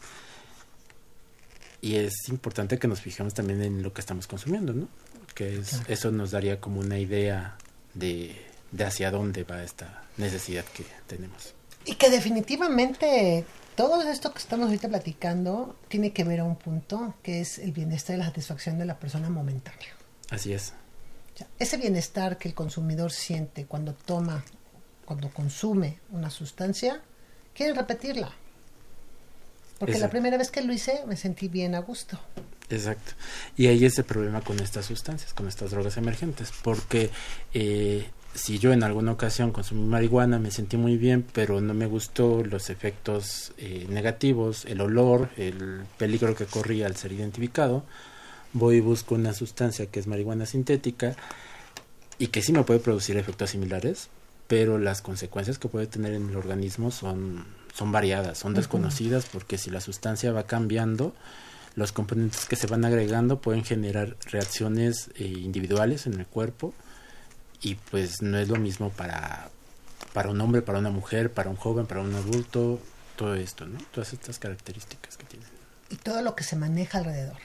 y 1.82 1.96
es 1.96 2.14
importante 2.30 2.80
que 2.80 2.88
nos 2.88 3.02
fijemos 3.02 3.34
también 3.34 3.62
en 3.62 3.84
lo 3.84 3.94
que 3.94 4.02
estamos 4.02 4.28
consumiendo, 4.28 4.74
¿no? 4.74 4.88
Que 5.36 5.60
es, 5.60 5.82
eso 5.88 6.12
nos 6.12 6.32
daría 6.32 6.62
como 6.62 6.80
una 6.80 6.98
idea 6.98 7.58
de, 7.94 8.36
hacia 8.80 9.12
dónde 9.12 9.44
va 9.44 9.64
esta 9.64 10.04
necesidad 10.18 10.66
que 10.66 10.86
tenemos. 11.08 11.54
Y 11.86 11.96
que 11.96 12.10
definitivamente 12.10 13.46
todo 13.76 14.02
esto 14.02 14.32
que 14.32 14.40
estamos 14.40 14.68
ahorita 14.68 14.88
platicando 14.90 15.76
tiene 15.88 16.14
que 16.14 16.24
ver 16.24 16.40
a 16.40 16.44
un 16.44 16.56
punto 16.56 17.16
que 17.24 17.42
es 17.42 17.60
el 17.60 17.72
bienestar 17.72 18.16
y 18.16 18.20
la 18.20 18.26
satisfacción 18.26 18.78
de 18.78 18.86
la 18.86 19.00
persona 19.00 19.30
momentánea. 19.30 19.90
Así 20.30 20.54
es. 20.54 20.74
ese 21.60 21.78
bienestar 21.78 22.38
que 22.38 22.48
el 22.48 22.54
consumidor 22.54 23.12
siente 23.12 23.66
cuando 23.66 23.94
toma, 23.94 24.44
cuando 25.06 25.30
consume 25.30 26.00
una 26.12 26.30
sustancia, 26.30 27.02
quiere 27.54 27.74
repetirla. 27.74 28.32
Porque 29.80 30.00
la 30.00 30.10
primera 30.10 30.38
vez 30.38 30.50
que 30.50 30.62
lo 30.62 30.72
hice 30.72 31.04
me 31.08 31.18
sentí 31.18 31.48
bien 31.50 31.76
a 31.76 31.80
gusto. 31.80 32.20
Exacto. 32.74 33.14
Y 33.56 33.68
ahí 33.68 33.86
es 33.86 33.98
el 33.98 34.06
problema 34.06 34.42
con 34.42 34.60
estas 34.60 34.86
sustancias, 34.86 35.34
con 35.34 35.48
estas 35.48 35.72
drogas 35.72 35.98
emergentes, 35.98 36.52
porque 36.64 37.10
eh, 37.54 38.08
si 38.34 38.58
yo 38.60 38.74
en 38.74 38.84
alguna 38.84 39.12
ocasión 39.12 39.52
consumí 39.52 39.86
marihuana, 39.86 40.40
me 40.40 40.52
sentí 40.52 40.78
muy 40.78 40.98
bien, 40.98 41.26
pero 41.34 41.62
no 41.62 41.74
me 41.74 41.86
gustó 41.86 42.44
los 42.44 42.70
efectos 42.70 43.54
eh, 43.58 43.86
negativos, 43.90 44.66
el 44.66 44.82
olor, 44.82 45.30
el 45.38 45.84
peligro 45.98 46.36
que 46.36 46.46
corría 46.46 46.88
al 46.88 46.96
ser 46.96 47.12
identificado, 47.12 47.84
voy 48.54 48.78
y 48.78 48.82
busco 48.82 49.16
una 49.16 49.34
sustancia 49.34 49.86
que 49.88 50.00
es 50.00 50.08
marihuana 50.08 50.46
sintética 50.46 51.16
y 52.18 52.28
que 52.28 52.42
sí 52.42 52.54
me 52.54 52.64
puede 52.64 52.80
producir 52.80 53.18
efectos 53.18 53.52
similares, 53.52 54.10
pero 54.48 54.78
las 54.78 55.02
consecuencias 55.02 55.60
que 55.60 55.68
puede 55.68 55.88
tener 55.88 56.14
en 56.14 56.30
el 56.30 56.36
organismo 56.36 56.92
son, 56.92 57.46
son 57.74 57.92
variadas, 57.92 58.40
son 58.40 58.54
desconocidas, 58.54 59.28
porque 59.32 59.58
si 59.58 59.70
la 59.70 59.82
sustancia 59.82 60.32
va 60.32 60.44
cambiando, 60.44 61.14
los 61.76 61.92
componentes 61.92 62.46
que 62.46 62.56
se 62.56 62.68
van 62.68 62.86
agregando 62.86 63.42
pueden 63.42 63.64
generar 63.64 64.16
reacciones 64.32 65.10
eh, 65.16 65.26
individuales 65.26 66.06
en 66.06 66.20
el 66.20 66.26
cuerpo 66.26 66.74
y 67.62 67.76
pues 67.76 68.22
no 68.22 68.38
es 68.38 68.50
lo 68.50 68.58
mismo 68.58 68.90
para, 68.90 69.50
para 70.14 70.30
un 70.30 70.40
hombre, 70.42 70.62
para 70.62 70.80
una 70.80 70.90
mujer, 70.90 71.32
para 71.32 71.50
un 71.50 71.56
joven, 71.56 71.86
para 71.86 72.02
un 72.02 72.14
adulto, 72.14 72.80
todo 73.16 73.36
esto, 73.36 73.66
¿no? 73.66 73.80
Todas 73.92 74.14
estas 74.14 74.38
características 74.38 75.18
que 75.18 75.26
tienen. 75.26 75.48
Y 75.90 75.96
todo 75.96 76.22
lo 76.22 76.36
que 76.36 76.44
se 76.44 76.56
maneja 76.56 77.00
alrededor. 77.00 77.38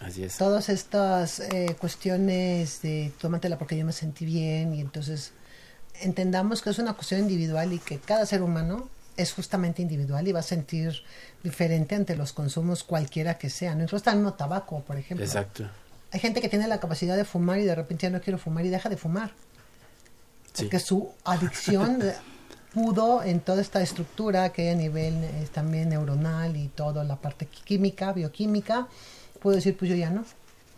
Así 0.00 0.22
es. 0.22 0.36
Todas 0.36 0.68
estas 0.68 1.40
eh, 1.40 1.76
cuestiones 1.78 2.82
de 2.82 3.12
tómatela 3.20 3.58
porque 3.58 3.76
yo 3.76 3.84
me 3.84 3.92
sentí 3.92 4.24
bien 4.24 4.74
y 4.74 4.80
entonces 4.80 5.32
entendamos 6.00 6.62
que 6.62 6.70
es 6.70 6.78
una 6.78 6.92
cuestión 6.92 7.20
individual 7.20 7.72
y 7.72 7.78
que 7.78 7.98
cada 7.98 8.24
ser 8.26 8.42
humano 8.42 8.88
es 9.18 9.32
justamente 9.32 9.82
individual 9.82 10.26
y 10.26 10.32
va 10.32 10.40
a 10.40 10.44
sentir 10.44 11.02
diferente 11.42 11.94
ante 11.94 12.16
los 12.16 12.32
consumos 12.32 12.84
cualquiera 12.84 13.36
que 13.36 13.50
sea. 13.50 13.74
No 13.74 13.82
incluso 13.82 13.96
está 13.96 14.36
tabaco, 14.36 14.80
por 14.82 14.96
ejemplo. 14.96 15.26
Exacto. 15.26 15.68
Hay 16.10 16.20
gente 16.20 16.40
que 16.40 16.48
tiene 16.48 16.66
la 16.68 16.80
capacidad 16.80 17.16
de 17.16 17.24
fumar 17.24 17.58
y 17.58 17.64
de 17.64 17.74
repente 17.74 18.04
ya 18.04 18.10
no 18.10 18.20
quiero 18.20 18.38
fumar 18.38 18.64
y 18.64 18.70
deja 18.70 18.88
de 18.88 18.96
fumar. 18.96 19.32
Porque 20.56 20.78
su 20.80 21.10
adicción 21.24 22.02
pudo 22.72 23.22
en 23.22 23.40
toda 23.40 23.60
esta 23.60 23.82
estructura 23.82 24.50
que 24.50 24.62
hay 24.62 24.68
a 24.68 24.74
nivel 24.74 25.14
eh, 25.24 25.48
también 25.52 25.90
neuronal 25.90 26.56
y 26.56 26.68
toda 26.68 27.04
la 27.04 27.16
parte 27.16 27.46
química, 27.46 28.12
bioquímica, 28.12 28.88
puedo 29.40 29.56
decir, 29.56 29.76
pues 29.76 29.90
yo 29.90 29.96
ya 29.96 30.10
no. 30.10 30.24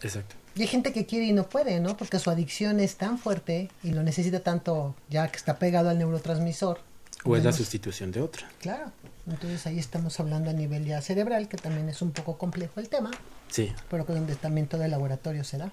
Exacto. 0.02 0.34
Y 0.54 0.62
hay 0.62 0.68
gente 0.68 0.92
que 0.92 1.06
quiere 1.06 1.26
y 1.26 1.32
no 1.32 1.48
puede, 1.48 1.78
¿no? 1.78 1.96
Porque 1.96 2.18
su 2.18 2.30
adicción 2.30 2.80
es 2.80 2.96
tan 2.96 3.18
fuerte 3.18 3.70
y 3.82 3.92
lo 3.92 4.02
necesita 4.02 4.40
tanto 4.40 4.94
ya 5.08 5.28
que 5.28 5.36
está 5.36 5.58
pegado 5.58 5.90
al 5.90 5.98
neurotransmisor. 5.98 6.80
O 7.24 7.36
es 7.36 7.44
la 7.44 7.52
sustitución 7.52 8.12
de 8.12 8.22
otra. 8.22 8.48
Claro. 8.60 8.92
Entonces 9.26 9.66
ahí 9.66 9.78
estamos 9.78 10.18
hablando 10.20 10.50
a 10.50 10.52
nivel 10.52 10.84
ya 10.86 11.02
cerebral, 11.02 11.48
que 11.48 11.56
también 11.56 11.88
es 11.88 12.00
un 12.02 12.12
poco 12.12 12.38
complejo 12.38 12.80
el 12.80 12.88
tema. 12.88 13.10
Sí. 13.48 13.72
Pero 13.90 14.06
que 14.06 14.14
donde 14.14 14.36
también 14.36 14.66
todo 14.66 14.82
el 14.82 14.90
laboratorio 14.90 15.44
se 15.44 15.58
da. 15.58 15.72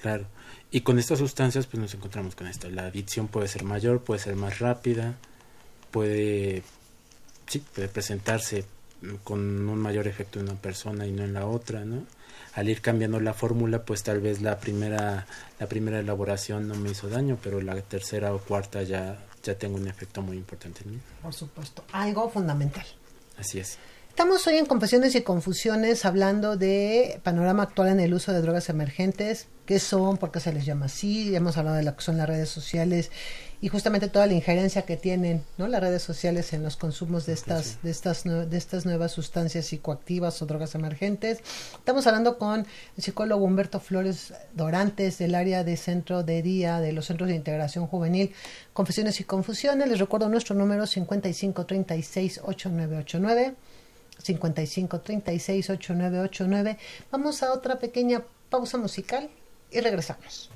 Claro. 0.00 0.26
Y 0.70 0.82
con 0.82 0.98
estas 0.98 1.18
sustancias 1.18 1.66
pues 1.66 1.80
nos 1.80 1.94
encontramos 1.94 2.34
con 2.34 2.46
esto. 2.46 2.68
La 2.68 2.86
adicción 2.86 3.28
puede 3.28 3.48
ser 3.48 3.64
mayor, 3.64 4.02
puede 4.02 4.20
ser 4.20 4.36
más 4.36 4.58
rápida, 4.58 5.14
puede, 5.90 6.62
sí, 7.46 7.60
puede 7.60 7.88
presentarse 7.88 8.64
con 9.24 9.68
un 9.68 9.78
mayor 9.78 10.06
efecto 10.06 10.38
en 10.38 10.48
una 10.48 10.60
persona 10.60 11.06
y 11.06 11.12
no 11.12 11.24
en 11.24 11.32
la 11.32 11.46
otra, 11.46 11.84
¿no? 11.84 12.04
Al 12.54 12.68
ir 12.68 12.80
cambiando 12.80 13.18
la 13.20 13.34
fórmula, 13.34 13.84
pues 13.84 14.02
tal 14.02 14.20
vez 14.20 14.42
la 14.42 14.58
primera, 14.58 15.26
la 15.58 15.66
primera 15.68 16.00
elaboración 16.00 16.68
no 16.68 16.74
me 16.74 16.90
hizo 16.90 17.08
daño, 17.08 17.38
pero 17.42 17.60
la 17.60 17.80
tercera 17.80 18.34
o 18.34 18.38
cuarta 18.38 18.82
ya, 18.82 19.18
ya 19.42 19.58
tengo 19.58 19.76
un 19.76 19.88
efecto 19.88 20.22
muy 20.22 20.36
importante 20.36 20.82
en 20.84 20.92
mí. 20.92 21.00
Por 21.20 21.34
supuesto, 21.34 21.84
algo 21.92 22.28
fundamental. 22.30 22.86
Así 23.38 23.58
es. 23.58 23.78
Estamos 24.12 24.46
hoy 24.46 24.58
en 24.58 24.66
Confesiones 24.66 25.14
y 25.14 25.22
Confusiones 25.22 26.04
hablando 26.04 26.58
de 26.58 27.18
panorama 27.22 27.62
actual 27.62 27.88
en 27.88 27.98
el 27.98 28.12
uso 28.12 28.30
de 28.30 28.42
drogas 28.42 28.68
emergentes, 28.68 29.48
qué 29.64 29.78
son, 29.78 30.18
por 30.18 30.30
qué 30.30 30.38
se 30.38 30.52
les 30.52 30.66
llama 30.66 30.84
así, 30.84 31.34
hemos 31.34 31.56
hablado 31.56 31.78
de 31.78 31.82
lo 31.82 31.96
que 31.96 32.02
son 32.02 32.18
las 32.18 32.28
redes 32.28 32.50
sociales 32.50 33.10
y 33.62 33.68
justamente 33.68 34.08
toda 34.08 34.26
la 34.26 34.34
injerencia 34.34 34.82
que 34.82 34.98
tienen 34.98 35.42
¿no? 35.56 35.66
las 35.66 35.80
redes 35.80 36.02
sociales 36.02 36.52
en 36.52 36.62
los 36.62 36.76
consumos 36.76 37.24
de 37.24 37.32
estas, 37.32 37.82
de, 37.82 37.90
estas, 37.90 38.24
de 38.24 38.58
estas 38.58 38.84
nuevas 38.84 39.12
sustancias 39.12 39.64
psicoactivas 39.64 40.42
o 40.42 40.46
drogas 40.46 40.74
emergentes. 40.74 41.38
Estamos 41.72 42.06
hablando 42.06 42.36
con 42.36 42.66
el 42.96 43.02
psicólogo 43.02 43.46
Humberto 43.46 43.80
Flores 43.80 44.34
Dorantes 44.52 45.16
del 45.16 45.34
área 45.34 45.64
de 45.64 45.78
centro 45.78 46.22
de 46.22 46.42
día 46.42 46.80
de 46.80 46.92
los 46.92 47.06
centros 47.06 47.30
de 47.30 47.36
integración 47.36 47.86
juvenil, 47.86 48.34
Confesiones 48.74 49.20
y 49.20 49.24
Confusiones. 49.24 49.88
Les 49.88 49.98
recuerdo 49.98 50.28
nuestro 50.28 50.54
número 50.54 50.84
55368989. 50.84 53.54
55 54.22 55.00
36 55.00 55.70
8989. 55.70 56.78
Vamos 57.10 57.42
a 57.42 57.52
otra 57.52 57.78
pequeña 57.78 58.22
pausa 58.50 58.78
musical 58.78 59.30
y 59.70 59.80
regresamos. 59.80 60.50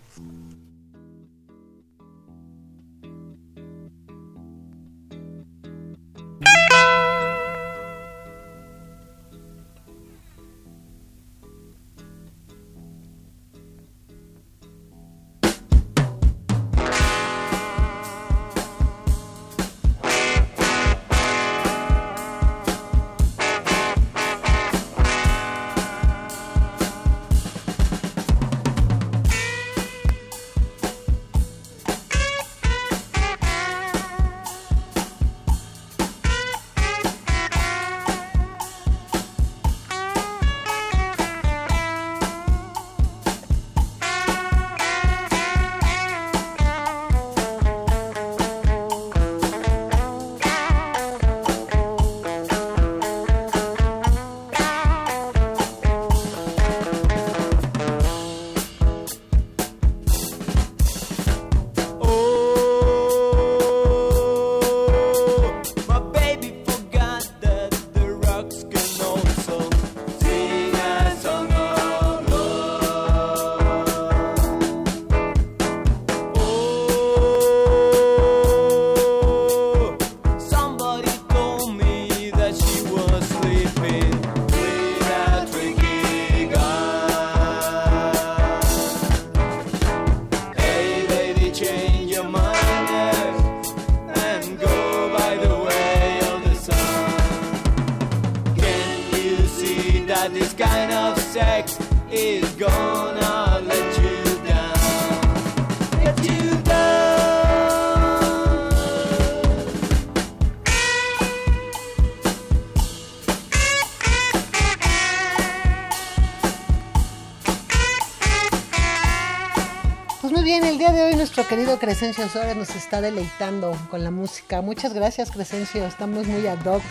Querido 121.48 121.78
Crescencio 121.78 122.28
Suárez 122.28 122.56
nos 122.56 122.74
está 122.74 123.00
deleitando 123.00 123.76
con 123.88 124.02
la 124.02 124.10
música. 124.10 124.62
Muchas 124.62 124.92
gracias, 124.92 125.30
Crescencio. 125.30 125.86
Estamos 125.86 126.26
muy 126.26 126.44
ad 126.48 126.64
hoc 126.66 126.82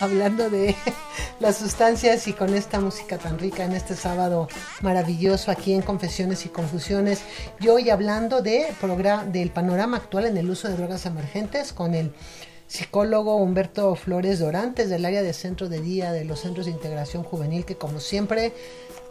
hablando 0.00 0.50
de 0.50 0.76
las 1.40 1.56
sustancias 1.56 2.28
y 2.28 2.34
con 2.34 2.52
esta 2.52 2.78
música 2.78 3.16
tan 3.16 3.38
rica 3.38 3.64
en 3.64 3.72
este 3.72 3.96
sábado 3.96 4.48
maravilloso 4.82 5.50
aquí 5.50 5.72
en 5.72 5.80
Confesiones 5.80 6.44
y 6.44 6.50
Confusiones. 6.50 7.22
Y 7.58 7.68
hoy 7.68 7.88
hablando 7.88 8.42
de 8.42 8.66
del 9.28 9.50
panorama 9.50 9.96
actual 9.96 10.26
en 10.26 10.36
el 10.36 10.50
uso 10.50 10.68
de 10.68 10.76
drogas 10.76 11.06
emergentes 11.06 11.72
con 11.72 11.94
el 11.94 12.12
psicólogo 12.66 13.36
Humberto 13.36 13.94
Flores 13.94 14.40
Dorantes 14.40 14.90
del 14.90 15.06
área 15.06 15.22
de 15.22 15.32
centro 15.32 15.70
de 15.70 15.80
día 15.80 16.12
de 16.12 16.24
los 16.24 16.40
centros 16.40 16.66
de 16.66 16.72
integración 16.72 17.22
juvenil 17.22 17.64
que 17.64 17.76
como 17.76 17.98
siempre 17.98 18.52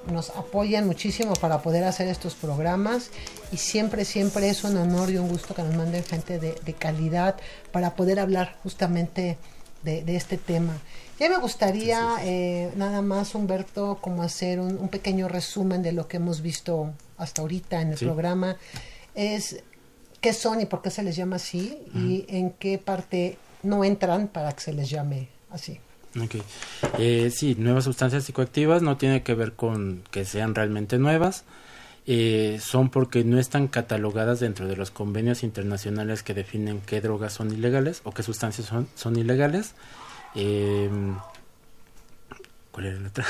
nos 0.08 0.32
apoyan 0.32 0.88
muchísimo 0.88 1.34
para 1.34 1.62
poder 1.62 1.84
hacer 1.84 2.08
estos 2.08 2.36
programas 2.36 3.10
y 3.52 3.58
siempre, 3.58 4.06
siempre 4.06 4.50
es 4.50 4.64
un 4.64 4.78
honor 4.78 5.10
y 5.10 5.18
un 5.18 5.28
gusto 5.28 5.54
que 5.54 5.64
nos 5.64 5.76
manden 5.76 6.04
gente 6.04 6.40
de, 6.40 6.74
calidad 6.74 7.36
para 7.72 7.96
poder 7.96 8.20
hablar 8.20 8.58
justamente 8.64 9.38
de, 9.84 10.16
este 10.16 10.38
tema. 10.38 10.78
Ya 11.20 11.30
me 11.30 11.38
gustaría 11.38 12.18
eh, 12.22 12.72
nada 12.76 13.02
más, 13.02 13.36
Humberto, 13.36 14.00
como 14.02 14.24
hacer 14.24 14.60
un, 14.60 14.88
pequeño 14.90 15.28
resumen 15.28 15.84
de 15.84 15.92
lo 15.92 16.08
que 16.08 16.18
hemos 16.18 16.42
visto 16.42 16.94
hasta 17.18 17.42
ahorita 17.42 17.82
en 17.82 17.92
el 17.92 17.98
programa. 17.98 18.58
Es 19.14 19.62
qué 20.20 20.34
son 20.34 20.62
y 20.62 20.66
por 20.66 20.82
qué 20.82 20.90
se 20.90 21.04
les 21.04 21.16
llama 21.16 21.36
así 21.36 21.78
y 21.94 22.26
en 22.28 22.52
qué 22.52 22.78
parte 22.78 23.38
no 23.64 23.84
entran 23.84 24.28
para 24.28 24.52
que 24.54 24.62
se 24.62 24.74
les 24.74 24.90
llame 24.90 25.30
así. 25.52 25.80
Okay. 26.20 26.44
Eh, 26.98 27.32
sí, 27.34 27.56
nuevas 27.58 27.86
sustancias 27.86 28.26
psicoactivas 28.26 28.82
no 28.82 28.98
tiene 28.98 29.24
que 29.24 29.34
ver 29.34 29.54
con 29.54 30.04
que 30.12 30.26
sean 30.26 30.56
realmente 30.56 30.98
nuevas, 30.98 31.46
eh, 32.06 32.60
son 32.62 32.90
porque 32.90 33.24
no 33.24 33.40
están 33.40 33.68
catalogadas 33.68 34.40
dentro 34.42 34.68
de 34.68 34.76
los 34.76 34.92
convenios 34.92 35.44
internacionales 35.44 36.24
que 36.24 36.34
definen 36.34 36.82
qué 36.82 37.00
drogas 37.00 37.34
son 37.34 37.52
ilegales 37.52 38.02
o 38.04 38.12
qué 38.12 38.24
sustancias 38.24 38.68
son, 38.68 38.90
son 38.96 39.16
ilegales. 39.16 39.74
Eh, 40.36 40.90
¿Cuál 42.72 42.86
era 42.88 43.00
la 43.00 43.08
otra? 43.08 43.26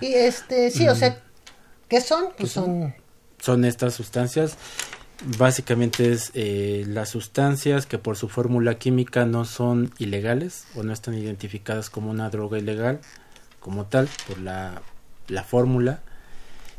y 0.00 0.14
este, 0.14 0.70
sí, 0.70 0.88
o 0.88 0.94
sea, 0.94 1.20
¿qué 1.88 2.00
son? 2.00 2.28
Pues 2.36 2.52
son... 2.52 2.94
Son 3.40 3.64
estas 3.64 3.94
sustancias 3.94 4.56
básicamente 5.38 6.12
es 6.12 6.30
eh, 6.34 6.84
las 6.86 7.08
sustancias 7.10 7.86
que 7.86 7.98
por 7.98 8.16
su 8.16 8.28
fórmula 8.28 8.78
química 8.78 9.26
no 9.26 9.44
son 9.44 9.92
ilegales 9.98 10.66
o 10.74 10.82
no 10.82 10.92
están 10.92 11.14
identificadas 11.14 11.90
como 11.90 12.10
una 12.10 12.30
droga 12.30 12.58
ilegal 12.58 13.00
como 13.60 13.86
tal 13.86 14.08
por 14.26 14.38
la, 14.38 14.82
la 15.28 15.42
fórmula 15.42 16.00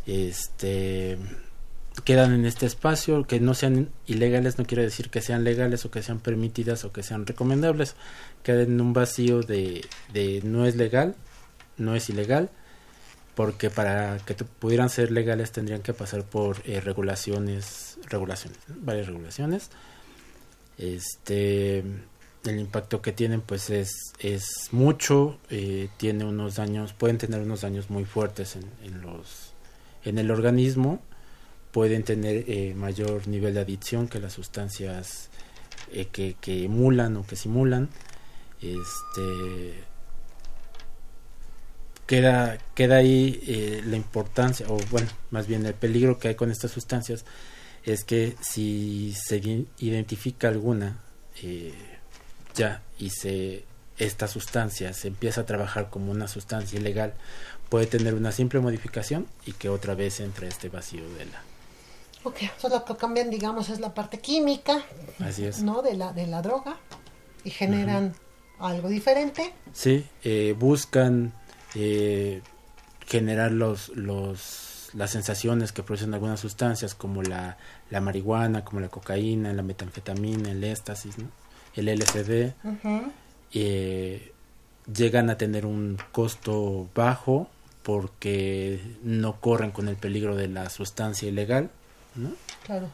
este 0.05 1.17
quedan 2.05 2.33
en 2.33 2.45
este 2.45 2.65
espacio. 2.65 3.25
Que 3.25 3.39
no 3.39 3.53
sean 3.53 3.89
ilegales 4.07 4.57
no 4.57 4.65
quiere 4.65 4.83
decir 4.83 5.09
que 5.09 5.21
sean 5.21 5.43
legales 5.43 5.85
o 5.85 5.91
que 5.91 6.01
sean 6.01 6.19
permitidas 6.19 6.85
o 6.85 6.93
que 6.93 7.03
sean 7.03 7.25
recomendables. 7.25 7.95
Quedan 8.43 8.71
en 8.71 8.81
un 8.81 8.93
vacío 8.93 9.41
de, 9.41 9.85
de 10.13 10.41
no 10.43 10.65
es 10.65 10.75
legal 10.75 11.15
no 11.79 11.95
es 11.95 12.09
ilegal 12.09 12.49
porque 13.39 13.69
para 13.69 14.17
que 14.25 14.35
pudieran 14.35 14.89
ser 14.89 15.11
legales 15.11 15.53
tendrían 15.53 15.81
que 15.81 15.93
pasar 15.93 16.25
por 16.25 16.57
eh, 16.65 16.81
regulaciones, 16.81 17.97
regulaciones, 18.09 18.59
varias 18.67 19.07
regulaciones. 19.07 19.69
Este, 20.77 21.77
el 21.77 22.59
impacto 22.59 23.01
que 23.01 23.13
tienen 23.13 23.39
pues 23.39 23.69
es, 23.69 24.11
es 24.19 24.67
mucho, 24.73 25.39
eh, 25.49 25.87
tiene 25.95 26.25
unos 26.25 26.57
daños, 26.57 26.91
pueden 26.91 27.17
tener 27.17 27.39
unos 27.39 27.61
daños 27.61 27.89
muy 27.89 28.03
fuertes 28.03 28.57
en, 28.57 29.01
los, 29.01 29.53
en 30.03 30.17
el 30.17 30.31
organismo, 30.31 30.99
pueden 31.71 32.03
tener 32.03 32.43
eh, 32.45 32.73
mayor 32.75 33.25
nivel 33.29 33.53
de 33.53 33.61
adicción 33.61 34.09
que 34.09 34.19
las 34.19 34.33
sustancias 34.33 35.29
que, 36.11 36.35
que 36.41 36.65
emulan 36.65 37.15
o 37.15 37.25
que 37.25 37.37
simulan. 37.37 37.87
Este, 38.61 39.88
queda, 42.09 42.57
queda 42.73 42.95
ahí 42.95 43.39
eh, 43.45 43.83
la 43.85 43.95
importancia, 43.95 44.65
o 44.67 44.79
bueno, 44.89 45.07
más 45.29 45.45
bien 45.45 45.63
el 45.67 45.75
peligro 45.75 46.17
que 46.17 46.29
hay 46.29 46.35
con 46.35 46.49
estas 46.49 46.71
sustancias 46.71 47.23
es 47.83 48.03
que 48.03 48.35
si 48.41 49.13
se 49.13 49.37
identifica 49.77 50.47
alguna 50.47 50.97
eh, 51.43 51.71
ya 52.55 52.81
y 52.97 53.11
se 53.11 53.63
esta 53.99 54.27
sustancia 54.27 54.91
se 54.93 55.09
empieza 55.09 55.41
a 55.41 55.45
trabajar 55.45 55.91
como 55.91 56.11
una 56.11 56.27
sustancia 56.27 56.79
ilegal, 56.79 57.13
puede 57.69 57.85
tener 57.85 58.15
una 58.15 58.31
simple 58.31 58.59
modificación 58.59 59.27
y 59.45 59.51
que 59.51 59.69
otra 59.69 59.93
vez 59.93 60.19
entre 60.19 60.47
este 60.47 60.69
vacío 60.69 61.07
de 61.13 61.25
la... 61.25 61.43
Ok, 62.23 62.37
eso 62.57 62.69
lo 62.69 62.85
que 62.85 62.95
cambian, 62.95 63.29
digamos, 63.29 63.69
es 63.69 63.79
la 63.79 63.93
parte 63.93 64.17
química, 64.17 64.83
Así 65.19 65.45
es. 65.45 65.61
¿no? 65.61 65.83
De 65.83 65.93
la, 65.93 66.11
de 66.11 66.25
la 66.25 66.41
droga 66.41 66.77
y 67.43 67.51
generan 67.51 68.15
algo 68.57 68.89
diferente. 68.89 69.53
Sí, 69.73 70.07
eh, 70.23 70.55
buscan 70.57 71.33
eh, 71.75 72.41
generar 73.05 73.51
los, 73.51 73.89
los, 73.89 74.89
las 74.93 75.11
sensaciones 75.11 75.71
que 75.71 75.83
producen 75.83 76.13
algunas 76.13 76.39
sustancias 76.39 76.95
como 76.95 77.23
la, 77.23 77.57
la 77.89 78.01
marihuana, 78.01 78.63
como 78.63 78.79
la 78.79 78.89
cocaína, 78.89 79.53
la 79.53 79.63
metanfetamina, 79.63 80.51
el 80.51 80.63
éxtasis, 80.63 81.15
el 81.75 81.85
LSD, 81.87 82.53
eh, 83.53 84.31
llegan 84.93 85.29
a 85.29 85.37
tener 85.37 85.65
un 85.65 85.97
costo 86.11 86.87
bajo 86.95 87.49
porque 87.83 88.79
no 89.03 89.39
corren 89.39 89.71
con 89.71 89.87
el 89.87 89.95
peligro 89.95 90.35
de 90.35 90.47
la 90.47 90.69
sustancia 90.69 91.27
ilegal, 91.27 91.71
¿no? 92.15 92.31
Claro. 92.63 92.89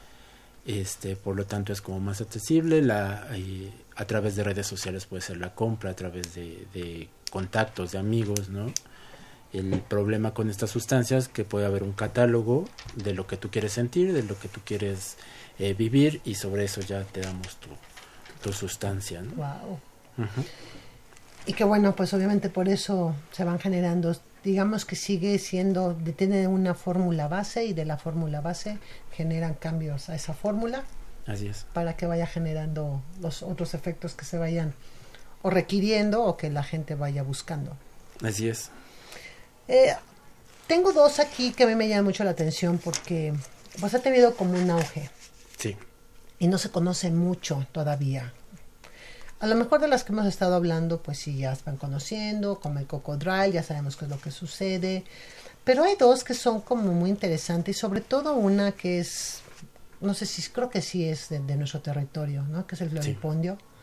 Este, 0.65 1.15
por 1.15 1.35
lo 1.35 1.45
tanto 1.45 1.73
es 1.73 1.81
como 1.81 1.99
más 1.99 2.21
accesible, 2.21 2.81
la, 2.81 3.27
eh, 3.33 3.71
a 3.95 4.05
través 4.05 4.35
de 4.35 4.43
redes 4.43 4.65
sociales 4.65 5.05
puede 5.05 5.21
ser 5.21 5.37
la 5.37 5.53
compra, 5.53 5.91
a 5.91 5.95
través 5.95 6.33
de, 6.33 6.65
de 6.73 7.07
contactos, 7.35 7.91
de 7.91 7.97
amigos, 7.97 8.47
¿no? 8.47 8.71
El 9.51 9.81
problema 9.81 10.33
con 10.33 10.49
estas 10.49 10.69
sustancias 10.69 11.27
que 11.27 11.43
puede 11.43 11.65
haber 11.65 11.83
un 11.83 11.91
catálogo 11.91 12.63
de 12.95 13.13
lo 13.13 13.27
que 13.27 13.35
tú 13.35 13.51
quieres 13.51 13.73
sentir, 13.73 14.13
de 14.13 14.23
lo 14.23 14.39
que 14.39 14.47
tú 14.47 14.61
quieres 14.63 15.17
eh, 15.59 15.73
vivir 15.73 16.21
y 16.23 16.35
sobre 16.35 16.63
eso 16.63 16.79
ya 16.79 17.03
te 17.03 17.19
damos 17.19 17.57
tu, 17.57 17.67
tu 18.41 18.53
sustancia, 18.53 19.21
¿no? 19.21 19.31
Wow. 19.33 19.79
Y 21.45 21.51
que 21.51 21.65
bueno, 21.65 21.93
pues 21.93 22.13
obviamente 22.13 22.49
por 22.49 22.69
eso 22.69 23.13
se 23.33 23.43
van 23.43 23.59
generando, 23.59 24.15
digamos 24.41 24.85
que 24.85 24.95
sigue 24.95 25.37
siendo, 25.37 25.93
tiene 26.15 26.47
una 26.47 26.73
fórmula 26.73 27.27
base 27.27 27.65
y 27.65 27.73
de 27.73 27.83
la 27.83 27.97
fórmula 27.97 28.39
base 28.39 28.77
generan 29.11 29.55
cambios 29.55 30.07
a 30.07 30.15
esa 30.15 30.33
fórmula. 30.33 30.85
Así 31.27 31.47
es. 31.47 31.65
Para 31.73 31.97
que 31.97 32.05
vaya 32.05 32.27
generando 32.27 33.01
los 33.19 33.43
otros 33.43 33.73
efectos 33.73 34.13
que 34.13 34.23
se 34.23 34.37
vayan 34.37 34.73
o 35.45 35.51
requiriendo 35.51 36.23
o 36.23 36.37
que 36.37 36.49
la 36.49 36.63
gente 36.63 36.95
vaya 36.95 37.21
buscando. 37.21 37.77
Así 38.23 38.49
es. 38.49 38.71
Eh, 39.67 39.93
tengo 40.65 40.91
dos 40.91 41.19
aquí 41.19 41.51
que 41.51 41.65
a 41.65 41.67
mí 41.67 41.75
me 41.75 41.87
llaman 41.87 42.05
mucho 42.05 42.23
la 42.23 42.31
atención 42.31 42.79
porque 42.83 43.31
pues 43.79 43.93
ha 43.93 43.99
tenido 43.99 44.35
como 44.35 44.57
un 44.57 44.71
auge. 44.71 45.11
Sí. 45.59 45.77
Y 46.39 46.47
no 46.47 46.57
se 46.57 46.71
conoce 46.71 47.11
mucho 47.11 47.67
todavía. 47.71 48.33
A 49.39 49.45
lo 49.45 49.55
mejor 49.55 49.81
de 49.81 49.87
las 49.87 50.03
que 50.03 50.13
hemos 50.13 50.25
estado 50.25 50.55
hablando, 50.55 51.03
pues 51.03 51.19
sí, 51.19 51.37
ya 51.37 51.53
están 51.53 51.77
conociendo, 51.77 52.59
como 52.59 52.79
el 52.79 52.87
cocodrilo, 52.87 53.45
ya 53.45 53.61
sabemos 53.61 53.97
qué 53.97 54.05
es 54.05 54.11
lo 54.11 54.19
que 54.19 54.31
sucede. 54.31 55.03
Pero 55.63 55.83
hay 55.83 55.95
dos 55.95 56.23
que 56.23 56.33
son 56.33 56.61
como 56.61 56.91
muy 56.91 57.11
interesantes 57.11 57.77
y 57.77 57.79
sobre 57.79 58.01
todo 58.01 58.33
una 58.33 58.71
que 58.71 58.97
es, 58.97 59.41
no 60.01 60.15
sé 60.15 60.25
si, 60.25 60.41
creo 60.49 60.71
que 60.71 60.81
sí 60.81 61.07
es 61.07 61.29
de, 61.29 61.37
de 61.37 61.55
nuestro 61.55 61.81
territorio, 61.81 62.41
¿no? 62.41 62.65
Que 62.65 62.73
es 62.73 62.81
el 62.81 62.89
floripondio. 62.89 63.57
Sí. 63.59 63.74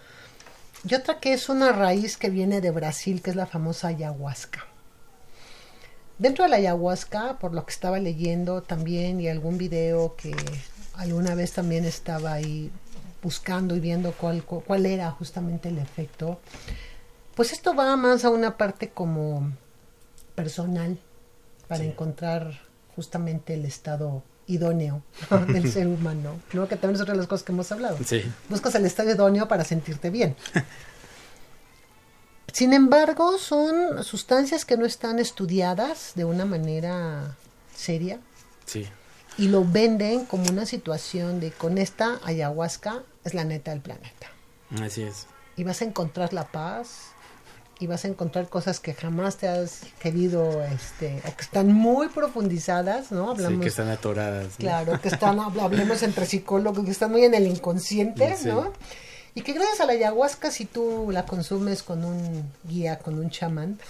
Y 0.85 0.95
otra 0.95 1.21
que 1.21 1.33
es 1.33 1.49
una 1.49 1.73
raíz 1.73 2.17
que 2.17 2.29
viene 2.29 2.61
de 2.61 2.73
Brasil, 2.73 3.23
que 3.23 3.31
es 3.31 3.37
la 3.37 3.47
famosa 3.47 3.89
ayahuasca. 3.89 4.67
Dentro 6.19 6.45
de 6.45 6.51
la 6.51 6.57
ayahuasca, 6.57 7.39
por 7.39 7.55
lo 7.55 7.65
que 7.65 7.73
estaba 7.73 7.99
leyendo 7.99 8.63
también 8.63 9.21
y 9.21 9.29
algún 9.29 9.59
video 9.59 10.17
que 10.17 10.35
alguna 10.95 11.35
vez 11.35 11.53
también 11.53 11.85
estaba 11.85 12.33
ahí 12.33 12.71
buscando 13.23 13.77
y 13.77 13.81
viendo 13.81 14.13
cuál, 14.13 14.45
cuál 14.45 14.87
era 14.87 15.11
justamente 15.13 15.69
el 15.69 15.79
efecto, 15.79 16.41
pues 17.35 17.53
esto 17.53 17.75
va 17.75 17.97
más 17.97 18.25
a 18.25 18.31
una 18.31 18.57
parte 18.57 18.91
como 18.91 19.53
personal 20.35 20.99
para 21.69 21.83
sí. 21.83 21.91
encontrar 21.91 22.61
justamente 22.95 23.55
el 23.55 23.65
estado 23.65 24.23
idóneo 24.55 25.03
del 25.49 25.71
ser 25.71 25.87
humano, 25.87 26.41
¿no? 26.53 26.69
que 26.69 26.77
también 26.77 26.97
es 26.97 27.01
otra 27.01 27.15
de 27.15 27.19
las 27.19 27.27
cosas 27.27 27.45
que 27.45 27.53
hemos 27.53 27.71
hablado. 27.73 27.99
Sí. 28.05 28.23
Buscas 28.49 28.75
el 28.75 28.87
estado 28.87 29.11
idóneo 29.11 29.49
para 29.49 29.65
sentirte 29.65 30.11
bien. 30.11 30.37
Sin 32.53 32.75
embargo, 32.75 33.39
son 33.39 34.05
sustancias 34.05 34.67
que 34.67 34.77
no 34.77 34.85
están 34.85 35.19
estudiadas 35.19 36.13
de 36.15 36.27
una 36.27 36.45
manera 36.45 37.37
seria. 37.75 38.21
Sí. 38.67 38.87
Y 39.39 39.49
lo 39.49 39.65
venden 39.65 40.27
como 40.27 40.51
una 40.51 40.67
situación 40.67 41.41
de 41.41 41.51
con 41.51 41.79
esta 41.79 42.21
ayahuasca 42.23 43.03
es 43.25 43.33
la 43.33 43.45
neta 43.45 43.71
del 43.71 43.81
planeta. 43.81 44.27
Así 44.83 45.03
es. 45.03 45.27
Y 45.57 45.65
vas 45.65 45.81
a 45.81 45.87
encontrar 45.87 46.35
la 46.35 46.47
paz 46.49 47.12
y 47.83 47.89
vas 47.89 48.05
a 48.05 48.09
encontrar 48.09 48.49
cosas 48.49 48.79
que 48.79 48.95
jamás 48.95 49.39
te 49.39 49.49
has 49.49 49.81
querido, 49.99 50.63
este, 50.63 51.21
o 51.27 51.35
que 51.35 51.43
están 51.43 51.73
muy 51.73 52.09
profundizadas, 52.09 53.11
¿no? 53.11 53.31
Hablamos, 53.31 53.55
sí, 53.55 53.61
que 53.61 53.69
están 53.69 53.89
atoradas. 53.89 54.51
¿no? 54.51 54.57
Claro, 54.59 55.01
que 55.01 55.09
están, 55.09 55.41
hablemos 55.41 56.01
entre 56.05 56.25
psicólogos, 56.25 56.85
que 56.85 56.93
están 56.93 57.11
muy 57.11 57.25
en 57.25 57.35
el 57.35 57.45
inconsciente, 57.49 58.37
sí. 58.37 58.47
¿no? 58.47 58.73
Y 59.35 59.43
que 59.43 59.53
gracias 59.53 59.81
a 59.81 59.87
la 59.87 59.95
ayahuasca, 59.95 60.53
si 60.53 60.65
tú 60.65 61.09
la 61.11 61.27
consumes 61.27 61.83
con 61.83 62.05
un 62.05 62.53
guía, 62.63 63.01
con 63.01 63.19
un 63.19 63.31
chamán, 63.31 63.81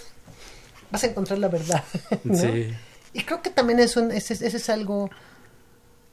vas 0.91 1.05
a 1.05 1.09
encontrar 1.09 1.39
la 1.39 1.49
verdad. 1.49 1.85
¿no? 2.25 2.35
Sí. 2.35 2.73
Y 3.13 3.25
creo 3.25 3.43
que 3.43 3.51
también 3.51 3.79
es 3.79 3.99
un, 3.99 4.11
ese, 4.11 4.33
ese, 4.33 4.57
es 4.57 4.71
algo 4.71 5.11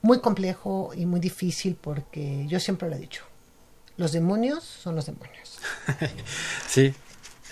muy 0.02 0.20
complejo 0.20 0.90
y 0.94 1.06
muy 1.06 1.18
difícil 1.18 1.78
porque 1.80 2.44
yo 2.46 2.60
siempre 2.60 2.90
lo 2.90 2.96
he 2.96 2.98
dicho. 2.98 3.24
Los 3.96 4.12
demonios 4.12 4.64
son 4.64 4.96
los 4.96 5.06
demonios. 5.06 5.60
sí, 6.68 6.94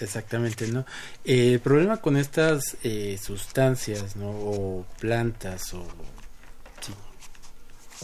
exactamente, 0.00 0.68
¿no? 0.68 0.84
Eh, 1.24 1.54
el 1.54 1.60
problema 1.60 1.98
con 1.98 2.16
estas 2.16 2.76
eh, 2.82 3.18
sustancias, 3.22 4.16
¿no? 4.16 4.30
O 4.30 4.86
plantas 5.00 5.74
o... 5.74 5.86
Sí. 6.80 6.92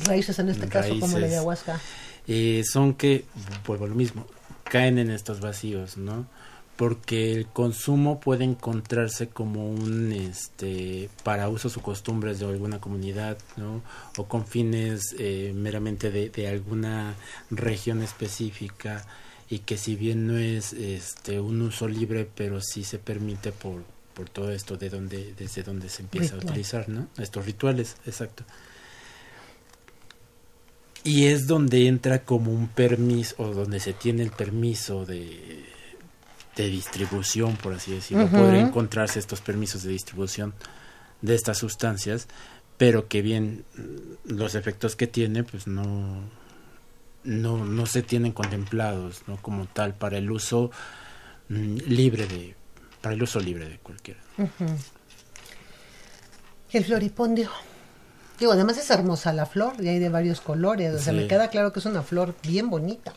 Raíces 0.04 0.38
en 0.38 0.50
este 0.50 0.66
Raíces. 0.66 0.92
caso, 0.92 1.00
como 1.00 1.18
la 1.18 1.26
ayahuasca 1.26 1.80
eh, 2.26 2.62
son 2.70 2.94
que, 2.94 3.24
vuelvo 3.66 3.84
a 3.84 3.88
lo 3.88 3.94
mismo, 3.94 4.26
caen 4.64 4.98
en 4.98 5.10
estos 5.10 5.40
vacíos, 5.40 5.96
¿no? 5.96 6.26
porque 6.76 7.32
el 7.32 7.46
consumo 7.46 8.18
puede 8.18 8.44
encontrarse 8.44 9.28
como 9.28 9.70
un 9.70 10.12
este 10.12 11.08
para 11.22 11.48
usos 11.48 11.76
o 11.76 11.82
costumbres 11.82 12.40
de 12.40 12.46
alguna 12.46 12.80
comunidad 12.80 13.38
no 13.56 13.80
o 14.16 14.24
con 14.24 14.44
fines 14.44 15.14
eh, 15.18 15.52
meramente 15.54 16.10
de, 16.10 16.30
de, 16.30 16.48
alguna 16.48 17.14
región 17.50 18.02
específica 18.02 19.04
y 19.48 19.60
que 19.60 19.76
si 19.76 19.96
bien 19.96 20.26
no 20.26 20.38
es 20.38 20.72
este 20.72 21.40
un 21.40 21.60
uso 21.62 21.86
libre 21.88 22.28
pero 22.34 22.60
sí 22.60 22.84
se 22.84 22.98
permite 22.98 23.52
por 23.52 23.82
por 24.14 24.28
todo 24.28 24.50
esto 24.52 24.76
de 24.76 24.90
donde 24.90 25.34
desde 25.34 25.62
donde 25.62 25.88
se 25.88 26.02
empieza 26.02 26.36
a 26.36 26.38
utilizar 26.38 26.88
no 26.88 27.08
estos 27.18 27.44
rituales 27.44 27.96
exacto. 28.06 28.44
Y 31.06 31.26
es 31.26 31.46
donde 31.46 31.86
entra 31.86 32.24
como 32.24 32.50
un 32.50 32.68
permiso 32.68 33.34
o 33.36 33.52
donde 33.52 33.78
se 33.78 33.92
tiene 33.92 34.22
el 34.22 34.30
permiso 34.30 35.04
de 35.04 35.64
de 36.56 36.68
distribución, 36.68 37.56
por 37.56 37.74
así 37.74 37.92
decirlo. 37.92 38.28
Podría 38.28 38.60
encontrarse 38.60 39.18
estos 39.18 39.40
permisos 39.40 39.82
de 39.82 39.90
distribución 39.90 40.54
de 41.20 41.34
estas 41.34 41.58
sustancias, 41.58 42.28
pero 42.76 43.08
que 43.08 43.22
bien 43.22 43.64
los 44.24 44.54
efectos 44.54 44.94
que 44.96 45.06
tiene, 45.06 45.42
pues 45.42 45.66
no, 45.66 46.20
no, 47.24 47.64
no 47.64 47.86
se 47.86 48.02
tienen 48.02 48.32
contemplados, 48.32 49.22
¿no? 49.26 49.36
Como 49.36 49.66
tal, 49.66 49.94
para 49.94 50.18
el 50.18 50.30
uso 50.30 50.70
mm, 51.48 51.76
libre 51.86 52.26
de, 52.26 52.54
para 53.00 53.14
el 53.14 53.22
uso 53.22 53.40
libre 53.40 53.68
de 53.68 53.78
cualquiera. 53.78 54.20
El 56.70 56.84
floripondio. 56.84 57.50
Digo, 58.38 58.52
además 58.52 58.78
es 58.78 58.90
hermosa 58.90 59.32
la 59.32 59.46
flor 59.46 59.74
y 59.78 59.88
hay 59.88 59.98
de 59.98 60.08
varios 60.08 60.40
colores. 60.40 60.92
O 60.94 60.98
sea, 60.98 61.12
me 61.12 61.28
queda 61.28 61.48
claro 61.48 61.72
que 61.72 61.78
es 61.78 61.86
una 61.86 62.02
flor 62.02 62.34
bien 62.42 62.68
bonita. 62.68 63.12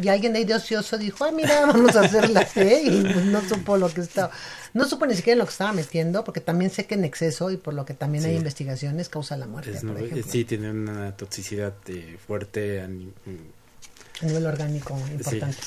Y 0.00 0.08
alguien 0.08 0.32
de 0.32 0.40
ahí 0.40 0.44
de 0.44 0.54
ocioso 0.54 0.96
dijo, 0.96 1.24
ah, 1.24 1.32
mira, 1.32 1.60
vamos 1.66 1.96
a 1.96 2.02
hacer 2.02 2.30
la 2.30 2.44
té 2.44 2.82
y 2.84 3.02
pues 3.02 3.24
no 3.24 3.40
supo 3.42 3.76
lo 3.76 3.92
que 3.92 4.00
estaba, 4.02 4.30
no 4.74 4.88
supo 4.88 5.06
ni 5.06 5.14
siquiera 5.14 5.38
lo 5.38 5.44
que 5.44 5.50
estaba 5.50 5.72
metiendo, 5.72 6.24
porque 6.24 6.40
también 6.40 6.70
sé 6.70 6.86
que 6.86 6.94
en 6.94 7.04
exceso 7.04 7.50
y 7.50 7.56
por 7.56 7.74
lo 7.74 7.84
que 7.84 7.94
también 7.94 8.24
hay 8.24 8.36
investigaciones 8.36 9.08
causa 9.08 9.36
la 9.36 9.46
muerte. 9.46 9.78
sí, 10.28 10.44
tiene 10.44 10.70
una 10.70 11.16
toxicidad 11.16 11.74
eh, 11.86 12.16
fuerte 12.24 12.80
a, 12.80 12.88
nivel 12.88 14.46
orgánico 14.46 14.96
importante. 15.10 15.58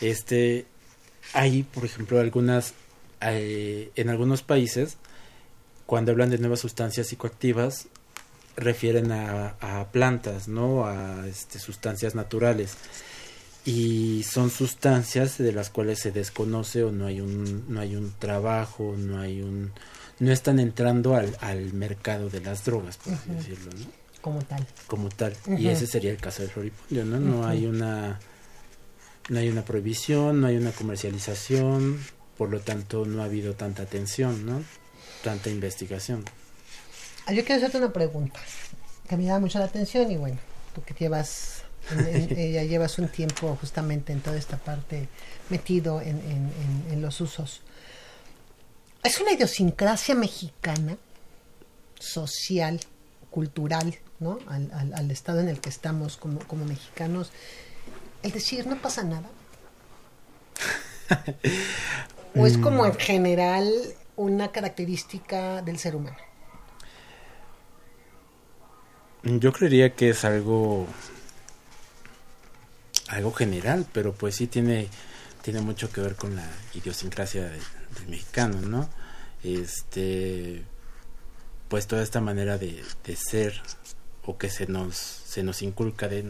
Este, 0.00 0.66
hay, 1.34 1.62
por 1.62 1.84
ejemplo, 1.84 2.18
algunas, 2.18 2.72
eh, 3.20 3.90
en 3.94 4.08
algunos 4.08 4.42
países, 4.42 4.96
cuando 5.84 6.12
hablan 6.12 6.30
de 6.30 6.38
nuevas 6.38 6.60
sustancias 6.60 7.08
psicoactivas, 7.08 7.88
refieren 8.56 9.12
a, 9.12 9.56
a 9.60 9.90
plantas, 9.90 10.48
¿no? 10.48 10.86
A 10.86 11.26
este, 11.26 11.58
sustancias 11.58 12.14
naturales 12.14 12.76
y 13.70 14.24
son 14.24 14.50
sustancias 14.50 15.38
de 15.38 15.52
las 15.52 15.70
cuales 15.70 16.00
se 16.00 16.10
desconoce 16.10 16.82
o 16.82 16.90
no 16.90 17.06
hay 17.06 17.20
un 17.20 17.66
no 17.68 17.80
hay 17.80 17.94
un 17.94 18.12
trabajo 18.18 18.96
no 18.98 19.20
hay 19.20 19.42
un 19.42 19.70
no 20.18 20.32
están 20.32 20.58
entrando 20.58 21.14
al, 21.14 21.36
al 21.40 21.72
mercado 21.72 22.28
de 22.28 22.40
las 22.40 22.64
drogas 22.64 22.96
por 22.96 23.14
así 23.14 23.30
decirlo 23.30 23.70
¿no? 23.72 23.86
como 24.20 24.42
tal. 24.42 24.66
Como 24.86 25.08
tal. 25.08 25.34
Y 25.56 25.68
ese 25.68 25.86
sería 25.86 26.10
el 26.10 26.18
caso 26.18 26.42
del 26.42 26.50
floripondio 26.50 27.04
no 27.04 27.20
no 27.20 27.46
hay 27.46 27.66
una 27.66 28.18
no 29.28 29.38
hay 29.38 29.48
una 29.48 29.64
prohibición 29.64 30.40
no 30.40 30.48
hay 30.48 30.56
una 30.56 30.72
comercialización 30.72 32.00
por 32.36 32.50
lo 32.50 32.60
tanto 32.60 33.06
no 33.06 33.22
ha 33.22 33.26
habido 33.26 33.54
tanta 33.54 33.82
atención 33.82 34.46
no 34.46 34.64
tanta 35.22 35.48
investigación. 35.48 36.24
Ah, 37.26 37.32
yo 37.32 37.44
quiero 37.44 37.58
hacerte 37.58 37.78
una 37.78 37.92
pregunta 37.92 38.40
que 39.08 39.16
me 39.16 39.24
llama 39.24 39.40
mucho 39.40 39.60
la 39.60 39.66
atención 39.66 40.10
y 40.10 40.16
bueno 40.16 40.38
tú 40.74 40.82
que 40.82 40.92
llevas 40.94 41.59
ya 41.88 42.62
llevas 42.64 42.98
un 42.98 43.08
tiempo 43.08 43.56
justamente 43.60 44.12
en 44.12 44.20
toda 44.20 44.36
esta 44.36 44.56
parte 44.56 45.08
metido 45.48 46.00
en, 46.00 46.20
en, 46.90 47.02
los 47.02 47.20
usos. 47.20 47.62
Es 49.02 49.20
una 49.20 49.32
idiosincrasia 49.32 50.14
mexicana, 50.14 50.96
social, 51.98 52.78
cultural, 53.30 53.96
¿no? 54.18 54.38
Al, 54.46 54.92
al, 54.94 55.10
estado 55.10 55.40
en 55.40 55.48
el 55.48 55.60
que 55.60 55.70
estamos 55.70 56.16
como, 56.16 56.40
como 56.40 56.64
mexicanos, 56.64 57.32
el 58.22 58.32
decir 58.32 58.66
no 58.66 58.80
pasa 58.80 59.02
nada. 59.02 59.28
¿O 62.36 62.46
es 62.46 62.58
como 62.58 62.86
en 62.86 62.94
general 62.94 63.72
una 64.16 64.52
característica 64.52 65.62
del 65.62 65.78
ser 65.78 65.96
humano? 65.96 66.18
Yo 69.22 69.52
creería 69.52 69.94
que 69.94 70.10
es 70.10 70.24
algo 70.24 70.86
algo 73.10 73.32
general, 73.32 73.86
pero 73.92 74.12
pues 74.14 74.36
sí 74.36 74.46
tiene, 74.46 74.88
tiene 75.42 75.60
mucho 75.60 75.90
que 75.90 76.00
ver 76.00 76.16
con 76.16 76.36
la 76.36 76.46
idiosincrasia 76.74 77.44
del, 77.48 77.60
mexicano, 78.08 78.60
¿no? 78.62 78.88
Este, 79.42 80.64
pues 81.68 81.86
toda 81.86 82.02
esta 82.02 82.20
manera 82.20 82.56
de, 82.56 82.82
de, 83.04 83.16
ser 83.16 83.60
o 84.24 84.38
que 84.38 84.48
se 84.48 84.66
nos, 84.66 84.96
se 84.96 85.42
nos 85.42 85.60
inculca 85.62 86.08
de 86.08 86.24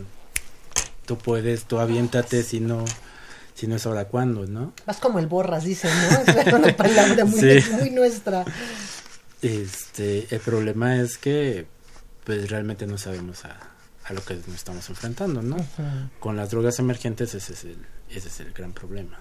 tú 1.05 1.19
puedes, 1.19 1.65
tú 1.65 1.79
aviéntate 1.79 2.43
si 2.43 2.61
no, 2.61 2.85
si 3.55 3.67
no 3.67 3.77
es 3.77 3.87
ahora 3.87 4.07
cuándo, 4.07 4.47
¿no? 4.47 4.73
Vas 4.87 4.99
como 4.99 5.19
el 5.19 5.27
borras, 5.27 5.65
dice, 5.65 5.89
¿no? 5.89 6.33
Es 6.33 6.53
una 6.53 6.77
palabra 6.77 7.25
muy, 7.25 7.65
muy 7.73 7.91
nuestra. 7.91 8.45
Este, 9.43 10.27
el 10.31 10.41
problema 10.41 10.97
es 10.97 11.19
que 11.19 11.67
pues 12.25 12.51
realmente 12.51 12.87
no 12.87 12.97
sabemos 12.97 13.45
a, 13.45 13.59
a 14.11 14.13
lo 14.13 14.25
que 14.25 14.35
nos 14.35 14.49
estamos 14.49 14.89
enfrentando, 14.89 15.41
¿no? 15.41 15.57
Con 16.19 16.37
las 16.37 16.51
drogas 16.51 16.81
emergentes 16.81 17.33
ese 17.35 17.53
es 17.53 17.65
el, 17.65 17.87
ese 18.11 18.27
es 18.27 18.41
el 18.41 18.53
gran 18.53 18.73
problema. 18.73 19.19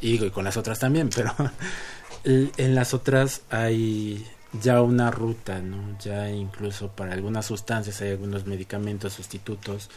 Y, 0.00 0.24
y 0.24 0.30
con 0.30 0.44
las 0.44 0.56
otras 0.56 0.78
también, 0.78 1.10
pero 1.14 1.34
en 2.24 2.74
las 2.74 2.94
otras 2.94 3.42
hay 3.50 4.26
ya 4.62 4.80
una 4.80 5.10
ruta, 5.10 5.60
¿no? 5.60 5.98
Ya 5.98 6.30
incluso 6.30 6.88
para 6.88 7.12
algunas 7.12 7.44
sustancias 7.44 8.00
hay 8.00 8.12
algunos 8.12 8.46
medicamentos 8.46 9.12
sustitutos 9.12 9.90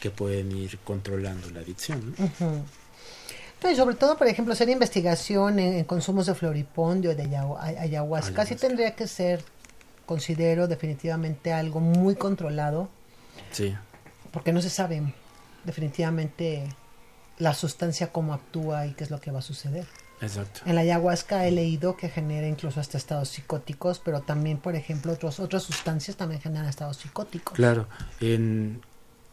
que 0.00 0.10
pueden 0.10 0.50
ir 0.52 0.78
controlando 0.78 1.50
la 1.50 1.60
adicción. 1.60 2.14
¿no? 2.18 2.64
sobre 3.76 3.94
todo, 3.94 4.16
por 4.16 4.26
ejemplo, 4.26 4.54
hacer 4.54 4.70
investigación 4.70 5.58
en, 5.58 5.84
consumos 5.84 6.26
de 6.26 6.34
floripondio, 6.34 7.14
de 7.14 7.24
ayahuasca, 7.78 8.34
casi 8.34 8.56
tendría 8.56 8.96
que 8.96 9.06
ser, 9.06 9.44
considero 10.06 10.66
definitivamente 10.66 11.52
algo 11.52 11.78
muy 11.78 12.16
controlado 12.16 12.88
Sí. 13.50 13.76
Porque 14.30 14.52
no 14.52 14.62
se 14.62 14.70
sabe 14.70 15.14
definitivamente 15.64 16.64
la 17.38 17.54
sustancia 17.54 18.12
cómo 18.12 18.34
actúa 18.34 18.86
y 18.86 18.92
qué 18.92 19.04
es 19.04 19.10
lo 19.10 19.20
que 19.20 19.30
va 19.30 19.40
a 19.40 19.42
suceder. 19.42 19.86
Exacto. 20.20 20.60
En 20.66 20.76
la 20.76 20.82
ayahuasca 20.82 21.46
he 21.46 21.50
leído 21.50 21.96
que 21.96 22.08
genera 22.08 22.46
incluso 22.46 22.78
hasta 22.78 22.96
estados 22.96 23.28
psicóticos, 23.28 23.98
pero 23.98 24.20
también, 24.20 24.58
por 24.58 24.76
ejemplo, 24.76 25.12
otros, 25.12 25.40
otras 25.40 25.64
sustancias 25.64 26.16
también 26.16 26.40
generan 26.40 26.68
estados 26.68 26.98
psicóticos. 26.98 27.54
Claro, 27.54 27.88
en, 28.20 28.80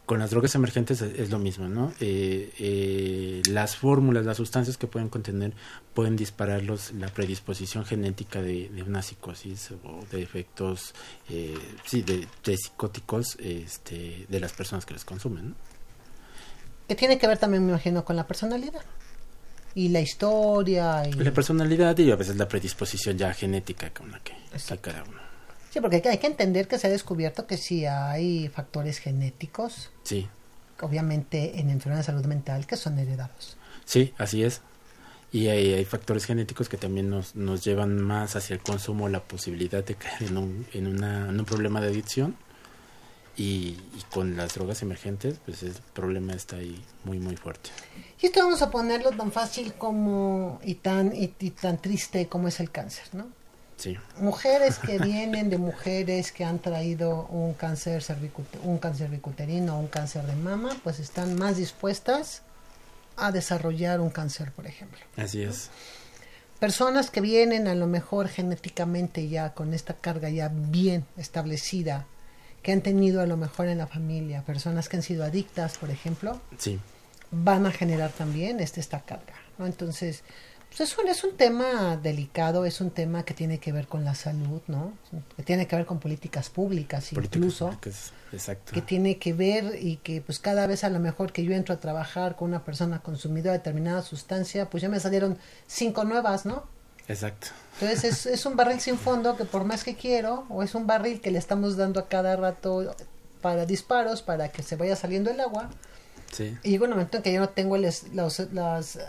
con 0.10 0.18
las 0.18 0.32
drogas 0.32 0.55
emergentes 0.55 1.03
es, 1.03 1.30
lo 1.30 1.38
mismo, 1.38 1.70
¿no? 1.70 1.93
Eh, 1.99 2.51
eh, 2.57 3.43
las 3.47 3.76
fórmulas, 3.76 4.26
las 4.26 4.38
sustancias 4.38 4.76
que 4.76 4.88
pueden 4.88 5.07
contener 5.07 5.53
pueden 5.93 6.16
disparar 6.16 6.64
la 6.64 7.07
predisposición 7.14 7.86
genética 7.86 8.41
de, 8.41 8.72
una 8.88 9.03
psicosis 9.03 9.70
o 9.84 10.03
de 10.12 10.24
efectos, 10.24 10.95
eh, 11.30 11.55
sí, 11.86 12.01
de, 12.01 12.28
psicóticos 12.57 13.38
este, 13.39 14.26
de 14.28 14.39
las 14.39 14.51
personas 14.51 14.84
que 14.84 14.95
les 14.95 15.05
consumen, 15.05 15.49
¿no? 15.49 15.55
Que 16.88 16.95
tiene 16.95 17.20
que 17.20 17.28
ver 17.28 17.38
también, 17.38 17.64
me 17.64 17.74
imagino, 17.74 18.03
con 18.03 18.16
la 18.16 18.26
personalidad 18.26 18.82
y 19.76 19.89
la 19.89 20.01
historia. 20.01 21.07
Y... 21.07 21.14
La 21.14 21.32
personalidad 21.32 21.95
y 21.99 22.10
a 22.10 22.16
veces 22.16 22.36
la 22.36 22.47
predisposición 22.47 23.16
ya 23.16 23.32
genética 23.36 23.91
con 23.91 24.10
la 24.10 24.20
que 24.22 24.34
está 24.55 24.76
cada 24.78 25.03
uno. 25.03 25.28
Sí, 25.70 25.80
porque 25.82 26.01
hay 26.03 26.17
que 26.17 26.28
entender 26.28 26.67
que 26.67 26.80
se 26.80 26.88
ha 26.88 26.89
descubierto 26.89 27.45
que 27.45 27.57
sí 27.57 27.86
hay 27.86 28.49
factores 28.49 28.97
genéticos. 28.97 29.91
Sí. 30.03 30.28
Obviamente 30.82 31.59
en 31.59 31.70
enfermedades 31.70 32.07
de 32.07 32.13
salud 32.13 32.26
mental 32.26 32.65
que 32.65 32.78
son 32.78 32.97
heredados. 32.97 33.57
Sí, 33.86 34.13
así 34.17 34.43
es. 34.43 34.61
Y 35.32 35.47
hay, 35.47 35.74
hay 35.74 35.86
factores 35.86 36.26
genéticos 36.26 36.70
que 36.70 36.78
también 36.78 37.09
nos, 37.09 37.36
nos 37.36 37.63
llevan 37.63 38.01
más 38.01 38.36
hacia 38.36 38.55
el 38.55 38.61
consumo, 38.61 39.09
la 39.09 39.22
posibilidad 39.22 39.84
de 39.84 39.95
caer 39.95 40.24
en 40.24 40.38
un, 40.38 40.65
en 40.74 40.88
una, 40.88 41.30
en 41.30 41.39
un 41.39 41.45
problema 41.45 41.82
de 41.82 41.88
adicción. 41.88 42.36
Y, 43.38 43.78
con 44.11 44.36
las 44.36 44.55
drogas 44.55 44.82
emergentes, 44.82 45.39
pues 45.45 45.63
el 45.63 45.72
problema 45.93 46.34
está 46.34 46.57
ahí 46.57 46.84
muy, 47.05 47.20
muy 47.20 47.38
fuerte. 47.38 47.70
Y 48.20 48.26
esto 48.26 48.41
vamos 48.41 48.61
a 48.61 48.70
ponerlo 48.70 49.11
tan 49.11 49.32
fácil 49.32 49.76
como 49.76 50.59
y 50.61 50.76
tan, 50.76 51.13
y 51.15 51.28
tan 51.28 51.78
triste 51.78 52.28
como 52.28 52.49
es 52.49 52.59
el 52.59 52.70
cáncer, 52.70 53.05
¿no? 53.13 53.28
Mujeres 54.17 54.77
que 54.77 54.99
vienen 55.03 55.49
de 55.49 55.57
mujeres 55.57 56.32
que 56.32 56.43
han 56.43 56.59
traído 56.59 57.27
un 57.27 57.53
cáncer 57.53 58.03
un 58.63 58.77
cáncer 58.77 59.09
o 59.23 59.77
un 59.77 59.88
cáncer 59.88 60.23
de 60.23 60.36
mama, 60.36 60.75
pues 60.84 60.99
están 60.99 61.36
más 61.36 61.57
dispuestas 61.57 62.41
a 63.17 63.32
desarrollar 63.32 63.99
un 63.99 64.09
cáncer, 64.09 64.51
por 64.51 64.65
ejemplo. 64.65 64.99
Así 65.17 65.41
es. 65.41 65.69
Personas 66.59 67.09
que 67.09 67.21
vienen 67.21 67.67
a 67.67 67.75
lo 67.75 67.88
mejor 67.88 68.27
genéticamente 68.27 69.30
ya 69.30 69.53
con 69.53 69.73
esta 69.73 69.93
carga 69.93 70.30
ya 70.30 70.49
bien 70.53 71.05
establecida, 71.17 72.05
que 72.61 72.73
han 72.73 72.82
tenido 72.82 73.21
a 73.21 73.25
lo 73.25 73.38
mejor 73.38 73.67
en 73.67 73.77
la 73.77 73.88
familia, 73.88 74.41
personas 74.43 74.89
que 74.89 74.97
han 74.97 75.03
sido 75.03 75.23
adictas, 75.23 75.77
por 75.77 75.89
ejemplo. 75.89 76.41
Sí. 76.57 76.80
van 77.32 77.65
a 77.65 77.71
generar 77.71 78.11
también 78.11 78.59
este, 78.59 78.82
esta 78.82 79.01
carga. 79.01 79.36
¿no? 79.57 79.65
Entonces, 79.65 80.23
pues 80.70 80.82
es, 80.82 80.97
un, 80.97 81.07
es 81.07 81.24
un 81.24 81.36
tema 81.36 81.97
delicado, 81.97 82.65
es 82.65 82.80
un 82.80 82.91
tema 82.91 83.24
que 83.24 83.34
tiene 83.34 83.59
que 83.59 83.72
ver 83.72 83.88
con 83.88 84.05
la 84.05 84.15
salud, 84.15 84.61
¿no? 84.67 84.93
que 85.36 85.43
tiene 85.43 85.67
que 85.67 85.76
ver 85.76 85.86
con 85.86 85.99
políticas 85.99 86.49
públicas 86.49 87.11
incluso. 87.11 87.78
exacto. 88.32 88.72
Que 88.72 88.82
tiene 88.82 89.17
que 89.17 89.34
ver 89.34 89.78
y 89.82 89.97
que 89.97 90.22
pues 90.22 90.39
cada 90.39 90.67
vez 90.67 90.84
a 90.84 90.89
lo 90.89 90.99
mejor 90.99 91.32
que 91.32 91.43
yo 91.43 91.53
entro 91.53 91.76
a 91.76 91.80
trabajar 91.80 92.36
con 92.36 92.49
una 92.49 92.63
persona 92.63 92.99
consumidora 92.99 93.53
de 93.53 93.57
determinada 93.57 94.01
sustancia, 94.03 94.70
pues 94.70 94.82
ya 94.82 94.89
me 94.89 94.99
salieron 94.99 95.38
cinco 95.67 96.03
nuevas, 96.03 96.45
¿no? 96.45 96.63
Exacto. 97.07 97.47
Entonces 97.82 98.03
es, 98.03 98.26
es 98.28 98.45
un 98.45 98.55
barril 98.55 98.80
sin 98.80 98.97
fondo 98.97 99.36
que 99.36 99.45
por 99.45 99.63
más 99.63 99.84
que 99.84 99.95
quiero, 99.95 100.45
o 100.49 100.61
es 100.61 100.76
un 100.76 100.86
barril 100.86 101.20
que 101.22 101.32
le 101.32 101.39
estamos 101.39 101.76
dando 101.76 101.99
a 101.99 102.07
cada 102.07 102.36
rato 102.36 102.95
para 103.41 103.65
disparos, 103.65 104.22
para 104.22 104.49
que 104.49 104.63
se 104.63 104.76
vaya 104.76 104.95
saliendo 104.95 105.32
el 105.32 105.39
agua. 105.39 105.70
Sí. 106.32 106.55
Y 106.63 106.72
llega 106.72 106.86
un 106.86 106.91
momento 106.91 107.17
en 107.17 107.24
que 107.24 107.34
yo 107.34 107.39
no 107.39 107.49
tengo 107.49 107.78
los, 107.78 108.03
las, 108.13 108.99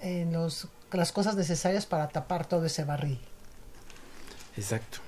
eh, 0.00 0.26
los, 0.30 0.68
las 0.98 1.12
cosas 1.12 1.36
necesarias 1.36 1.86
para 1.86 2.08
tapar 2.08 2.46
todo 2.46 2.66
ese 2.66 2.84
barril. 2.84 3.20
Exacto. 4.56 4.98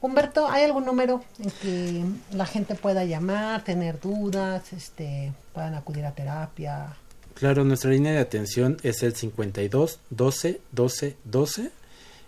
Humberto, 0.00 0.48
¿hay 0.48 0.64
algún 0.64 0.86
número 0.86 1.22
en 1.38 1.50
que 1.50 2.04
la 2.34 2.46
gente 2.46 2.74
pueda 2.74 3.04
llamar, 3.04 3.64
tener 3.64 4.00
dudas, 4.00 4.72
este, 4.72 5.32
puedan 5.52 5.74
acudir 5.74 6.06
a 6.06 6.12
terapia? 6.12 6.96
Claro, 7.34 7.64
nuestra 7.64 7.90
línea 7.90 8.12
de 8.12 8.18
atención 8.18 8.78
es 8.82 9.02
el 9.02 9.14
52 9.14 10.00
12 10.10 10.60
12 10.72 11.16
12. 11.24 11.70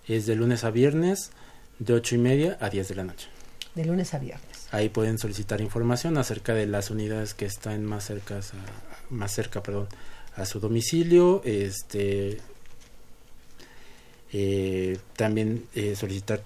Es 0.08 0.26
de 0.26 0.34
lunes 0.34 0.64
a 0.64 0.70
viernes, 0.70 1.30
de 1.78 1.94
8 1.94 2.16
y 2.16 2.18
media 2.18 2.58
a 2.60 2.68
10 2.68 2.88
de 2.88 2.94
la 2.94 3.04
noche. 3.04 3.28
De 3.74 3.84
lunes 3.84 4.12
a 4.12 4.18
viernes. 4.18 4.68
Ahí 4.70 4.88
pueden 4.88 5.18
solicitar 5.18 5.60
información 5.60 6.18
acerca 6.18 6.54
de 6.54 6.66
las 6.66 6.90
unidades 6.90 7.34
que 7.34 7.46
están 7.46 7.84
más 7.84 8.04
cerca, 8.04 8.40
más 9.10 9.32
cerca, 9.32 9.62
perdón, 9.62 9.88
a 10.36 10.44
su 10.46 10.60
domicilio. 10.60 11.42
Este, 11.44 12.38
eh, 14.32 14.98
también 15.16 15.66
eh, 15.74 15.94
solicitar 15.94 16.42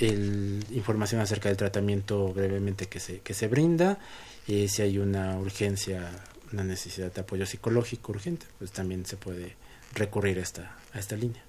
el, 0.00 0.64
información 0.72 1.20
acerca 1.20 1.48
del 1.48 1.56
tratamiento 1.56 2.32
brevemente 2.32 2.86
que 2.86 3.00
se, 3.00 3.20
que 3.20 3.34
se 3.34 3.48
brinda. 3.48 3.98
Eh, 4.48 4.68
si 4.68 4.82
hay 4.82 4.98
una 4.98 5.38
urgencia, 5.38 6.10
una 6.52 6.64
necesidad 6.64 7.12
de 7.12 7.20
apoyo 7.20 7.46
psicológico 7.46 8.12
urgente, 8.12 8.46
pues 8.58 8.72
también 8.72 9.06
se 9.06 9.16
puede 9.16 9.54
recurrir 9.94 10.38
a 10.38 10.42
esta, 10.42 10.76
a 10.92 10.98
esta 10.98 11.16
línea. 11.16 11.42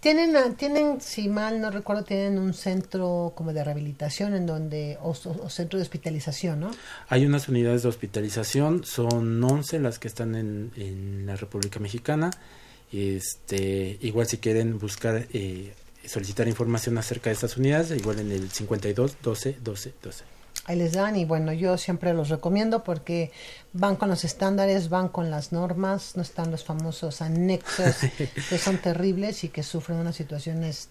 Tienen, 0.00 0.36
ah, 0.36 0.54
tienen, 0.56 1.00
si 1.00 1.28
mal 1.28 1.60
no 1.60 1.70
recuerdo, 1.70 2.04
tienen 2.04 2.38
un 2.38 2.54
centro 2.54 3.32
como 3.34 3.52
de 3.52 3.64
rehabilitación 3.64 4.34
en 4.34 4.46
donde, 4.46 4.98
o, 5.02 5.14
centro 5.14 5.78
de 5.78 5.82
hospitalización, 5.82 6.60
¿no? 6.60 6.70
Hay 7.08 7.26
unas 7.26 7.48
unidades 7.48 7.82
de 7.82 7.88
hospitalización, 7.88 8.84
son 8.84 9.42
11 9.42 9.80
las 9.80 9.98
que 9.98 10.08
están 10.08 10.34
en, 10.34 10.70
en 10.76 11.26
la 11.26 11.36
República 11.36 11.80
Mexicana. 11.80 12.30
Este, 12.92 13.98
igual 14.02 14.26
si 14.26 14.38
quieren 14.38 14.78
buscar, 14.78 15.26
eh, 15.32 15.72
solicitar 16.04 16.46
información 16.46 16.98
acerca 16.98 17.30
de 17.30 17.34
estas 17.34 17.56
unidades, 17.56 17.90
igual 17.98 18.20
en 18.20 18.30
el 18.30 18.50
52 18.50 19.16
12 19.22 19.56
12 19.62 19.94
12 20.02 20.35
ahí 20.66 20.76
les 20.76 20.92
dan 20.92 21.16
y 21.16 21.24
bueno, 21.24 21.52
yo 21.52 21.78
siempre 21.78 22.12
los 22.12 22.28
recomiendo 22.28 22.82
porque 22.82 23.30
van 23.72 23.96
con 23.96 24.08
los 24.08 24.24
estándares, 24.24 24.88
van 24.88 25.08
con 25.08 25.30
las 25.30 25.52
normas, 25.52 26.16
no 26.16 26.22
están 26.22 26.50
los 26.50 26.64
famosos 26.64 27.22
anexos 27.22 27.96
que 28.50 28.58
son 28.58 28.78
terribles 28.78 29.44
y 29.44 29.48
que 29.48 29.62
sufren 29.62 29.98
unas 29.98 30.16
situaciones 30.16 30.88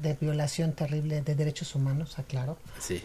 de 0.00 0.14
violación 0.14 0.72
terrible 0.72 1.22
de 1.22 1.34
derechos 1.34 1.74
humanos, 1.74 2.18
aclaro. 2.18 2.58
Sí. 2.78 3.02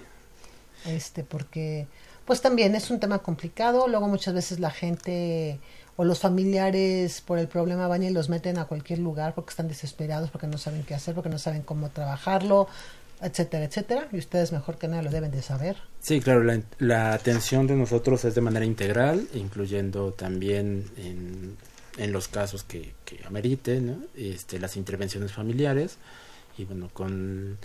Este, 0.86 1.24
porque 1.24 1.88
pues 2.26 2.42
también 2.42 2.76
es 2.76 2.92
un 2.92 3.00
tema 3.00 3.20
complicado, 3.20 3.88
luego 3.88 4.08
muchas 4.08 4.34
veces 4.34 4.60
la 4.60 4.72
gente 4.72 5.60
o 5.96 6.04
los 6.04 6.20
familiares 6.20 7.22
por 7.22 7.38
el 7.38 7.48
problema 7.48 7.88
van 7.88 8.04
y 8.04 8.10
los 8.10 8.30
meten 8.30 8.58
a 8.58 8.66
cualquier 8.66 9.00
lugar 9.00 9.34
porque 9.34 9.52
están 9.52 9.68
desesperados, 9.68 10.30
porque 10.30 10.48
no 10.48 10.58
saben 10.58 10.84
qué 10.84 10.94
hacer, 10.94 11.14
porque 11.14 11.30
no 11.30 11.38
saben 11.38 11.62
cómo 11.62 11.90
trabajarlo, 11.90 12.68
etcétera, 13.22 13.66
etcétera, 13.66 14.08
y 14.12 14.18
ustedes 14.18 14.52
mejor 14.52 14.78
que 14.78 14.88
nada 14.88 15.02
lo 15.04 15.12
deben 15.12 15.32
de 15.32 15.42
saber. 15.42 15.78
Sí, 16.00 16.20
claro, 16.20 16.44
la, 16.44 16.62
la 16.80 17.14
atención 17.14 17.68
de 17.68 17.76
nosotros 17.76 18.26
es 18.26 18.36
de 18.36 18.42
manera 18.42 18.66
integral, 18.66 19.28
incluyendo 19.34 20.12
también 20.14 20.86
en, 20.98 21.58
en 21.98 22.12
los 22.12 22.28
casos 22.28 22.64
que, 22.64 22.94
que 23.06 23.24
ameriten, 23.26 24.08
este, 24.16 24.60
las 24.60 24.76
intervenciones 24.78 25.32
familiares, 25.32 25.98
y 26.58 26.66
bueno, 26.66 26.90
con 26.94 27.58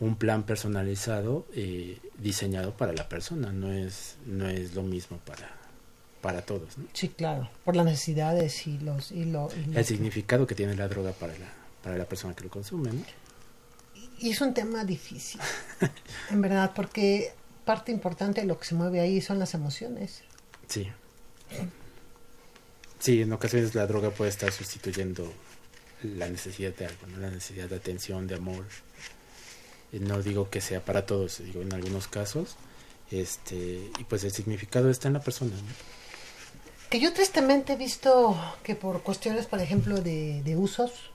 un 0.00 0.16
plan 0.16 0.42
personalizado 0.42 1.46
eh, 1.54 1.98
diseñado 2.18 2.76
para 2.76 2.92
la 2.92 3.08
persona, 3.08 3.52
no 3.52 3.72
es, 3.72 4.16
no 4.26 4.48
es 4.48 4.74
lo 4.74 4.82
mismo 4.82 5.18
para, 5.18 5.50
para 6.20 6.42
todos. 6.42 6.76
¿no? 6.78 6.84
Sí, 6.92 7.08
claro, 7.08 7.48
por 7.64 7.76
las 7.76 7.86
necesidades 7.86 8.66
y 8.66 8.78
los... 8.78 9.12
Y 9.12 9.24
lo, 9.24 9.48
El 9.72 9.84
significado 9.84 10.46
que 10.46 10.54
tiene 10.54 10.74
la 10.74 10.88
droga 10.88 11.12
para 11.12 11.32
la, 11.34 11.46
para 11.82 11.96
la 11.96 12.04
persona 12.04 12.34
que 12.34 12.44
lo 12.44 12.50
consume. 12.50 12.90
¿no? 12.90 13.02
Y 14.24 14.30
es 14.30 14.40
un 14.40 14.54
tema 14.54 14.86
difícil, 14.86 15.38
en 16.30 16.40
verdad, 16.40 16.72
porque 16.74 17.34
parte 17.66 17.92
importante 17.92 18.40
de 18.40 18.46
lo 18.46 18.58
que 18.58 18.64
se 18.64 18.74
mueve 18.74 19.00
ahí 19.00 19.20
son 19.20 19.38
las 19.38 19.52
emociones. 19.52 20.22
Sí. 20.66 20.90
Sí, 22.98 23.20
en 23.20 23.30
ocasiones 23.34 23.74
la 23.74 23.86
droga 23.86 24.08
puede 24.08 24.30
estar 24.30 24.50
sustituyendo 24.50 25.30
la 26.02 26.26
necesidad 26.30 26.74
de 26.74 26.86
algo, 26.86 27.06
¿no? 27.08 27.18
la 27.18 27.28
necesidad 27.28 27.68
de 27.68 27.76
atención, 27.76 28.26
de 28.26 28.36
amor. 28.36 28.64
No 29.92 30.22
digo 30.22 30.48
que 30.48 30.62
sea 30.62 30.82
para 30.82 31.04
todos, 31.04 31.44
digo 31.44 31.60
en 31.60 31.74
algunos 31.74 32.08
casos. 32.08 32.56
Este, 33.10 33.90
y 33.98 34.04
pues 34.04 34.24
el 34.24 34.30
significado 34.30 34.88
está 34.88 35.08
en 35.08 35.14
la 35.14 35.20
persona. 35.20 35.52
Que 36.88 36.98
yo 36.98 37.12
tristemente 37.12 37.74
he 37.74 37.76
visto 37.76 38.42
que 38.62 38.74
por 38.74 39.02
cuestiones, 39.02 39.44
por 39.44 39.60
ejemplo, 39.60 40.00
de, 40.00 40.42
de 40.42 40.56
usos, 40.56 41.10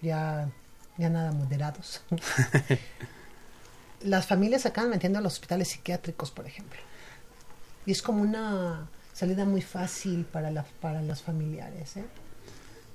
ya 0.00 0.50
ya 0.96 1.10
nada 1.10 1.32
moderados. 1.32 2.02
Las 4.02 4.26
familias 4.26 4.66
acaban 4.66 4.90
metiendo 4.90 5.18
a 5.18 5.22
los 5.22 5.34
hospitales 5.34 5.68
psiquiátricos, 5.68 6.30
por 6.30 6.46
ejemplo. 6.46 6.78
Y 7.86 7.92
es 7.92 8.02
como 8.02 8.22
una 8.22 8.88
salida 9.12 9.44
muy 9.44 9.62
fácil 9.62 10.24
para, 10.24 10.50
la, 10.50 10.64
para 10.80 11.02
los 11.02 11.22
familiares. 11.22 11.96
¿eh? 11.96 12.04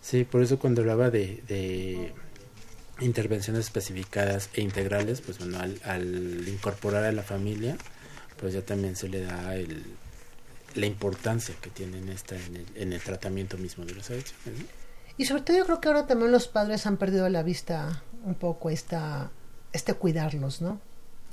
Sí, 0.02 0.24
por 0.24 0.42
eso 0.42 0.60
cuando 0.60 0.82
hablaba 0.82 1.10
de, 1.10 1.42
de 1.48 2.14
intervenciones 3.00 3.66
especificadas 3.66 4.50
e 4.54 4.62
integrales, 4.62 5.22
pues 5.22 5.40
bueno, 5.40 5.60
al, 5.60 6.48
incorporar 6.48 7.06
a 7.06 7.12
la 7.12 7.24
familia, 7.24 7.78
pues 8.40 8.54
ya 8.54 8.62
también 8.62 8.96
se 8.96 9.10
le 9.10 9.22
da 9.22 9.56
el, 9.56 9.84
la 10.76 10.86
importancia 10.86 11.56
que 11.62 11.70
tiene 11.70 12.12
esta 12.12 12.36
en 12.36 12.56
el, 12.58 12.66
en 12.76 12.94
el 12.94 13.02
tratamiento 13.02 13.58
mismo 13.58 13.86
de 13.86 13.96
los 13.96 14.10
adicciones. 14.10 14.66
Y 15.20 15.26
sobre 15.26 15.42
todo 15.42 15.58
yo 15.58 15.66
creo 15.66 15.82
que 15.82 15.90
ahora 15.90 16.08
también 16.08 16.32
los 16.32 16.48
padres 16.48 16.86
han 16.86 16.96
perdido 16.96 17.28
la 17.28 17.44
vista 17.44 18.04
un 18.24 18.36
poco 18.36 18.70
esta, 18.70 19.30
este 19.74 19.94
cuidarlos, 19.94 20.62
¿no? 20.62 20.80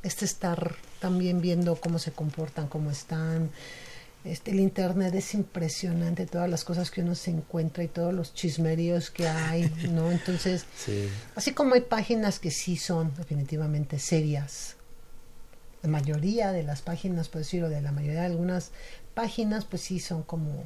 Este 0.02 0.24
estar 0.24 0.74
también 0.98 1.40
viendo 1.40 1.76
cómo 1.76 2.00
se 2.00 2.10
comportan, 2.10 2.66
cómo 2.66 2.90
están. 2.90 3.48
Este, 4.24 4.50
el 4.50 4.58
internet 4.58 5.14
es 5.14 5.34
impresionante, 5.34 6.26
todas 6.26 6.50
las 6.50 6.64
cosas 6.64 6.90
que 6.90 7.02
uno 7.02 7.14
se 7.14 7.30
encuentra 7.30 7.84
y 7.84 7.86
todos 7.86 8.12
los 8.12 8.34
chismeríos 8.34 9.12
que 9.12 9.28
hay, 9.28 9.72
¿no? 9.92 10.10
Entonces, 10.10 10.64
así 11.36 11.52
como 11.52 11.74
hay 11.74 11.82
páginas 11.82 12.40
que 12.40 12.50
sí 12.50 12.76
son 12.76 13.14
definitivamente 13.14 14.00
serias, 14.00 14.74
la 15.82 15.90
mayoría 15.90 16.50
de 16.50 16.64
las 16.64 16.82
páginas, 16.82 17.28
por 17.28 17.42
decirlo, 17.42 17.68
de 17.68 17.82
la 17.82 17.92
mayoría 17.92 18.22
de 18.22 18.26
algunas 18.26 18.72
páginas, 19.14 19.64
pues 19.64 19.82
sí 19.82 20.00
son 20.00 20.24
como 20.24 20.64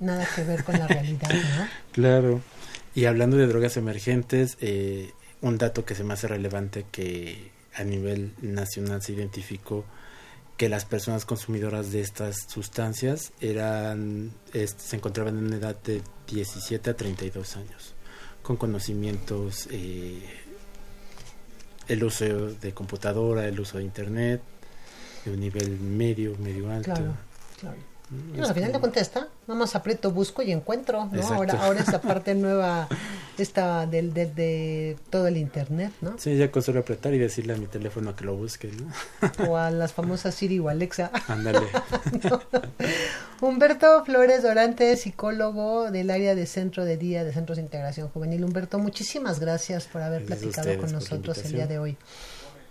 nada 0.00 0.26
que 0.34 0.44
ver 0.44 0.64
con 0.64 0.78
la 0.78 0.86
realidad, 0.86 1.30
¿no? 1.30 1.68
Claro. 1.92 2.40
Y 2.94 3.04
hablando 3.06 3.36
de 3.36 3.46
drogas 3.46 3.76
emergentes, 3.76 4.56
eh, 4.60 5.12
un 5.40 5.58
dato 5.58 5.84
que 5.84 5.94
se 5.94 6.04
me 6.04 6.14
hace 6.14 6.28
relevante 6.28 6.86
que 6.90 7.50
a 7.74 7.84
nivel 7.84 8.32
nacional 8.40 9.02
se 9.02 9.12
identificó 9.12 9.84
que 10.56 10.68
las 10.68 10.84
personas 10.84 11.24
consumidoras 11.24 11.92
de 11.92 12.00
estas 12.00 12.48
sustancias 12.48 13.32
eran 13.40 14.32
se 14.52 14.96
encontraban 14.96 15.38
en 15.38 15.46
una 15.46 15.56
edad 15.56 15.76
de 15.82 16.02
17 16.26 16.90
a 16.90 16.96
32 16.96 17.56
años 17.56 17.94
con 18.42 18.56
conocimientos 18.56 19.68
eh, 19.70 20.20
el 21.86 22.02
uso 22.02 22.24
de 22.54 22.74
computadora 22.74 23.46
el 23.46 23.60
uso 23.60 23.78
de 23.78 23.84
internet 23.84 24.42
de 25.24 25.30
un 25.30 25.38
nivel 25.38 25.78
medio 25.78 26.36
medio 26.38 26.68
alto 26.72 26.92
claro, 26.92 27.14
claro. 27.60 27.78
Al 28.38 28.54
final 28.54 28.72
te 28.72 28.80
contesta, 28.80 29.28
nada 29.46 29.60
más 29.60 29.74
aprieto, 29.76 30.10
busco 30.10 30.42
y 30.42 30.50
encuentro, 30.50 31.08
¿no? 31.12 31.22
Ahora, 31.28 31.62
ahora 31.62 31.80
esta 31.80 32.00
parte 32.02 32.34
nueva, 32.34 32.88
esta 33.36 33.86
del, 33.86 34.14
de 34.14 34.96
todo 35.10 35.26
el 35.26 35.36
internet, 35.36 35.92
¿no? 36.00 36.18
Sí, 36.18 36.36
ya 36.36 36.50
con 36.50 36.62
solo 36.62 36.80
apretar 36.80 37.12
y 37.12 37.18
decirle 37.18 37.52
a 37.52 37.56
mi 37.56 37.66
teléfono 37.66 38.16
que 38.16 38.24
lo 38.24 38.34
busque, 38.34 38.70
¿no? 38.72 39.50
O 39.50 39.58
a 39.58 39.70
las 39.70 39.92
famosas 39.92 40.34
Siri 40.34 40.58
o 40.58 40.70
Alexa. 40.70 41.10
Ándale. 41.28 41.66
Humberto 43.40 44.04
Flores 44.04 44.42
Dorante, 44.42 44.96
psicólogo 44.96 45.90
del 45.90 46.10
área 46.10 46.34
de 46.34 46.46
Centro 46.46 46.84
de 46.86 46.96
Día 46.96 47.24
de 47.24 47.32
Centros 47.32 47.56
de 47.56 47.62
Integración 47.62 48.08
Juvenil. 48.08 48.42
Humberto, 48.42 48.78
muchísimas 48.78 49.38
gracias 49.38 49.84
por 49.84 50.00
haber 50.00 50.24
platicado 50.24 50.78
con 50.78 50.92
nosotros 50.92 51.38
el 51.44 51.52
día 51.52 51.66
de 51.66 51.78
hoy. 51.78 51.96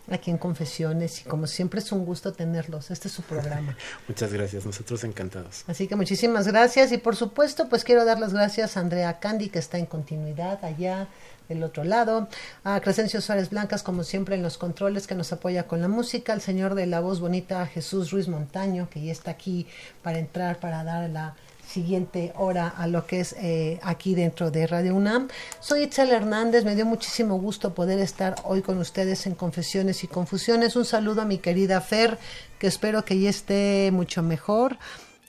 Aquí 0.09 0.31
en 0.31 0.37
Confesiones 0.37 1.21
y 1.21 1.23
como 1.25 1.47
siempre 1.47 1.79
es 1.79 1.91
un 1.91 2.05
gusto 2.05 2.33
tenerlos. 2.33 2.91
Este 2.91 3.07
es 3.07 3.13
su 3.13 3.21
programa. 3.21 3.75
Muchas 4.07 4.31
gracias, 4.31 4.65
nosotros 4.65 5.03
encantados. 5.03 5.63
Así 5.67 5.87
que 5.87 5.95
muchísimas 5.95 6.47
gracias 6.47 6.91
y 6.91 6.97
por 6.97 7.15
supuesto 7.15 7.67
pues 7.69 7.83
quiero 7.83 8.05
dar 8.05 8.19
las 8.19 8.33
gracias 8.33 8.77
a 8.77 8.79
Andrea 8.79 9.19
Candy 9.19 9.49
que 9.49 9.59
está 9.59 9.77
en 9.77 9.85
continuidad 9.85 10.63
allá 10.63 11.07
del 11.47 11.63
otro 11.63 11.83
lado, 11.83 12.27
a 12.65 12.79
Crescencio 12.81 13.21
Suárez 13.21 13.49
Blancas 13.49 13.81
como 13.81 14.03
siempre 14.03 14.35
en 14.35 14.43
los 14.43 14.57
controles 14.57 15.07
que 15.07 15.15
nos 15.15 15.31
apoya 15.31 15.63
con 15.63 15.81
la 15.81 15.87
música, 15.87 16.33
al 16.33 16.41
señor 16.41 16.75
de 16.75 16.87
la 16.87 16.99
voz 16.99 17.21
bonita 17.21 17.65
Jesús 17.65 18.11
Ruiz 18.11 18.27
Montaño 18.27 18.89
que 18.89 19.01
ya 19.01 19.11
está 19.11 19.31
aquí 19.31 19.65
para 20.01 20.19
entrar 20.19 20.59
para 20.59 20.83
dar 20.83 21.09
la 21.09 21.35
siguiente 21.77 22.33
hora 22.37 22.69
a 22.69 22.87
lo 22.87 23.05
que 23.05 23.19
es 23.19 23.35
eh, 23.37 23.79
aquí 23.83 24.15
dentro 24.15 24.49
de 24.49 24.65
Radio 24.65 24.95
UNAM. 24.95 25.27
Soy 25.59 25.83
Itzel 25.83 26.09
Hernández, 26.09 26.65
me 26.65 26.73
dio 26.73 26.87
muchísimo 26.87 27.37
gusto 27.37 27.75
poder 27.75 27.99
estar 27.99 28.33
hoy 28.45 28.63
con 28.63 28.79
ustedes 28.79 29.27
en 29.27 29.35
Confesiones 29.35 30.03
y 30.03 30.07
Confusiones. 30.07 30.75
Un 30.75 30.85
saludo 30.85 31.21
a 31.21 31.25
mi 31.25 31.37
querida 31.37 31.79
Fer, 31.79 32.17
que 32.57 32.65
espero 32.65 33.05
que 33.05 33.19
ya 33.19 33.29
esté 33.29 33.91
mucho 33.93 34.23
mejor. 34.23 34.79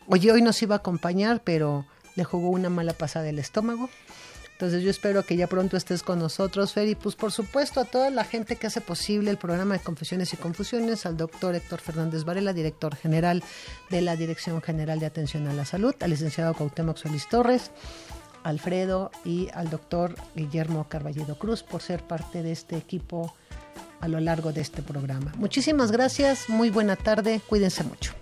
Oye, 0.06 0.32
hoy 0.32 0.40
nos 0.40 0.62
iba 0.62 0.76
a 0.76 0.78
acompañar, 0.78 1.42
pero 1.44 1.84
le 2.16 2.24
jugó 2.24 2.48
una 2.48 2.70
mala 2.70 2.94
pasada 2.94 3.28
el 3.28 3.38
estómago. 3.38 3.90
Entonces 4.58 4.82
yo 4.82 4.90
espero 4.90 5.24
que 5.24 5.36
ya 5.36 5.46
pronto 5.46 5.76
estés 5.76 6.02
con 6.02 6.18
nosotros, 6.18 6.72
Fer, 6.72 6.88
y 6.88 6.96
pues 6.96 7.14
por 7.14 7.30
supuesto 7.30 7.78
a 7.78 7.84
toda 7.84 8.10
la 8.10 8.24
gente 8.24 8.56
que 8.56 8.66
hace 8.66 8.80
posible 8.80 9.30
el 9.30 9.36
programa 9.36 9.74
de 9.74 9.80
Confesiones 9.80 10.34
y 10.34 10.36
Confusiones, 10.36 11.06
al 11.06 11.16
doctor 11.16 11.54
Héctor 11.54 11.78
Fernández 11.78 12.24
Varela, 12.24 12.52
director 12.52 12.96
general 12.96 13.44
de 13.88 14.00
la 14.00 14.16
Dirección 14.16 14.60
General 14.60 14.98
de 14.98 15.06
Atención 15.06 15.46
a 15.46 15.52
la 15.52 15.64
Salud, 15.64 15.94
al 16.00 16.10
licenciado 16.10 16.54
Cuauhtémoc 16.54 16.96
Solís 16.96 17.28
Torres, 17.28 17.70
Alfredo 18.42 19.12
y 19.24 19.48
al 19.54 19.70
doctor 19.70 20.16
Guillermo 20.34 20.88
Carballido 20.88 21.38
Cruz 21.38 21.62
por 21.62 21.80
ser 21.80 22.02
parte 22.02 22.42
de 22.42 22.50
este 22.50 22.76
equipo 22.76 23.32
a 24.00 24.08
lo 24.08 24.18
largo 24.18 24.52
de 24.52 24.62
este 24.62 24.82
programa. 24.82 25.32
Muchísimas 25.36 25.92
gracias, 25.92 26.48
muy 26.48 26.70
buena 26.70 26.96
tarde, 26.96 27.40
cuídense 27.48 27.84
mucho. 27.84 28.12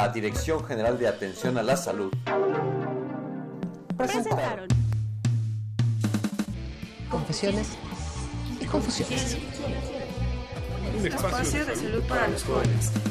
La 0.00 0.08
Dirección 0.08 0.64
General 0.64 0.98
de 0.98 1.06
Atención 1.06 1.58
a 1.58 1.62
la 1.62 1.76
Salud. 1.76 2.10
Presentaron. 3.98 4.66
Confesiones 7.10 7.68
y 8.58 8.64
confusiones. 8.64 9.36
Un 10.98 11.06
espacio 11.06 11.66
de 11.66 11.76
salud 11.76 12.02
para 12.08 12.28
los 12.28 12.42
jóvenes. 12.44 13.09